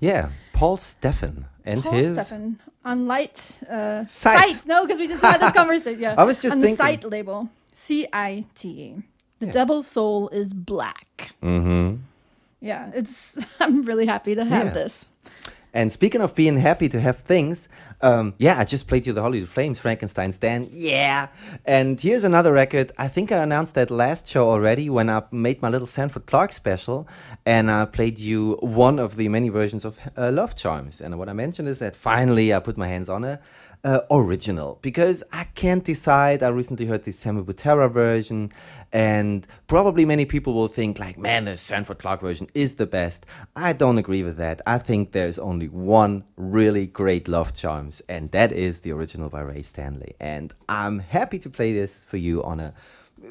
Yeah, 0.00 0.30
Paul 0.52 0.76
Steffen 0.76 1.44
and 1.64 1.82
his 1.82 1.84
Paul 1.84 1.92
his. 1.94 2.18
Steffen 2.18 2.56
on 2.84 3.06
Light. 3.06 3.60
Uh, 3.70 4.04
Sight. 4.06 4.66
No, 4.66 4.82
because 4.84 4.98
we 4.98 5.08
just 5.08 5.24
had 5.24 5.40
this 5.40 5.52
conversation. 5.52 6.00
Yeah. 6.00 6.14
I 6.18 6.24
was 6.24 6.38
just 6.38 6.52
on 6.54 6.60
thinking- 6.60 6.74
the 6.74 6.76
Sight 6.76 7.04
label. 7.04 7.48
C 7.72 8.06
I 8.12 8.44
T 8.54 8.68
E. 8.68 9.02
The 9.40 9.46
devil's 9.46 9.86
soul 9.86 10.28
is 10.28 10.54
black. 10.54 11.32
Mm-hmm. 11.42 11.96
Yeah, 12.64 12.90
it's. 12.94 13.36
I'm 13.60 13.82
really 13.84 14.06
happy 14.06 14.34
to 14.34 14.44
have 14.44 14.66
Yeah. 14.66 14.72
this. 14.82 15.06
And 15.76 15.90
speaking 15.90 16.20
of 16.22 16.34
being 16.36 16.58
happy 16.58 16.88
to 16.88 17.00
have 17.00 17.18
things, 17.18 17.68
um, 18.00 18.34
yeah, 18.38 18.60
I 18.60 18.64
just 18.64 18.86
played 18.86 19.06
you 19.08 19.12
the 19.12 19.22
Hollywood 19.22 19.48
Flames, 19.48 19.78
Frankenstein's 19.80 20.38
Den. 20.38 20.68
Yeah. 20.70 21.26
And 21.64 22.00
here's 22.00 22.22
another 22.24 22.52
record. 22.52 22.92
I 22.96 23.08
think 23.08 23.32
I 23.32 23.38
announced 23.42 23.74
that 23.74 23.90
last 23.90 24.28
show 24.28 24.48
already 24.50 24.88
when 24.88 25.10
I 25.10 25.22
made 25.32 25.60
my 25.62 25.68
little 25.68 25.88
Sanford 25.88 26.26
Clark 26.26 26.52
special. 26.52 27.08
And 27.44 27.70
I 27.72 27.86
played 27.86 28.20
you 28.20 28.56
one 28.60 29.00
of 29.00 29.16
the 29.16 29.28
many 29.28 29.48
versions 29.48 29.84
of 29.84 29.98
uh, 30.16 30.30
Love 30.30 30.54
Charms. 30.54 31.00
And 31.00 31.18
what 31.18 31.28
I 31.28 31.32
mentioned 31.32 31.68
is 31.68 31.78
that 31.80 31.96
finally 31.96 32.54
I 32.54 32.60
put 32.60 32.76
my 32.78 32.86
hands 32.86 33.08
on 33.08 33.24
a 33.24 33.40
uh, 33.84 34.00
original 34.10 34.78
because 34.82 35.22
I 35.32 35.44
can't 35.54 35.84
decide. 35.84 36.42
I 36.42 36.48
recently 36.48 36.86
heard 36.86 37.04
the 37.04 37.12
Sammy 37.12 37.42
Butera 37.42 37.90
version, 37.92 38.50
and 38.92 39.46
probably 39.66 40.04
many 40.06 40.24
people 40.24 40.54
will 40.54 40.68
think 40.68 40.98
like, 40.98 41.18
"Man, 41.18 41.44
the 41.44 41.56
Sanford 41.58 41.98
Clark 41.98 42.20
version 42.22 42.48
is 42.54 42.76
the 42.76 42.86
best." 42.86 43.26
I 43.54 43.72
don't 43.74 43.98
agree 43.98 44.22
with 44.22 44.36
that. 44.38 44.62
I 44.66 44.78
think 44.78 45.12
there's 45.12 45.38
only 45.38 45.68
one 45.68 46.24
really 46.36 46.86
great 46.86 47.28
Love 47.28 47.52
Charms, 47.54 48.00
and 48.08 48.30
that 48.32 48.52
is 48.52 48.78
the 48.80 48.92
original 48.92 49.28
by 49.28 49.42
Ray 49.42 49.62
Stanley. 49.62 50.14
And 50.18 50.54
I'm 50.68 51.00
happy 51.00 51.38
to 51.40 51.50
play 51.50 51.72
this 51.74 52.04
for 52.04 52.16
you 52.16 52.42
on 52.42 52.60
a 52.60 52.72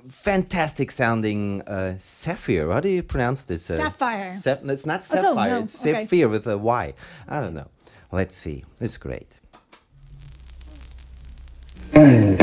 fantastic 0.08 0.92
sounding 0.92 1.62
uh, 1.64 1.96
sapphire. 2.00 2.72
How 2.72 2.80
do 2.80 2.90
you 2.90 3.04
pronounce 3.04 3.44
this? 3.44 3.70
Uh, 3.70 3.78
Sapphire. 3.78 4.34
Sap- 4.34 4.66
it's 4.66 4.86
not 4.86 5.02
Oh, 5.02 5.04
so, 5.04 5.16
sapphire. 5.22 5.50
no, 5.50 5.58
It's 5.60 5.82
okay. 5.82 5.94
sapphire 6.06 6.30
with 6.30 6.48
a 6.48 6.58
Y. 6.58 6.94
I 7.28 7.40
don't 7.42 7.54
know. 7.54 7.68
Let's 8.12 8.36
see. 8.36 8.66
It's 8.80 8.98
great. 8.98 9.40
I'm 11.96 12.34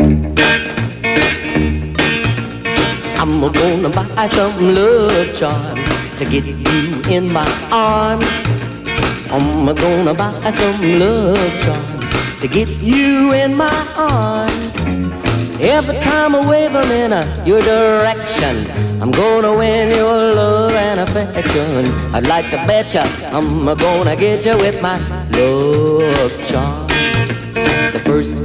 gonna 3.53 3.88
buy 3.88 4.26
some 4.28 4.74
love 4.74 5.34
charms 5.36 5.88
to 6.18 6.24
get 6.24 6.44
you 6.44 7.03
in 7.11 7.32
my 7.32 7.44
arms. 7.72 8.24
I'm 9.28 9.66
gonna 9.74 10.14
buy 10.14 10.51
some 10.53 10.98
love 11.01 11.61
charms 11.61 12.40
to 12.40 12.46
get 12.46 12.68
you 12.68 13.32
in 13.32 13.57
my 13.57 13.86
arms. 13.96 14.76
Every 15.61 15.98
time 15.98 16.36
I 16.36 16.46
wave 16.48 16.74
'em 16.76 16.90
in 16.92 17.12
uh, 17.12 17.24
your 17.44 17.61
direction, 17.61 18.70
I'm 19.03 19.11
gonna 19.11 19.53
win 19.53 19.90
your 19.96 20.32
love 20.32 20.72
and 20.74 21.01
affection. 21.01 21.88
I'd 22.14 22.28
like 22.28 22.51
to 22.51 22.57
bet 22.68 22.94
ya 22.94 23.03
I'm 23.32 23.64
gonna 23.64 24.14
get 24.14 24.44
you 24.46 24.57
with 24.59 24.80
my 24.80 24.98
love 25.32 26.32
charms. 26.46 26.89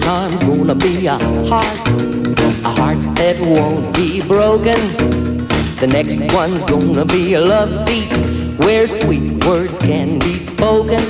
Charm's 0.06 0.44
gonna 0.44 0.76
be 0.76 1.08
a 1.08 1.18
heart, 1.50 1.88
a 2.64 2.70
heart 2.70 3.00
that 3.16 3.38
won't 3.42 3.96
be 3.96 4.22
broken. 4.22 4.78
The 5.78 5.88
next 5.88 6.32
one's 6.32 6.64
gonna 6.66 7.06
be 7.06 7.34
a 7.34 7.42
love 7.42 7.74
seat 7.74 8.16
where 8.60 8.88
sweet 8.88 9.44
words 9.44 9.80
can 9.80 10.20
be 10.20 10.38
spoken. 10.38 11.02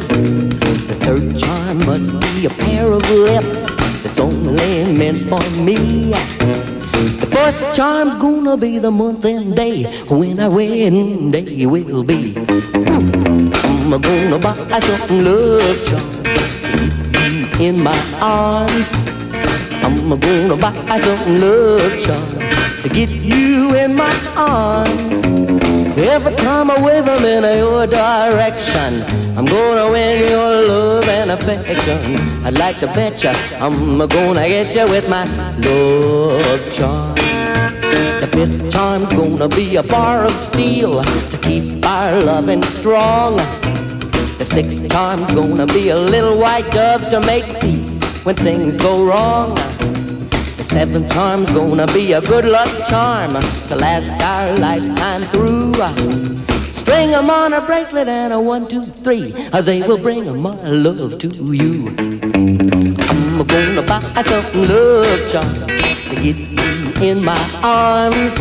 The 0.88 0.96
third 1.04 1.38
charm 1.38 1.80
must 1.80 2.08
be 2.22 2.46
a 2.46 2.50
pair 2.50 2.90
of 2.94 3.02
lips 3.10 3.76
that's 4.02 4.22
only 4.22 4.86
meant 4.94 5.28
for 5.28 5.44
me. 5.60 6.12
The 7.20 7.28
fourth 7.30 7.76
charm's 7.76 8.16
gonna 8.16 8.56
be 8.56 8.80
the 8.80 8.92
month 8.92 9.26
and 9.26 9.54
day 9.58 9.84
when 10.08 10.40
our 10.40 10.50
wedding 10.50 11.32
day 11.32 11.66
will 11.66 12.06
be. 12.06 12.34
I'm 12.74 13.90
gonna 13.90 14.40
buy 14.40 14.80
some 14.80 15.26
love 15.26 15.86
charms 15.86 16.55
in 17.60 17.82
my 17.82 17.98
arms. 18.22 18.92
I'm 19.84 20.10
gonna 20.20 20.56
buy 20.58 20.98
some 20.98 21.40
love 21.40 22.00
charms 22.00 22.82
to 22.84 22.90
get 22.90 23.10
you 23.10 23.74
in 23.76 23.96
my 23.96 24.14
arms. 24.36 25.26
Every 25.98 26.36
time 26.36 26.70
I 26.70 26.82
wave 26.82 27.08
'em 27.08 27.24
in 27.24 27.44
your 27.58 27.88
direction, 27.88 29.06
I'm 29.38 29.46
gonna 29.46 29.90
win 29.90 30.30
your 30.30 30.68
love 30.68 31.08
and 31.08 31.32
affection. 31.32 32.18
I'd 32.46 32.58
like 32.58 32.80
to 32.82 32.88
bet 32.88 33.24
ya 33.24 33.34
I'm 33.62 34.06
gonna 34.08 34.48
get 34.48 34.76
you 34.76 34.86
with 34.88 35.08
my 35.08 35.24
love 35.58 36.62
charms. 36.74 37.22
The 38.22 38.28
fifth 38.28 38.70
charm's 38.70 39.14
gonna 39.14 39.48
be 39.48 39.78
a 39.78 39.84
bar 39.84 40.26
of 40.26 40.38
steel 40.40 41.02
to 41.32 41.38
keep 41.38 41.86
our 41.86 42.20
loving 42.22 42.64
strong. 42.64 43.40
The 44.38 44.46
sixth 44.46 44.90
charm's 44.92 45.34
gonna 45.34 45.66
be 45.66 45.90
a 45.90 45.98
little 45.98 46.38
white 46.38 46.70
dove 46.72 47.10
to 47.10 47.20
make 47.22 47.60
peace 47.62 48.00
when 48.24 48.36
things 48.36 48.78
go 48.78 49.06
wrong. 49.06 49.56
The 50.58 50.64
seventh 50.64 51.12
charm's 51.14 51.50
gonna 51.52 51.88
be 51.88 52.14
a 52.14 52.22
good 52.22 52.46
luck 52.46 52.70
charm 52.88 53.34
to 53.70 53.76
last 53.76 54.22
our 54.22 54.56
lifetime 54.58 55.24
through. 55.30 55.74
String 56.72 57.14
'em 57.14 57.30
on 57.30 57.54
a 57.54 57.62
bracelet 57.62 58.08
and 58.08 58.34
a 58.34 58.40
one, 58.40 58.68
two, 58.68 58.86
three. 59.04 59.34
Uh, 59.54 59.62
they 59.62 59.82
will 59.82 59.98
bring 59.98 60.26
my 60.42 60.56
love 60.70 61.18
to 61.20 61.28
you. 61.62 61.96
I'm 63.10 63.46
gonna 63.48 63.82
buy 63.82 64.22
some 64.24 64.64
love 64.64 65.22
charms 65.32 65.82
to 66.10 66.16
get 66.16 66.38
you 66.38 67.10
in 67.10 67.24
my 67.24 67.44
arms. 67.64 68.36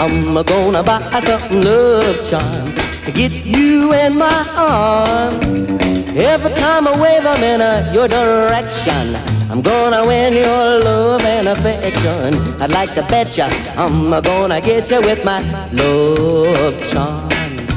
I'm 0.00 0.34
gonna 0.44 0.82
buy 0.82 1.00
some 1.24 1.60
love 1.60 2.16
charms 2.28 2.87
get 3.12 3.32
you 3.32 3.92
in 3.92 4.16
my 4.16 4.44
arms. 4.56 5.68
Every 6.16 6.52
time 6.54 6.88
I 6.88 7.00
wave, 7.00 7.24
I'm 7.24 7.42
in 7.42 7.60
uh, 7.60 7.90
your 7.94 8.08
direction, 8.08 9.16
I'm 9.50 9.62
gonna 9.62 10.06
win 10.06 10.34
your 10.34 10.80
love 10.80 11.22
and 11.22 11.48
affection. 11.48 12.34
I'd 12.60 12.72
like 12.72 12.94
to 12.96 13.02
bet 13.02 13.36
ya 13.36 13.48
I'm 13.76 14.10
gonna 14.22 14.60
get 14.60 14.90
you 14.90 15.00
with 15.00 15.24
my 15.24 15.40
love 15.70 16.76
charms. 16.90 17.70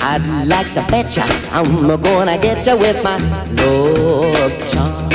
I'd 0.00 0.46
like 0.46 0.72
to 0.74 0.84
bet 0.90 1.16
ya 1.16 1.24
I'm 1.52 1.86
gonna 2.00 2.38
get 2.38 2.66
you 2.66 2.76
with 2.76 3.02
my 3.04 3.18
love 3.52 4.52
charms. 4.72 5.14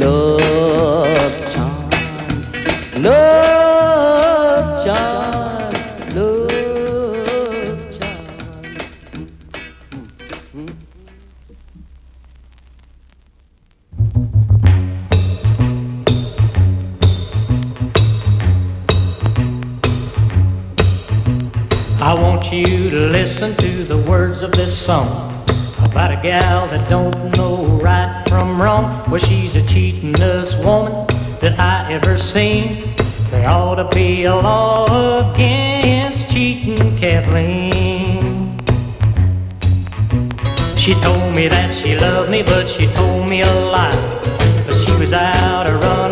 Love 0.00 1.52
charms. 1.52 2.54
Love 2.96 3.67
you 22.52 22.88
to 22.88 23.08
listen 23.08 23.54
to 23.56 23.84
the 23.84 23.98
words 23.98 24.42
of 24.42 24.52
this 24.52 24.76
song 24.76 25.44
about 25.82 26.10
a 26.12 26.20
gal 26.22 26.66
that 26.68 26.88
don't 26.88 27.36
know 27.36 27.66
right 27.82 28.24
from 28.28 28.60
wrong. 28.60 29.04
Well, 29.10 29.18
she's 29.18 29.54
a 29.54 29.60
cheatin'est 29.60 30.62
woman 30.64 31.06
that 31.40 31.58
I 31.58 31.92
ever 31.92 32.16
seen. 32.16 32.94
There 33.30 33.46
ought 33.48 33.74
to 33.74 33.88
be 33.94 34.24
a 34.24 34.34
law 34.34 35.30
against 35.32 36.30
cheating, 36.30 36.76
Kathleen. 36.96 38.58
She 40.76 40.94
told 40.94 41.34
me 41.34 41.48
that 41.48 41.74
she 41.74 41.98
loved 41.98 42.30
me, 42.30 42.42
but 42.42 42.66
she 42.66 42.86
told 42.94 43.28
me 43.28 43.42
a 43.42 43.52
lie. 43.52 43.92
But 44.64 44.74
she 44.74 44.92
was 44.92 45.12
out 45.12 45.68
a 45.68 45.76
running 45.76 46.07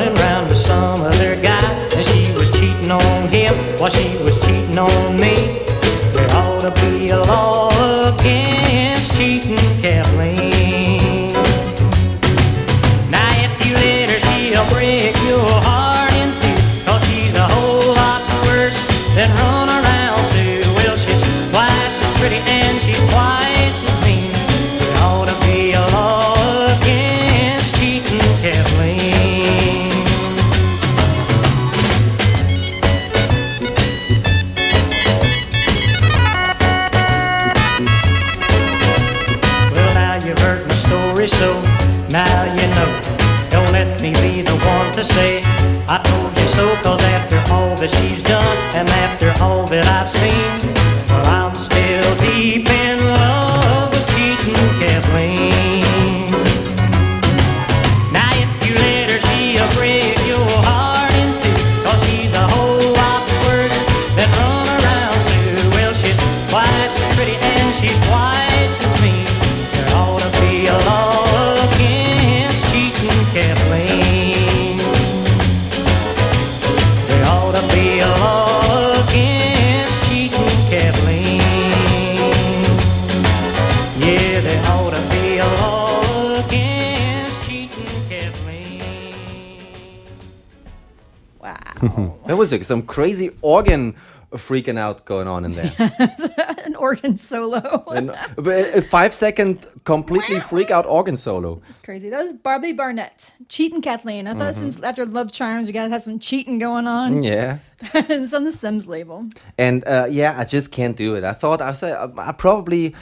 some 92.66 92.82
crazy 92.82 93.30
organ 93.42 93.94
freaking 94.32 94.76
out 94.78 95.04
going 95.06 95.28
on 95.28 95.44
in 95.44 95.52
there. 95.54 95.72
An 96.66 96.74
organ 96.76 97.16
solo. 97.16 97.84
a 97.88 98.82
five 98.82 99.14
second 99.14 99.66
completely 99.84 100.40
freak 100.40 100.70
out 100.70 100.84
organ 100.84 101.16
solo. 101.16 101.62
Crazy. 101.84 102.10
That 102.10 102.24
was 102.24 102.32
Bobby 102.34 102.72
Barnett. 102.72 103.32
Cheating 103.48 103.80
Kathleen. 103.80 104.26
I 104.26 104.34
thought 104.34 104.54
Mhm. 104.54 104.58
since 104.58 104.82
after 104.82 105.06
Love 105.06 105.30
Charms, 105.32 105.68
we 105.68 105.72
gotta 105.72 105.88
have 105.90 106.02
some 106.02 106.18
cheating 106.18 106.58
going 106.58 106.86
on. 106.88 107.22
Yeah. 107.22 107.58
it's 107.94 108.34
on 108.34 108.44
the 108.44 108.52
Sims 108.52 108.86
label. 108.88 109.26
And 109.56 109.86
uh, 109.86 110.08
yeah, 110.10 110.34
I 110.36 110.44
just 110.44 110.72
can't 110.72 110.96
do 110.96 111.14
it. 111.14 111.22
I 111.24 111.32
thought 111.32 111.60
I 111.62 111.72
said 111.72 111.96
I 112.18 112.32
probably. 112.32 112.94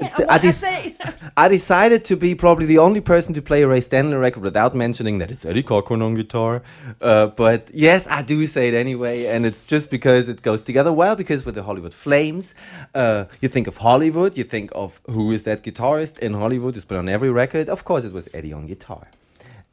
I, 0.00 0.04
I, 0.04 0.34
I 0.34 0.38
dec- 0.38 0.52
say 0.54 0.96
I 1.36 1.48
decided 1.48 2.04
to 2.06 2.16
be 2.16 2.34
probably 2.34 2.66
the 2.66 2.78
only 2.78 3.00
person 3.00 3.34
to 3.34 3.42
play 3.42 3.62
a 3.62 3.68
Ray 3.68 3.80
Stanley 3.80 4.16
record 4.16 4.42
without 4.42 4.74
mentioning 4.74 5.18
that 5.18 5.30
it's 5.30 5.44
Eddie 5.44 5.62
Cochran 5.62 6.02
on 6.02 6.14
guitar. 6.14 6.62
Uh, 7.00 7.26
but 7.26 7.70
yes, 7.74 8.06
I 8.08 8.22
do 8.22 8.46
say 8.46 8.68
it 8.68 8.74
anyway, 8.74 9.26
and 9.26 9.44
it's 9.44 9.64
just 9.64 9.90
because 9.90 10.28
it 10.28 10.42
goes 10.42 10.62
together 10.62 10.92
well. 10.92 11.16
Because 11.16 11.44
with 11.44 11.54
the 11.54 11.62
Hollywood 11.62 11.94
Flames, 11.94 12.54
uh, 12.94 13.26
you 13.40 13.48
think 13.48 13.66
of 13.66 13.78
Hollywood, 13.78 14.36
you 14.36 14.44
think 14.44 14.70
of 14.74 15.00
who 15.10 15.30
is 15.32 15.42
that 15.44 15.62
guitarist 15.62 16.18
in 16.18 16.34
Hollywood? 16.34 16.76
It's 16.76 16.84
been 16.84 16.98
on 16.98 17.08
every 17.08 17.30
record. 17.30 17.68
Of 17.68 17.84
course, 17.84 18.04
it 18.04 18.12
was 18.12 18.28
Eddie 18.34 18.52
on 18.52 18.66
guitar. 18.66 19.08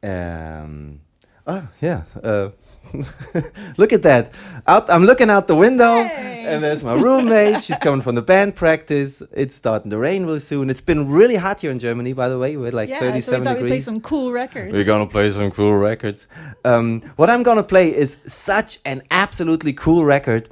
Um, 0.03 1.01
oh 1.47 1.67
yeah. 1.81 2.03
Uh, 2.21 2.49
Look 3.77 3.93
at 3.93 4.03
that! 4.03 4.31
Out, 4.67 4.89
I'm 4.89 5.03
looking 5.05 5.29
out 5.29 5.47
the 5.47 5.55
window, 5.55 5.97
and 5.99 6.63
there's 6.63 6.83
my 6.83 6.93
roommate. 6.93 7.63
She's 7.63 7.77
coming 7.77 8.01
from 8.01 8.15
the 8.15 8.21
band 8.21 8.55
practice. 8.55 9.21
It's 9.31 9.55
starting 9.55 9.91
to 9.91 9.97
rain 9.97 10.25
real 10.25 10.39
soon. 10.39 10.69
It's 10.69 10.81
been 10.81 11.09
really 11.09 11.35
hot 11.35 11.61
here 11.61 11.71
in 11.71 11.79
Germany, 11.79 12.13
by 12.13 12.29
the 12.29 12.37
way. 12.37 12.57
We're 12.57 12.71
like 12.71 12.89
yeah, 12.89 12.99
so 12.99 13.05
we 13.05 13.11
37 13.11 13.43
thought 13.43 13.49
we'd 13.51 13.59
play 13.59 13.67
degrees. 13.67 13.85
some 13.85 14.01
cool 14.01 14.31
records. 14.31 14.73
We're 14.73 14.83
gonna 14.85 15.07
play 15.07 15.31
some 15.31 15.51
cool 15.51 15.75
records. 15.75 16.27
Um, 16.65 17.01
what 17.15 17.29
I'm 17.29 17.43
gonna 17.43 17.63
play 17.63 17.95
is 17.95 18.17
such 18.25 18.79
an 18.85 19.03
absolutely 19.11 19.73
cool 19.73 20.05
record. 20.05 20.49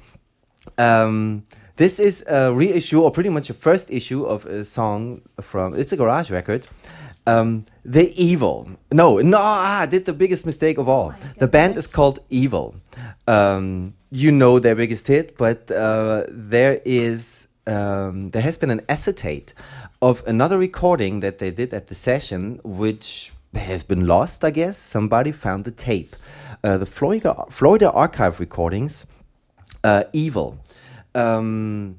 Um, 0.77 1.43
this 1.77 1.99
is 1.99 2.23
a 2.27 2.53
reissue, 2.53 3.01
or 3.01 3.11
pretty 3.11 3.29
much 3.29 3.49
a 3.49 3.53
first 3.53 3.91
issue 3.91 4.23
of 4.23 4.45
a 4.45 4.65
song 4.65 5.21
from. 5.41 5.75
It's 5.75 5.91
a 5.91 5.97
garage 5.97 6.31
record. 6.31 6.65
Um, 7.27 7.65
the 7.83 8.13
Evil. 8.21 8.69
No, 8.91 9.19
no, 9.19 9.37
ah, 9.39 9.81
I 9.81 9.85
did 9.85 10.05
the 10.05 10.13
biggest 10.13 10.45
mistake 10.45 10.77
of 10.77 10.87
all. 10.87 11.13
the 11.37 11.47
band 11.47 11.75
is 11.75 11.87
called 11.87 12.19
Evil. 12.29 12.75
Um, 13.27 13.93
you 14.09 14.31
know 14.31 14.59
their 14.59 14.75
biggest 14.75 15.07
hit, 15.07 15.37
but 15.37 15.69
uh, 15.69 16.23
there 16.29 16.81
is 16.85 17.47
um, 17.67 18.31
there 18.31 18.41
has 18.41 18.57
been 18.57 18.71
an 18.71 18.81
acetate 18.87 19.53
of 20.01 20.23
another 20.25 20.57
recording 20.57 21.19
that 21.19 21.39
they 21.39 21.51
did 21.51 21.73
at 21.73 21.87
the 21.87 21.95
session, 21.95 22.61
which 22.63 23.33
has 23.53 23.83
been 23.83 24.07
lost. 24.07 24.43
I 24.43 24.51
guess 24.51 24.77
somebody 24.77 25.31
found 25.31 25.65
the 25.65 25.71
tape. 25.71 26.15
Uh, 26.63 26.77
the 26.77 26.85
Florida 26.85 27.43
Florida 27.49 27.91
Archive 27.91 28.39
recordings. 28.39 29.05
Uh, 29.83 30.05
Evil. 30.13 30.57
Um, 31.13 31.97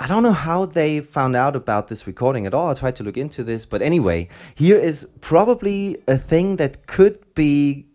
I 0.00 0.06
don't 0.06 0.22
know 0.22 0.32
how 0.32 0.64
they 0.64 1.00
found 1.00 1.34
out 1.34 1.56
about 1.56 1.88
this 1.88 2.06
recording 2.06 2.46
at 2.46 2.54
all. 2.54 2.70
I 2.70 2.74
tried 2.74 2.94
to 2.96 3.02
look 3.02 3.16
into 3.16 3.42
this, 3.42 3.66
but 3.66 3.82
anyway, 3.82 4.28
here 4.54 4.78
is 4.78 5.10
probably 5.20 5.96
a 6.06 6.16
thing 6.16 6.54
that 6.56 6.86
could 6.86 7.34
be 7.34 7.86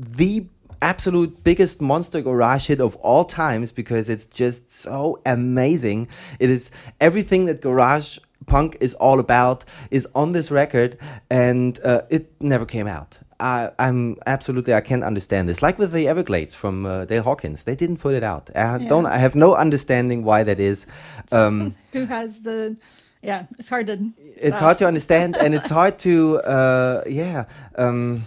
the 0.00 0.48
absolute 0.82 1.44
biggest 1.44 1.80
monster 1.80 2.20
garage 2.20 2.66
hit 2.66 2.80
of 2.80 2.96
all 2.96 3.24
times 3.24 3.70
because 3.70 4.08
it's 4.08 4.26
just 4.26 4.72
so 4.72 5.20
amazing. 5.24 6.08
It 6.40 6.50
is 6.50 6.72
everything 7.00 7.44
that 7.44 7.60
garage 7.60 8.18
punk 8.46 8.76
is 8.80 8.94
all 8.94 9.20
about 9.20 9.64
is 9.92 10.08
on 10.12 10.32
this 10.32 10.50
record, 10.50 10.98
and 11.30 11.78
uh, 11.84 12.02
it 12.10 12.32
never 12.42 12.66
came 12.66 12.88
out. 12.88 13.20
I, 13.40 13.70
I'm 13.78 14.16
absolutely 14.26 14.74
I 14.74 14.80
can't 14.80 15.04
understand 15.04 15.48
this. 15.48 15.60
Like 15.62 15.78
with 15.78 15.92
the 15.92 16.06
Everglades 16.08 16.54
from 16.54 16.86
uh, 16.86 17.04
Dale 17.04 17.22
Hawkins, 17.22 17.62
they 17.64 17.74
didn't 17.76 17.98
put 17.98 18.14
it 18.14 18.22
out. 18.22 18.50
I 18.54 18.76
Yeah. 18.78 18.88
don't. 18.88 19.06
I 19.06 19.18
have 19.18 19.34
no 19.34 19.54
understanding 19.54 20.24
why 20.24 20.44
that 20.44 20.60
is. 20.60 20.86
Um, 21.32 21.74
Who 21.92 22.04
has 22.06 22.40
the? 22.42 22.76
Yeah, 23.22 23.46
it's 23.58 23.68
hard 23.70 23.86
to. 23.86 23.96
it's 24.18 24.58
uh, 24.58 24.64
hard 24.66 24.78
to 24.78 24.86
understand 24.86 25.36
and 25.36 25.54
it's 25.54 25.70
hard 25.70 25.98
to 26.00 26.38
uh, 26.44 27.02
yeah 27.06 27.44
um, 27.76 28.24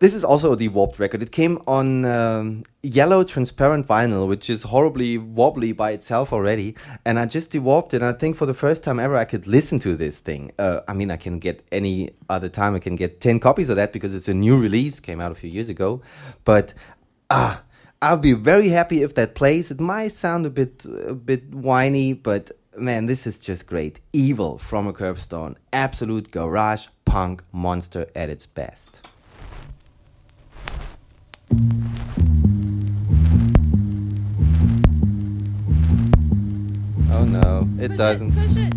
this 0.00 0.14
is 0.14 0.24
also 0.24 0.52
a 0.52 0.56
dewarped 0.56 0.98
record 0.98 1.22
it 1.22 1.30
came 1.30 1.60
on 1.66 2.04
um, 2.04 2.64
yellow 2.82 3.22
transparent 3.22 3.86
vinyl 3.86 4.26
which 4.26 4.50
is 4.50 4.64
horribly 4.64 5.16
wobbly 5.16 5.72
by 5.72 5.92
itself 5.92 6.32
already 6.32 6.74
and 7.04 7.18
i 7.18 7.26
just 7.26 7.50
dewarped 7.50 7.94
it 7.94 8.02
and 8.02 8.06
i 8.06 8.12
think 8.12 8.36
for 8.36 8.46
the 8.46 8.54
first 8.54 8.82
time 8.82 8.98
ever 8.98 9.16
i 9.16 9.24
could 9.24 9.46
listen 9.46 9.78
to 9.78 9.94
this 9.96 10.18
thing 10.18 10.50
uh, 10.58 10.80
i 10.88 10.92
mean 10.92 11.10
i 11.10 11.16
can 11.16 11.38
get 11.38 11.62
any 11.70 12.10
other 12.28 12.48
time 12.48 12.74
i 12.74 12.78
can 12.78 12.96
get 12.96 13.20
10 13.20 13.38
copies 13.38 13.68
of 13.68 13.76
that 13.76 13.92
because 13.92 14.14
it's 14.14 14.28
a 14.28 14.34
new 14.34 14.60
release 14.60 14.98
came 14.98 15.20
out 15.20 15.30
a 15.30 15.36
few 15.36 15.50
years 15.50 15.68
ago 15.68 16.02
but 16.44 16.74
ah 17.30 17.62
I'll 18.02 18.16
be 18.16 18.32
very 18.32 18.70
happy 18.70 19.02
if 19.02 19.14
that 19.16 19.34
plays. 19.34 19.70
It 19.70 19.78
might 19.78 20.12
sound 20.12 20.46
a 20.46 20.50
bit 20.50 20.86
a 20.86 21.14
bit 21.14 21.52
whiny, 21.52 22.14
but 22.14 22.50
man, 22.74 23.04
this 23.04 23.26
is 23.26 23.38
just 23.38 23.66
great. 23.66 24.00
Evil 24.14 24.56
from 24.56 24.86
a 24.86 24.92
curbstone. 24.94 25.56
Absolute 25.70 26.30
garage 26.30 26.86
punk 27.04 27.42
monster 27.52 28.06
at 28.16 28.30
its 28.30 28.46
best. 28.46 28.99
Oh 37.12 37.24
no, 37.24 37.68
it 37.80 37.96
doesn't. 37.96 38.32
push 38.32 38.56
it. 38.56 38.72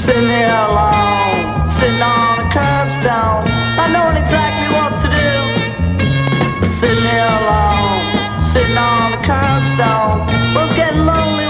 Sitting 0.00 0.30
here 0.30 0.48
alone, 0.48 1.68
sitting 1.68 2.00
on 2.00 2.38
a 2.40 2.48
curbstone, 2.48 3.44
not 3.76 3.90
knowing 3.92 4.16
exactly 4.16 4.68
what 4.72 4.92
to 5.02 5.08
do. 5.12 6.70
Sitting 6.70 7.04
here 7.04 7.32
alone, 7.42 8.42
sitting 8.42 8.78
on 8.78 9.12
a 9.12 9.18
curbstone, 9.18 10.26
was 10.54 10.72
getting 10.74 11.04
lonely 11.04 11.45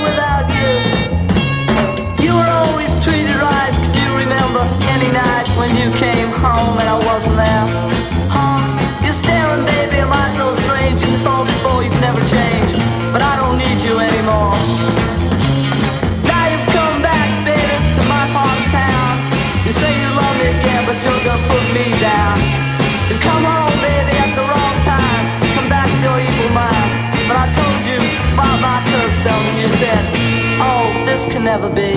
remember 4.57 4.89
any 4.89 5.11
night 5.13 5.49
when 5.57 5.71
you 5.77 5.91
came 5.99 6.29
home 6.41 6.79
and 6.79 6.89
I 6.89 6.97
wasn't 7.07 7.37
there? 7.37 7.67
Huh? 8.33 8.61
You're 9.05 9.17
staring, 9.17 9.65
baby, 9.67 10.01
am 10.01 10.13
I 10.13 10.31
so 10.33 10.55
strange? 10.65 11.01
You 11.01 11.17
told 11.19 11.47
before 11.47 11.83
you 11.83 11.91
never 12.01 12.21
change, 12.25 12.73
but 13.13 13.23
I 13.23 13.37
don't 13.41 13.59
need 13.59 13.79
you 13.85 13.99
anymore. 14.01 14.57
Now 16.25 16.45
you've 16.49 16.69
come 16.73 17.03
back, 17.03 17.29
baby, 17.45 17.77
to 17.97 18.03
my 18.09 18.25
part 18.33 18.57
of 18.57 18.67
town. 18.73 19.13
You 19.65 19.73
say 19.73 19.93
you 19.93 20.09
love 20.17 20.35
me 20.41 20.49
again, 20.57 20.83
but 20.89 20.97
you're 21.05 21.23
gonna 21.27 21.51
put 21.53 21.65
me 21.77 21.87
down. 22.01 22.37
You 23.09 23.17
come 23.21 23.45
home, 23.45 23.77
baby, 23.85 24.15
at 24.17 24.33
the 24.37 24.45
wrong 24.47 24.77
time. 24.89 25.25
Come 25.55 25.69
back 25.69 25.89
with 25.91 26.03
your 26.05 26.19
evil 26.21 26.51
mind. 26.57 26.91
But 27.29 27.37
I 27.45 27.47
told 27.53 27.83
you 27.85 28.01
about 28.35 28.59
my 28.63 28.79
curbstone, 28.89 29.45
and 29.51 29.59
you 29.63 29.71
said, 29.81 30.03
Oh, 30.59 30.87
this 31.05 31.27
can 31.27 31.45
never 31.45 31.69
be. 31.69 31.93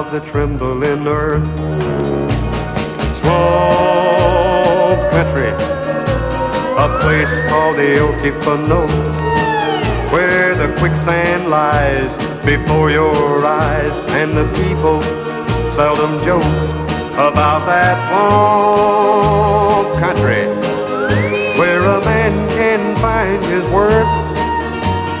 Of 0.00 0.08
the 0.12 0.20
trembling 0.20 1.06
earth. 1.06 1.44
Swamp 3.20 5.00
country, 5.12 5.52
a 6.84 6.86
place 7.02 7.34
called 7.50 7.76
the 7.76 7.90
Okefenokee, 8.06 9.12
where 10.10 10.54
the 10.54 10.68
quicksand 10.78 11.50
lies 11.50 12.10
before 12.46 12.90
your 12.90 13.44
eyes, 13.44 13.92
and 14.16 14.32
the 14.32 14.46
people 14.64 15.02
seldom 15.76 16.18
joke 16.24 16.44
about 17.12 17.66
that 17.66 17.98
swamp 18.08 19.92
country, 20.00 20.46
where 21.60 21.80
a 21.80 22.00
man 22.06 22.48
can 22.48 22.96
find 22.96 23.44
his 23.44 23.68
worth 23.70 24.08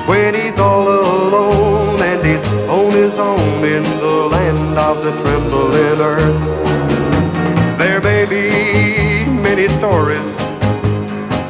when 0.08 0.34
he's 0.34 0.58
all 0.58 0.88
alone 0.88 2.00
and 2.00 2.24
he's 2.24 2.49
on 2.70 2.92
his 2.92 3.18
own 3.18 3.64
in 3.64 3.82
the 3.82 4.28
land 4.30 4.78
of 4.78 5.02
the 5.02 5.10
trembling 5.22 5.98
earth. 5.98 7.78
There 7.78 8.00
may 8.00 8.24
be 8.26 9.28
many 9.28 9.66
stories 9.78 10.28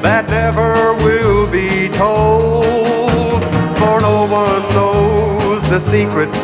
that 0.01 0.31
never 0.31 0.95
will 1.05 1.51
be 1.51 1.91
told, 1.91 3.43
for 3.79 4.01
no 4.01 4.27
one 4.27 4.63
knows 4.73 5.63
the 5.69 5.79
secrets 5.79 6.35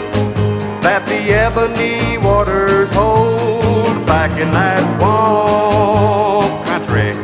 that 0.85 1.07
the 1.07 1.33
ebony 1.33 2.18
waters 2.18 2.91
hold 2.93 4.07
back 4.07 4.31
in 4.33 4.51
that 4.53 4.83
swamp 4.99 6.66
country 6.66 7.14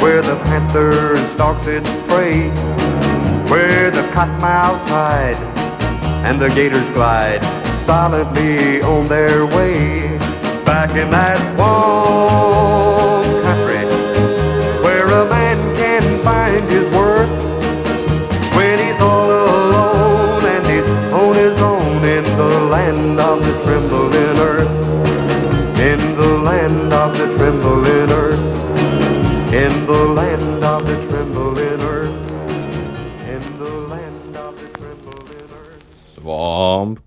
where 0.00 0.22
the 0.22 0.36
panther 0.44 1.16
stalks 1.26 1.66
its 1.66 1.90
prey 2.06 2.48
where 3.50 3.90
the 3.90 4.02
cottonmouths 4.14 4.86
hide 4.88 5.55
and 6.26 6.40
the 6.40 6.48
gators 6.48 6.90
glide 6.90 7.40
silently 7.86 8.82
on 8.82 9.06
their 9.06 9.46
way. 9.46 10.08
Back 10.64 10.90
in 10.96 11.08
that 11.10 11.38
swamp 11.54 12.85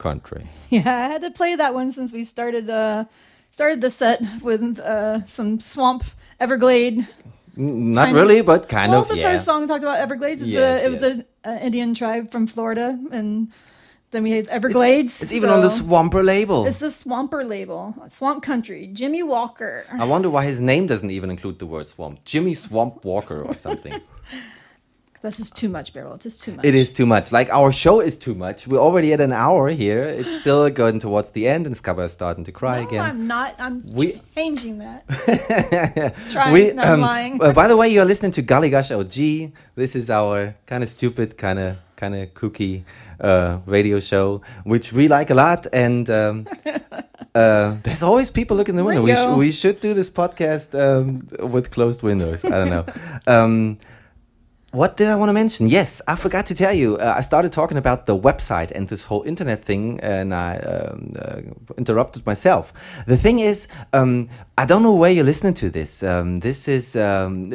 country. 0.10 0.44
Yeah, 0.76 1.06
I 1.06 1.08
had 1.14 1.22
to 1.28 1.32
play 1.40 1.56
that 1.62 1.72
one 1.80 1.90
since 1.98 2.10
we 2.18 2.24
started 2.36 2.66
uh 2.70 3.04
started 3.52 3.80
the 3.82 3.90
set 3.90 4.20
with 4.48 4.62
uh 4.80 5.26
some 5.26 5.60
swamp 5.60 6.04
Everglade. 6.40 6.98
Not 7.56 8.06
kind 8.06 8.16
of- 8.18 8.22
really, 8.22 8.42
but 8.52 8.62
kind 8.70 8.92
well, 8.92 9.02
of. 9.04 9.08
the 9.10 9.18
yeah. 9.18 9.28
first 9.32 9.44
song 9.46 9.68
talked 9.68 9.84
about 9.84 9.98
Everglades. 10.06 10.42
It's 10.42 10.52
Yes, 10.52 10.82
a, 10.82 10.86
it 10.86 10.90
was 10.94 11.02
yes. 11.02 11.18
a, 11.46 11.50
a 11.52 11.66
Indian 11.68 11.94
tribe 11.94 12.26
from 12.32 12.48
Florida, 12.48 12.88
and 13.18 13.52
then 14.12 14.24
we 14.24 14.32
had 14.38 14.48
Everglades. 14.48 15.22
It's 15.24 15.34
even 15.34 15.50
on 15.50 15.62
the 15.62 15.70
so- 15.70 15.84
Swamper 15.84 16.24
label. 16.24 16.60
It's 16.70 16.80
the 16.80 16.90
Swamper 16.92 17.44
label, 17.56 17.82
Swamp 18.10 18.44
Country. 18.52 18.82
Jimmy 19.00 19.24
Walker. 19.24 19.74
I 19.92 20.06
wonder 20.06 20.30
why 20.36 20.44
his 20.52 20.60
name 20.60 20.88
doesn't 20.88 21.12
even 21.18 21.30
include 21.30 21.56
the 21.60 21.66
word 21.74 21.88
swamp. 21.90 22.16
Jimmy 22.32 22.54
Swamp 22.56 22.94
Walker 23.04 23.40
or 23.44 23.56
something. 23.66 23.94
This 25.22 25.40
is 25.42 25.52
too 25.52 25.68
much, 25.68 25.94
Beryl. 25.94 26.14
It's 26.14 26.24
just 26.24 26.42
too 26.42 26.54
much. 26.56 26.64
it 26.66 26.76
is 26.76 26.94
too 26.94 27.06
much. 27.06 27.32
Like 27.34 27.50
our 27.52 27.72
show 27.74 28.00
is 28.00 28.18
too 28.18 28.34
much. 28.36 28.68
We're 28.68 28.80
already 28.80 29.12
at 29.12 29.20
an 29.20 29.34
hour 29.34 29.68
here. 29.70 30.04
It's 30.06 30.40
still 30.40 30.70
going 30.70 31.00
towards 31.00 31.32
the 31.32 31.46
end, 31.48 31.66
and 31.68 31.76
Scabba 31.76 32.06
is 32.06 32.14
starting 32.14 32.46
to 32.46 32.52
cry 32.54 32.82
No, 32.82 32.88
again. 32.88 33.02
I'm 33.02 33.28
not. 33.28 33.56
I'm 33.60 33.84
We- 33.86 34.22
changing 34.36 34.80
that. 34.80 35.04
Trying. 36.32 36.54
We, 36.54 36.72
no, 36.72 36.84
I'm 36.84 36.94
um, 36.94 37.02
lying. 37.02 37.44
uh, 37.44 37.52
by 37.52 37.68
the 37.68 37.76
way, 37.76 37.90
you're 37.90 38.06
listening 38.06 38.32
to 38.34 38.42
Gully 38.42 38.70
Gush 38.70 38.92
OG. 38.92 39.52
This 39.76 39.96
is 39.96 40.10
our 40.10 40.56
kind 40.66 40.84
of 40.84 40.90
stupid, 40.90 41.38
kind 41.38 41.60
of 41.60 41.78
kind 41.98 42.16
of 42.16 42.34
kooky 42.34 42.84
uh, 43.20 43.60
radio 43.66 44.00
show, 44.00 44.42
which 44.64 44.94
we 44.94 45.10
like 45.10 45.30
a 45.32 45.36
lot. 45.36 45.68
And 45.74 46.10
um, 46.10 46.48
uh, 47.36 47.76
there's 47.84 48.04
always 48.04 48.30
people 48.30 48.56
looking 48.56 48.76
in 48.76 48.78
the 48.78 48.86
window. 48.86 49.04
We, 49.04 49.14
sh- 49.16 49.38
we 49.38 49.52
should 49.52 49.82
do 49.82 49.94
this 49.94 50.10
podcast 50.10 50.74
um, 50.80 51.28
with 51.52 51.72
closed 51.72 52.02
windows. 52.04 52.46
I 52.46 52.52
don't 52.52 52.70
know. 52.70 52.86
um, 54.74 54.80
what 54.80 54.98
did 54.98 55.08
I 55.08 55.16
want 55.16 55.30
to 55.30 55.34
mention? 55.34 55.70
Yes, 55.70 56.02
I 56.08 56.16
forgot 56.16 56.46
to 56.48 56.56
tell 56.56 56.74
you. 56.74 56.98
Uh, 56.98 57.14
I 57.18 57.22
started 57.22 57.52
talking 57.52 57.78
about 57.78 58.06
the 58.06 58.18
website 58.18 58.72
and 58.72 58.88
this 58.88 59.06
whole 59.06 59.24
internet 59.24 59.64
thing, 59.64 60.00
and 60.02 60.34
I 60.34 60.58
um, 60.58 61.14
uh, 61.20 61.42
interrupted 61.78 62.26
myself. 62.26 62.74
The 63.06 63.18
thing 63.18 63.40
is, 63.40 63.68
um, 63.94 64.28
I 64.58 64.66
don't 64.66 64.84
know 64.84 64.96
where 64.96 65.12
you're 65.12 65.26
listening 65.26 65.54
to 65.56 65.70
this. 65.70 66.04
Um, 66.04 66.40
this 66.40 66.68
is. 66.68 66.96
Um, 66.96 67.52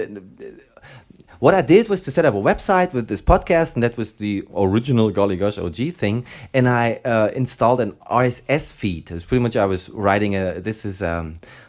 what 1.41 1.53
I 1.53 1.61
did 1.61 1.89
was 1.89 2.01
to 2.03 2.11
set 2.11 2.25
up 2.25 2.33
a 2.33 2.39
website 2.39 2.95
with 2.95 3.09
this 3.09 3.21
podcast, 3.21 3.75
and 3.75 3.83
that 3.83 3.99
was 3.99 4.13
the 4.15 4.45
original 4.57 5.11
Golly 5.11 5.37
Gosh 5.37 5.59
OG 5.59 5.93
thing. 5.93 6.25
And 6.55 6.67
I 6.67 7.01
uh, 7.05 7.31
installed 7.35 7.81
an 7.81 7.93
RSS 8.11 8.73
feed. 8.73 9.11
It 9.11 9.15
was 9.15 9.25
pretty 9.25 9.43
much 9.43 9.55
I 9.55 9.67
was 9.67 9.91
writing 9.91 10.37
a. 10.37 10.61
This 10.61 10.85
is. 10.85 11.03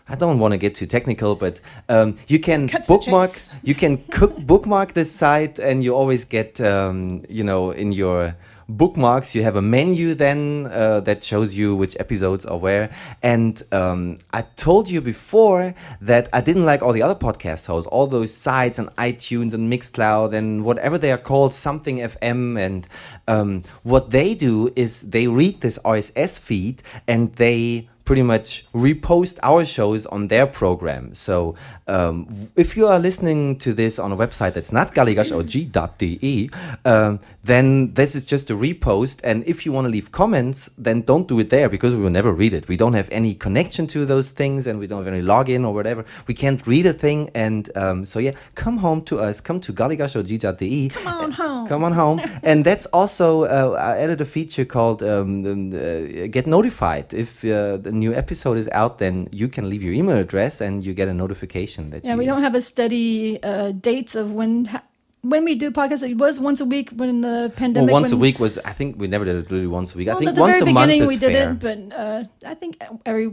I 0.07 0.15
don't 0.15 0.39
want 0.39 0.51
to 0.51 0.57
get 0.57 0.75
too 0.75 0.85
technical, 0.85 1.35
but 1.35 1.59
um, 1.89 2.17
you 2.27 2.39
can 2.39 2.67
Cut 2.67 2.85
bookmark. 2.85 3.31
You 3.63 3.73
can 3.73 3.97
cook, 4.11 4.37
bookmark 4.51 4.93
this 4.93 5.11
site, 5.11 5.57
and 5.57 5.83
you 5.83 5.95
always 5.95 6.25
get, 6.25 6.61
um, 6.61 7.23
you 7.27 7.43
know, 7.43 7.71
in 7.71 7.91
your 7.91 8.35
bookmarks 8.67 9.35
you 9.35 9.43
have 9.43 9.55
a 9.55 9.61
menu 9.61 10.15
then 10.15 10.67
uh, 10.71 10.99
that 11.01 11.23
shows 11.23 11.53
you 11.53 11.75
which 11.75 11.95
episodes 11.99 12.45
are 12.45 12.57
where 12.57 12.89
and 13.21 13.61
um, 13.71 14.17
i 14.33 14.41
told 14.41 14.89
you 14.89 14.99
before 14.99 15.75
that 16.01 16.27
i 16.33 16.41
didn't 16.41 16.65
like 16.65 16.81
all 16.81 16.91
the 16.91 17.01
other 17.01 17.13
podcast 17.13 17.67
hosts 17.67 17.87
all 17.87 18.07
those 18.07 18.33
sites 18.33 18.79
and 18.79 18.89
itunes 18.95 19.53
and 19.53 19.71
mixcloud 19.71 20.33
and 20.33 20.65
whatever 20.65 20.97
they 20.97 21.11
are 21.11 21.17
called 21.17 21.53
something 21.53 21.97
fm 21.97 22.57
and 22.59 22.87
um, 23.27 23.61
what 23.83 24.09
they 24.09 24.33
do 24.33 24.71
is 24.75 25.01
they 25.01 25.27
read 25.27 25.61
this 25.61 25.77
rss 25.85 26.39
feed 26.39 26.81
and 27.07 27.35
they 27.35 27.87
pretty 28.05 28.21
much 28.21 28.65
repost 28.73 29.39
our 29.41 29.65
shows 29.65 30.05
on 30.05 30.27
their 30.27 30.45
program. 30.45 31.13
So 31.15 31.55
um, 31.87 32.49
if 32.55 32.77
you 32.77 32.87
are 32.87 32.99
listening 32.99 33.57
to 33.59 33.73
this 33.73 33.97
on 33.97 34.11
a 34.11 34.17
website 34.17 34.53
that's 34.53 34.71
not 34.71 34.93
gollygoshohgee.de, 34.93 36.49
um, 36.85 37.19
then 37.43 37.93
this 37.95 38.15
is 38.15 38.23
just 38.23 38.49
a 38.51 38.53
repost. 38.53 39.19
And 39.23 39.43
if 39.47 39.65
you 39.65 39.71
want 39.71 39.85
to 39.85 39.89
leave 39.89 40.11
comments, 40.11 40.69
then 40.77 41.01
don't 41.01 41.27
do 41.27 41.39
it 41.39 41.49
there 41.49 41.67
because 41.67 41.95
we 41.95 42.01
will 42.01 42.11
never 42.11 42.31
read 42.31 42.53
it. 42.53 42.67
We 42.67 42.77
don't 42.77 42.93
have 42.93 43.09
any 43.11 43.33
connection 43.33 43.87
to 43.87 44.05
those 44.05 44.29
things 44.29 44.67
and 44.67 44.79
we 44.79 44.85
don't 44.87 45.03
have 45.03 45.13
any 45.13 45.23
login 45.23 45.65
or 45.67 45.73
whatever. 45.73 46.05
We 46.27 46.35
can't 46.35 46.65
read 46.67 46.85
a 46.85 46.93
thing. 46.93 47.31
And 47.33 47.75
um, 47.75 48.05
so, 48.05 48.19
yeah, 48.19 48.33
come 48.53 48.77
home 48.77 49.01
to 49.05 49.19
us. 49.19 49.41
Come 49.41 49.59
to 49.61 49.73
gollygoshohgee.de. 49.73 50.89
Come 50.89 51.07
on 51.07 51.31
home. 51.41 51.67
Come 51.67 51.83
on 51.83 51.93
home. 51.93 52.21
and 52.43 52.63
that's 52.63 52.85
also, 52.87 53.45
uh, 53.45 53.75
I 53.79 53.97
added 53.97 54.21
a 54.21 54.25
feature 54.25 54.65
called 54.65 55.01
um, 55.01 55.45
um, 55.45 55.73
uh, 55.73 56.27
Get 56.27 56.45
Notified. 56.45 57.13
If 57.13 57.43
uh, 57.43 57.77
new 57.95 58.13
episode 58.13 58.57
is 58.57 58.67
out, 58.71 58.99
then 58.99 59.27
you 59.31 59.47
can 59.47 59.69
leave 59.69 59.81
your 59.83 59.93
email 59.93 60.17
address 60.17 60.61
and 60.61 60.83
you 60.85 60.93
get 60.93 61.07
a 61.07 61.13
notification 61.13 61.89
that 61.91 62.03
Yeah, 62.05 62.11
you 62.13 62.17
we 62.19 62.25
don't 62.25 62.41
have 62.41 62.55
a 62.55 62.61
steady 62.61 63.41
uh, 63.43 63.71
dates 63.71 64.13
of 64.15 64.31
when 64.33 64.65
ha- 64.65 64.83
when 65.21 65.43
we 65.43 65.55
do 65.55 65.71
podcasts. 65.71 66.07
It 66.07 66.17
was 66.17 66.39
once 66.39 66.59
a 66.61 66.65
week 66.65 66.87
when 66.91 67.21
the 67.21 67.27
Well, 67.27 67.49
pandemic. 67.49 67.91
once 67.91 68.11
a 68.11 68.17
week 68.17 68.37
was. 68.39 68.59
I 68.59 68.73
think 68.73 68.99
we 69.01 69.07
never 69.07 69.25
did 69.25 69.35
it 69.41 69.49
really 69.49 69.65
once 69.79 69.95
a 69.95 69.97
week. 69.97 70.07
I 70.09 70.15
think 70.15 70.29
at 70.29 70.35
the 70.35 70.41
once 70.41 70.59
very 70.59 70.69
a 70.71 70.73
month 70.73 70.87
beginning 70.87 71.01
is 71.03 71.09
we 71.09 71.17
did 71.17 71.33
fair. 71.33 71.51
it, 71.51 71.59
but 71.65 71.77
uh, 71.97 72.23
I 72.45 72.53
think 72.53 72.77
every 73.05 73.27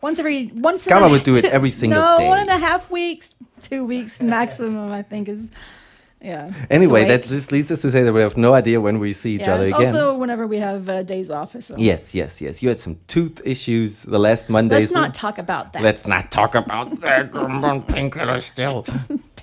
once 0.00 0.18
every 0.18 0.46
once. 0.68 0.84
Scala 0.84 1.08
would 1.10 1.24
do 1.24 1.34
it 1.36 1.44
every 1.58 1.70
single 1.70 2.00
no, 2.00 2.18
day. 2.18 2.28
one 2.28 2.38
and 2.38 2.48
a 2.48 2.56
half 2.58 2.90
weeks, 2.90 3.34
two 3.60 3.84
weeks 3.84 4.22
maximum. 4.22 4.90
I 4.90 5.02
think 5.02 5.28
is 5.28 5.50
yeah. 6.26 6.52
Anyway, 6.70 7.04
that 7.04 7.22
just 7.22 7.52
leads 7.52 7.70
us 7.70 7.82
to 7.82 7.90
say 7.90 8.02
that 8.02 8.12
we 8.12 8.20
have 8.20 8.36
no 8.36 8.52
idea 8.52 8.80
when 8.80 8.98
we 8.98 9.12
see 9.12 9.36
each 9.36 9.42
yeah, 9.42 9.54
other 9.54 9.66
it's 9.66 9.76
again. 9.76 9.94
also 9.94 10.18
whenever 10.18 10.46
we 10.46 10.58
have 10.58 10.88
uh, 10.88 11.02
days 11.04 11.30
off. 11.30 11.54
So. 11.62 11.76
Yes, 11.78 12.14
yes, 12.14 12.40
yes. 12.40 12.62
You 12.62 12.68
had 12.68 12.80
some 12.80 12.98
tooth 13.06 13.40
issues 13.44 14.02
the 14.02 14.18
last 14.18 14.50
Monday. 14.50 14.80
Let's 14.80 14.90
not 14.90 15.14
talk 15.14 15.38
about 15.38 15.72
that. 15.72 15.82
Let's 15.82 16.08
not 16.08 16.32
talk 16.32 16.56
about 16.56 17.00
that. 17.00 17.30
I'm 17.36 17.82
painkiller 17.84 18.40
still. 18.40 18.84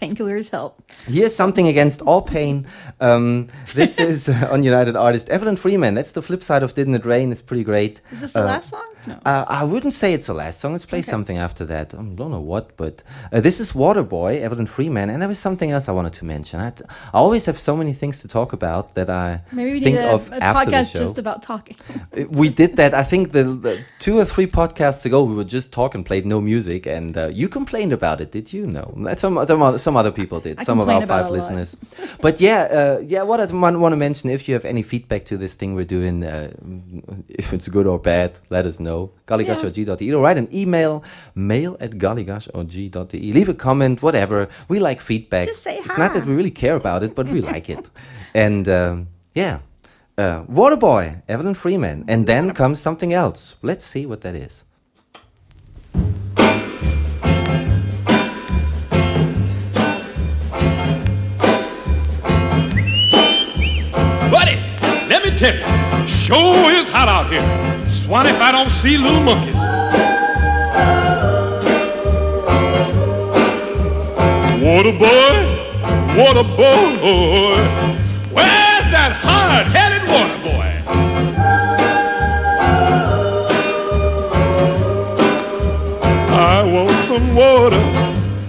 Painkillers 0.07 0.49
help. 0.51 0.73
Here's 1.07 1.35
something 1.35 1.67
against 1.67 2.01
all 2.01 2.21
pain. 2.21 2.65
Um, 2.99 3.47
this 3.75 3.99
is 4.11 4.29
uh, 4.29 4.49
on 4.51 4.63
United 4.63 4.95
Artist 4.95 5.29
Evelyn 5.29 5.55
Freeman. 5.57 5.93
That's 5.95 6.11
the 6.11 6.21
flip 6.21 6.43
side 6.43 6.63
of 6.63 6.73
Didn't 6.73 6.95
It 6.95 7.05
Rain. 7.05 7.31
It's 7.31 7.41
pretty 7.41 7.63
great. 7.63 8.01
Is 8.11 8.21
this 8.21 8.33
the 8.33 8.41
Uh, 8.41 8.45
last 8.45 8.69
song? 8.69 8.83
No. 9.05 9.15
Uh, 9.25 9.43
I 9.49 9.65
wouldn't 9.65 9.93
say 9.93 10.13
it's 10.13 10.27
the 10.27 10.33
last 10.33 10.61
song. 10.61 10.71
Let's 10.71 10.85
play 10.85 11.01
something 11.01 11.37
after 11.37 11.65
that. 11.65 11.93
I 11.93 11.97
don't 11.97 12.31
know 12.31 12.39
what, 12.53 12.77
but 12.77 13.03
uh, 13.33 13.41
this 13.41 13.59
is 13.59 13.73
Waterboy, 13.73 14.39
Evelyn 14.41 14.65
Freeman, 14.65 15.09
and 15.09 15.21
there 15.21 15.27
was 15.27 15.39
something 15.39 15.71
else 15.71 15.89
I 15.89 15.91
wanted 15.91 16.13
to 16.13 16.25
mention. 16.25 16.61
I, 16.61 16.67
I 17.13 17.17
always 17.25 17.45
have 17.47 17.59
so 17.59 17.75
many 17.75 17.91
things 17.91 18.21
to 18.21 18.27
talk 18.29 18.53
about 18.53 18.95
that 18.95 19.09
I 19.09 19.41
Maybe 19.51 19.71
we 19.73 19.79
think 19.81 19.97
need 19.97 20.03
a, 20.05 20.13
of 20.13 20.31
a 20.31 20.41
after 20.41 20.71
the 20.71 20.77
podcast 20.77 20.93
show. 20.93 20.99
just 20.99 21.17
about 21.17 21.43
talking. 21.43 21.75
Uh, 22.17 22.23
we 22.29 22.47
did 22.47 22.77
that. 22.77 22.93
I 22.93 23.03
think 23.03 23.33
the, 23.33 23.43
the 23.43 23.83
two 23.99 24.17
or 24.17 24.23
three 24.25 24.47
podcasts 24.47 25.05
ago, 25.05 25.21
we 25.25 25.35
were 25.35 25.49
just 25.57 25.73
talking, 25.73 26.05
played 26.05 26.25
no 26.25 26.39
music, 26.39 26.85
and 26.87 27.17
uh, 27.17 27.27
you 27.39 27.49
complained 27.49 27.91
about 27.91 28.21
it. 28.21 28.31
Did 28.31 28.53
you? 28.53 28.65
No, 28.65 28.83
some 29.17 29.35
some 29.47 29.61
other, 29.63 29.77
some 29.93 29.99
other 29.99 30.11
people 30.11 30.39
did. 30.39 30.59
I 30.59 30.63
some 30.63 30.79
of 30.79 30.89
our 30.89 31.05
five 31.05 31.29
listeners. 31.29 31.77
but 32.19 32.41
yeah, 32.41 32.61
uh, 32.79 32.99
yeah. 33.05 33.21
What 33.29 33.39
I 33.39 33.45
want 33.53 33.93
to 33.93 34.01
mention, 34.07 34.29
if 34.31 34.47
you 34.47 34.53
have 34.55 34.65
any 34.65 34.81
feedback 34.81 35.23
to 35.25 35.37
this 35.37 35.53
thing 35.53 35.75
we're 35.75 35.93
doing, 35.97 36.23
uh, 36.23 36.51
if 37.41 37.53
it's 37.53 37.67
good 37.67 37.85
or 37.85 37.99
bad, 37.99 38.39
let 38.49 38.65
us 38.65 38.79
know. 38.79 39.11
gollygoshohgee.de 39.27 40.13
or 40.13 40.23
write 40.23 40.37
an 40.37 40.49
email, 40.51 41.03
mail 41.35 41.77
at 41.79 41.91
gollygoshohgee.de. 41.91 43.33
Leave 43.33 43.49
a 43.49 43.53
comment, 43.53 44.01
whatever. 44.01 44.47
We 44.67 44.79
like 44.79 44.99
feedback. 45.01 45.45
Just 45.45 45.63
say 45.63 45.77
It's 45.77 45.97
not 45.97 46.13
that 46.15 46.25
we 46.25 46.33
really 46.33 46.55
care 46.63 46.75
about 46.75 47.03
it, 47.03 47.13
but 47.15 47.27
we 47.27 47.39
like 47.53 47.69
it. 47.69 47.89
And 48.33 48.67
um, 48.67 49.07
yeah, 49.35 49.59
uh, 50.17 50.43
Waterboy, 50.59 51.21
Evelyn 51.27 51.55
Freeman. 51.55 52.05
And 52.07 52.25
then 52.25 52.53
comes 52.53 52.79
something 52.79 53.13
else. 53.13 53.55
Let's 53.61 53.85
see 53.85 54.05
what 54.07 54.21
that 54.21 54.35
is. 54.35 54.65
Sure 66.07 66.71
is 66.71 66.89
hot 66.89 67.07
out 67.07 67.31
here. 67.31 67.87
Swan 67.87 68.27
if 68.27 68.39
I 68.39 68.51
don't 68.51 68.69
see 68.69 68.97
little 68.97 69.21
monkeys. 69.21 69.55
Water 74.63 74.93
boy, 74.97 75.33
water 76.17 76.43
boy, 76.43 77.57
where's 78.31 78.85
that 78.95 79.11
hard-headed 79.13 80.03
water 80.07 80.37
boy? 80.41 80.69
I 86.31 86.63
want 86.63 86.97
some 86.99 87.35
water, 87.35 87.83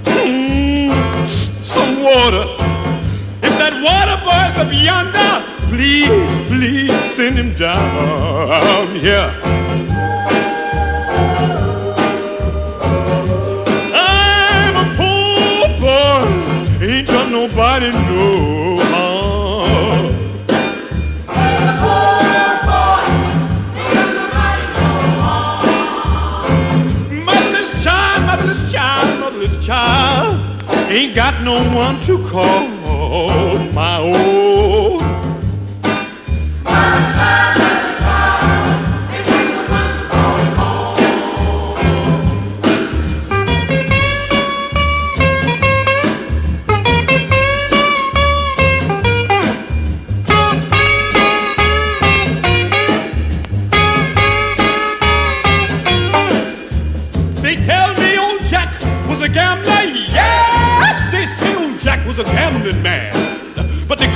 Mm, 0.04 1.26
some 1.62 2.02
water. 2.02 2.44
If 3.42 3.52
that 3.58 3.74
water 3.82 4.16
boy's 4.24 4.56
up 4.58 4.72
yonder, 4.72 5.53
please, 5.68 6.48
please 6.48 7.00
send 7.14 7.38
him 7.38 7.54
down 7.54 8.88
here. 8.94 9.30
I'm 13.94 14.76
a 14.76 14.84
poor 14.96 15.68
boy, 15.80 16.84
ain't 16.84 17.06
got 17.08 17.30
nobody 17.30 17.90
no 17.90 18.76
harm. 18.92 20.14
I'm 21.28 21.68
a 21.68 21.70
poor 21.82 22.50
boy, 22.68 23.04
ain't 23.80 23.94
done 23.94 24.14
nobody 24.20 24.64
no 24.78 24.90
harm. 25.22 25.66
Motherless 27.24 27.72
child, 27.84 28.20
motherless 28.26 28.62
child, 28.72 29.20
motherless 29.20 29.56
child, 29.64 30.34
ain't 30.90 31.14
got 31.14 31.42
no 31.42 31.54
one 31.74 31.98
to 32.02 32.18
call 32.22 32.68
my 33.72 33.98
own. 33.98 34.43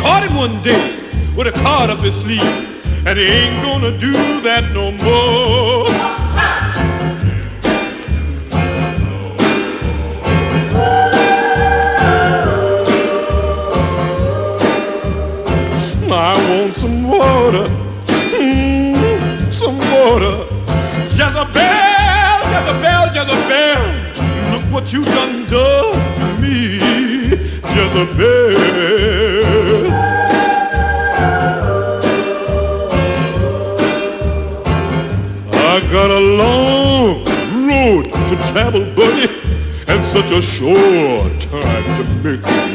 Caught 0.08 0.24
him 0.24 0.34
one 0.36 0.62
day 0.62 0.84
with 1.36 1.46
a 1.46 1.52
card 1.52 1.90
up 1.90 1.98
his 1.98 2.16
sleeve. 2.22 2.54
And 3.06 3.18
he 3.18 3.26
ain't 3.26 3.62
gonna 3.62 3.92
do 3.96 4.12
that 4.40 4.64
no 4.72 4.90
more. 4.90 5.86
I 16.10 16.34
want 16.48 16.74
some 16.74 16.98
water. 17.04 17.66
Mm, 18.40 19.52
some 19.52 19.78
water. 19.92 20.36
Jezebel, 21.18 22.38
Jezebel, 22.52 23.04
Jezebel. 23.16 23.82
Look 24.52 24.64
what 24.72 24.92
you 24.92 25.04
done 25.04 25.46
done 25.46 26.16
to 26.18 26.26
me, 26.40 26.78
Jezebel. 27.74 29.27
Got 35.90 36.10
a 36.10 36.20
long 36.20 37.24
road 37.66 38.04
to 38.28 38.36
travel, 38.52 38.84
buddy, 38.94 39.26
and 39.86 40.04
such 40.04 40.30
a 40.30 40.42
short 40.42 41.40
time 41.40 41.96
to 41.96 42.04
make 42.22 42.67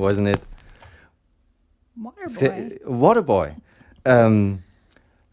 wasn't 0.00 0.28
it? 0.28 0.40
Waterboy. 2.00 2.82
Waterboy. 2.84 3.60
Um, 4.06 4.62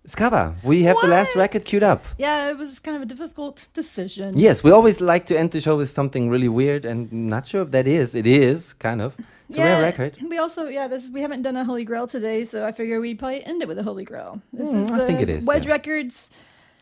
Skaba, 0.08 0.56
we 0.64 0.84
have 0.84 0.96
the 1.02 1.08
last 1.08 1.36
record 1.36 1.66
queued 1.66 1.84
up. 1.84 2.04
Yeah, 2.18 2.50
it 2.50 2.58
was 2.58 2.80
kind 2.80 2.96
of 2.96 3.04
a 3.04 3.06
difficult 3.06 3.68
decision. 3.74 4.38
Yes, 4.38 4.64
we 4.64 4.72
always 4.72 5.02
like 5.02 5.26
to 5.28 5.38
end 5.38 5.52
the 5.52 5.60
show 5.60 5.76
with 5.76 5.90
something 5.90 6.30
really 6.30 6.48
weird, 6.48 6.86
and 6.86 7.12
not 7.12 7.46
sure 7.48 7.62
if 7.64 7.72
that 7.72 7.88
is. 7.88 8.16
It 8.16 8.26
is 8.28 8.72
kind 8.74 9.02
of. 9.02 9.18
It's 9.50 9.58
a 9.58 9.62
rare 9.64 9.82
record. 9.82 10.16
We 10.22 10.38
also, 10.38 10.68
yeah, 10.68 10.88
this 10.88 11.10
we 11.10 11.22
haven't 11.22 11.42
done 11.42 11.56
a 11.58 11.64
Holy 11.66 11.84
Grail 11.84 12.08
today, 12.08 12.44
so 12.46 12.66
I 12.66 12.72
figure 12.72 13.00
we'd 13.02 13.20
probably 13.20 13.44
end 13.46 13.62
it 13.62 13.68
with 13.68 13.80
a 13.80 13.84
Holy 13.84 14.04
Grail. 14.06 14.42
This 14.54 14.72
Mm, 14.72 14.82
is 14.82 14.88
I 14.92 14.98
the 14.98 15.06
think 15.06 15.22
it 15.22 15.30
is, 15.30 15.46
Wedge 15.46 15.66
yeah. 15.66 15.72
Records. 15.74 16.30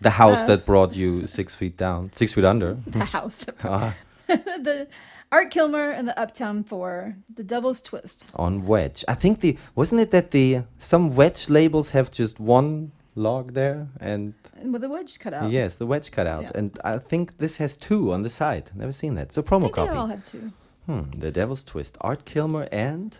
The 0.01 0.11
house 0.11 0.39
uh, 0.39 0.45
that 0.47 0.65
brought 0.65 0.95
you 0.95 1.25
six 1.25 1.55
feet 1.55 1.77
down, 1.77 2.11
six 2.15 2.33
feet 2.33 2.43
under. 2.45 2.77
The 2.87 3.05
house. 3.05 3.45
Ah. 3.63 3.95
the 4.27 4.87
Art 5.35 5.51
Killmer 5.51 5.91
and 5.97 6.07
the 6.07 6.17
Uptown 6.17 6.63
Four, 6.63 7.17
The 7.33 7.43
Devil's 7.43 7.81
Twist. 7.81 8.31
on 8.35 8.65
Wedge. 8.65 9.03
I 9.13 9.15
think 9.15 9.41
the 9.41 9.57
wasn't 9.75 9.99
it 10.01 10.11
that 10.11 10.31
the 10.31 10.63
some 10.77 11.13
Wedge 11.19 11.49
labels 11.49 11.89
have 11.91 12.09
just 12.09 12.39
one 12.39 12.91
log 13.15 13.53
there 13.53 13.87
and 13.99 14.33
with 14.73 14.81
the 14.81 14.87
wedge 14.89 15.19
cut 15.19 15.33
out. 15.33 15.51
yes, 15.51 15.73
the 15.75 15.85
Wedge 15.85 16.09
cut 16.17 16.25
out, 16.27 16.43
Yeah. 16.43 16.51
and 16.59 16.67
I 16.85 16.97
think 16.99 17.37
this 17.43 17.57
has 17.57 17.75
two 17.75 18.13
on 18.13 18.23
the 18.23 18.29
side. 18.29 18.71
Never 18.75 18.93
seen 18.93 19.15
that. 19.15 19.33
So 19.33 19.41
promo 19.43 19.57
I 19.57 19.61
think 19.63 19.75
copy. 19.75 19.91
they 19.91 19.97
all 19.97 20.07
have 20.15 20.25
two. 20.31 20.51
Hmm, 20.85 21.03
the 21.23 21.31
Devil's 21.31 21.63
Twist, 21.63 21.97
Art 22.01 22.23
Killmer 22.25 22.67
and 22.71 23.17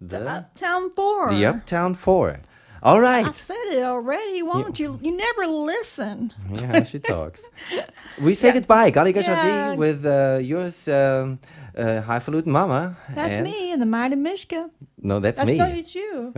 the 0.00 0.20
Uptown 0.28 0.90
Four. 0.96 1.30
the 1.34 1.46
Uptown 1.46 1.94
Four. 1.94 2.40
All 2.82 3.04
I 3.04 3.32
said 3.32 3.56
it 3.72 3.82
already. 3.82 4.42
Won't 4.42 4.78
you? 4.78 4.98
You 5.02 5.16
never 5.16 5.46
listen. 5.46 6.32
Yeah, 6.50 6.84
she 6.84 6.98
talks. 6.98 7.48
We 8.20 8.34
say 8.34 8.52
goodbye, 8.52 8.90
Gali 8.90 9.14
Yeah. 9.14 9.74
With 9.76 10.04
uh, 10.04 10.40
yours, 10.42 10.88
um, 10.88 11.38
uh, 11.76 12.00
Highfalutin 12.02 12.50
Mama. 12.50 12.96
That's 13.14 13.38
and- 13.38 13.44
me 13.44 13.70
and 13.72 13.80
the 13.80 13.86
Mighty 13.86 14.16
Mishka. 14.16 14.70
No, 15.00 15.20
that's, 15.20 15.38
That's 15.38 15.48
me. 15.48 15.60
it's 15.60 15.94
you. 15.94 16.34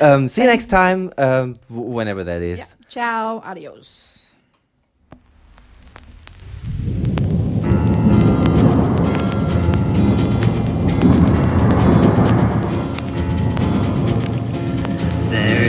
um, 0.00 0.28
see 0.28 0.42
you 0.42 0.48
next 0.48 0.66
time, 0.66 1.12
um, 1.16 1.56
whenever 1.68 2.24
that 2.24 2.42
is. 2.42 2.74
Ciao. 2.88 3.40
Adios. 3.44 4.25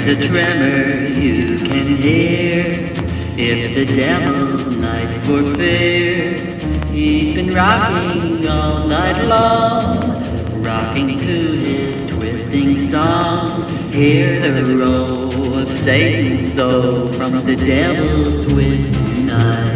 There's 0.07 0.19
a 0.19 0.27
tremor 0.29 1.19
you 1.19 1.57
can 1.57 1.97
hear. 1.97 2.93
It's 3.35 3.75
the 3.75 3.85
devil's 3.93 4.77
night 4.77 5.13
for 5.25 5.53
fear. 5.55 6.55
He's 6.93 7.35
been 7.35 7.53
rocking 7.53 8.47
all 8.47 8.87
night 8.87 9.25
long, 9.25 10.63
rocking 10.63 11.19
to 11.19 11.25
his 11.25 12.09
twisting 12.09 12.89
song. 12.89 13.67
Hear 13.91 14.39
the 14.49 14.77
roll 14.77 15.59
of 15.59 15.69
Satan's 15.69 16.53
soul 16.53 17.11
from 17.11 17.45
the 17.45 17.57
devil's 17.57 18.47
twist 18.47 18.93
tonight. 18.93 19.75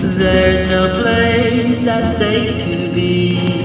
There's 0.00 0.70
no 0.70 1.02
place 1.02 1.80
that's 1.80 2.16
safe 2.18 2.66
to 2.66 2.94
be 2.94 3.60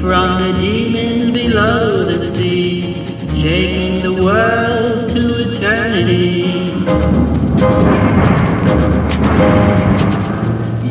from 0.00 0.40
the 0.40 0.58
demons 0.58 1.17
below 1.48 2.04
the 2.04 2.30
sea, 2.34 2.94
shaking 3.34 4.02
the 4.02 4.12
world 4.12 5.08
to 5.10 5.22
eternity. 5.48 6.44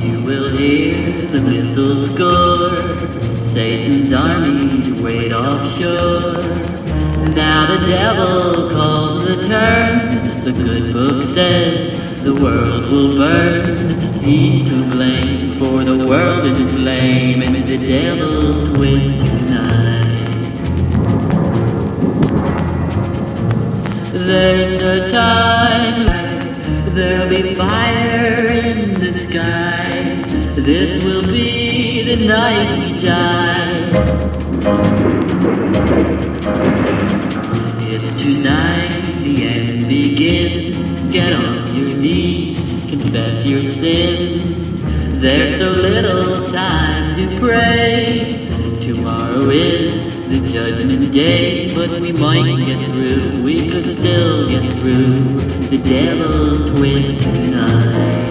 You 0.03 0.23
will 0.23 0.49
hear 0.57 1.27
the 1.27 1.41
missiles 1.41 2.11
score, 2.11 3.43
Satan's 3.43 4.11
armies 4.11 4.99
wait 4.99 5.31
offshore. 5.31 6.41
Now 7.35 7.59
the 7.73 7.85
devil 7.85 8.71
calls 8.71 9.27
the 9.27 9.47
turn, 9.47 10.43
the 10.43 10.53
good 10.53 10.91
book 10.91 11.35
says 11.35 12.23
the 12.23 12.33
world 12.33 12.91
will 12.91 13.15
burn. 13.15 14.21
He's 14.21 14.67
to 14.69 14.89
blame 14.89 15.51
for 15.59 15.83
the 15.83 16.07
world 16.07 16.45
in 16.45 16.67
flame 16.69 17.43
and 17.43 17.55
the 17.67 17.77
devil's 17.77 18.73
twist 18.73 19.17
tonight. 19.23 19.96
There's 24.27 24.81
no 24.81 25.09
time, 25.09 26.05
there'll 26.93 27.29
be 27.29 27.55
fire 27.55 28.47
in 28.47 28.99
the 28.99 29.13
sky. 29.13 30.21
This 30.57 31.01
will 31.01 31.23
be 31.23 32.03
the 32.03 32.27
night 32.27 32.77
we 32.77 32.99
die. 32.99 33.87
It's 37.79 38.21
tonight 38.21 39.23
the 39.23 39.47
end 39.47 39.87
begins. 39.87 41.13
Get 41.13 41.31
on 41.31 41.73
your 41.73 41.95
knees, 41.95 42.59
confess 42.89 43.45
your 43.45 43.63
sins. 43.63 44.83
There's 45.21 45.57
so 45.57 45.71
little 45.71 46.51
time 46.51 47.15
to 47.15 47.39
pray. 47.39 48.49
Tomorrow 48.81 49.49
is 49.51 50.06
the 50.29 50.45
judgment 50.47 51.13
day, 51.13 51.73
but 51.73 51.89
we 52.01 52.11
might 52.11 52.57
get 52.65 52.85
through. 52.91 53.41
We 53.43 53.69
could 53.69 53.89
still 53.89 54.49
get 54.49 54.73
through 54.79 55.39
the 55.69 55.77
devil's 55.77 56.69
twist 56.71 57.23
tonight. 57.23 58.26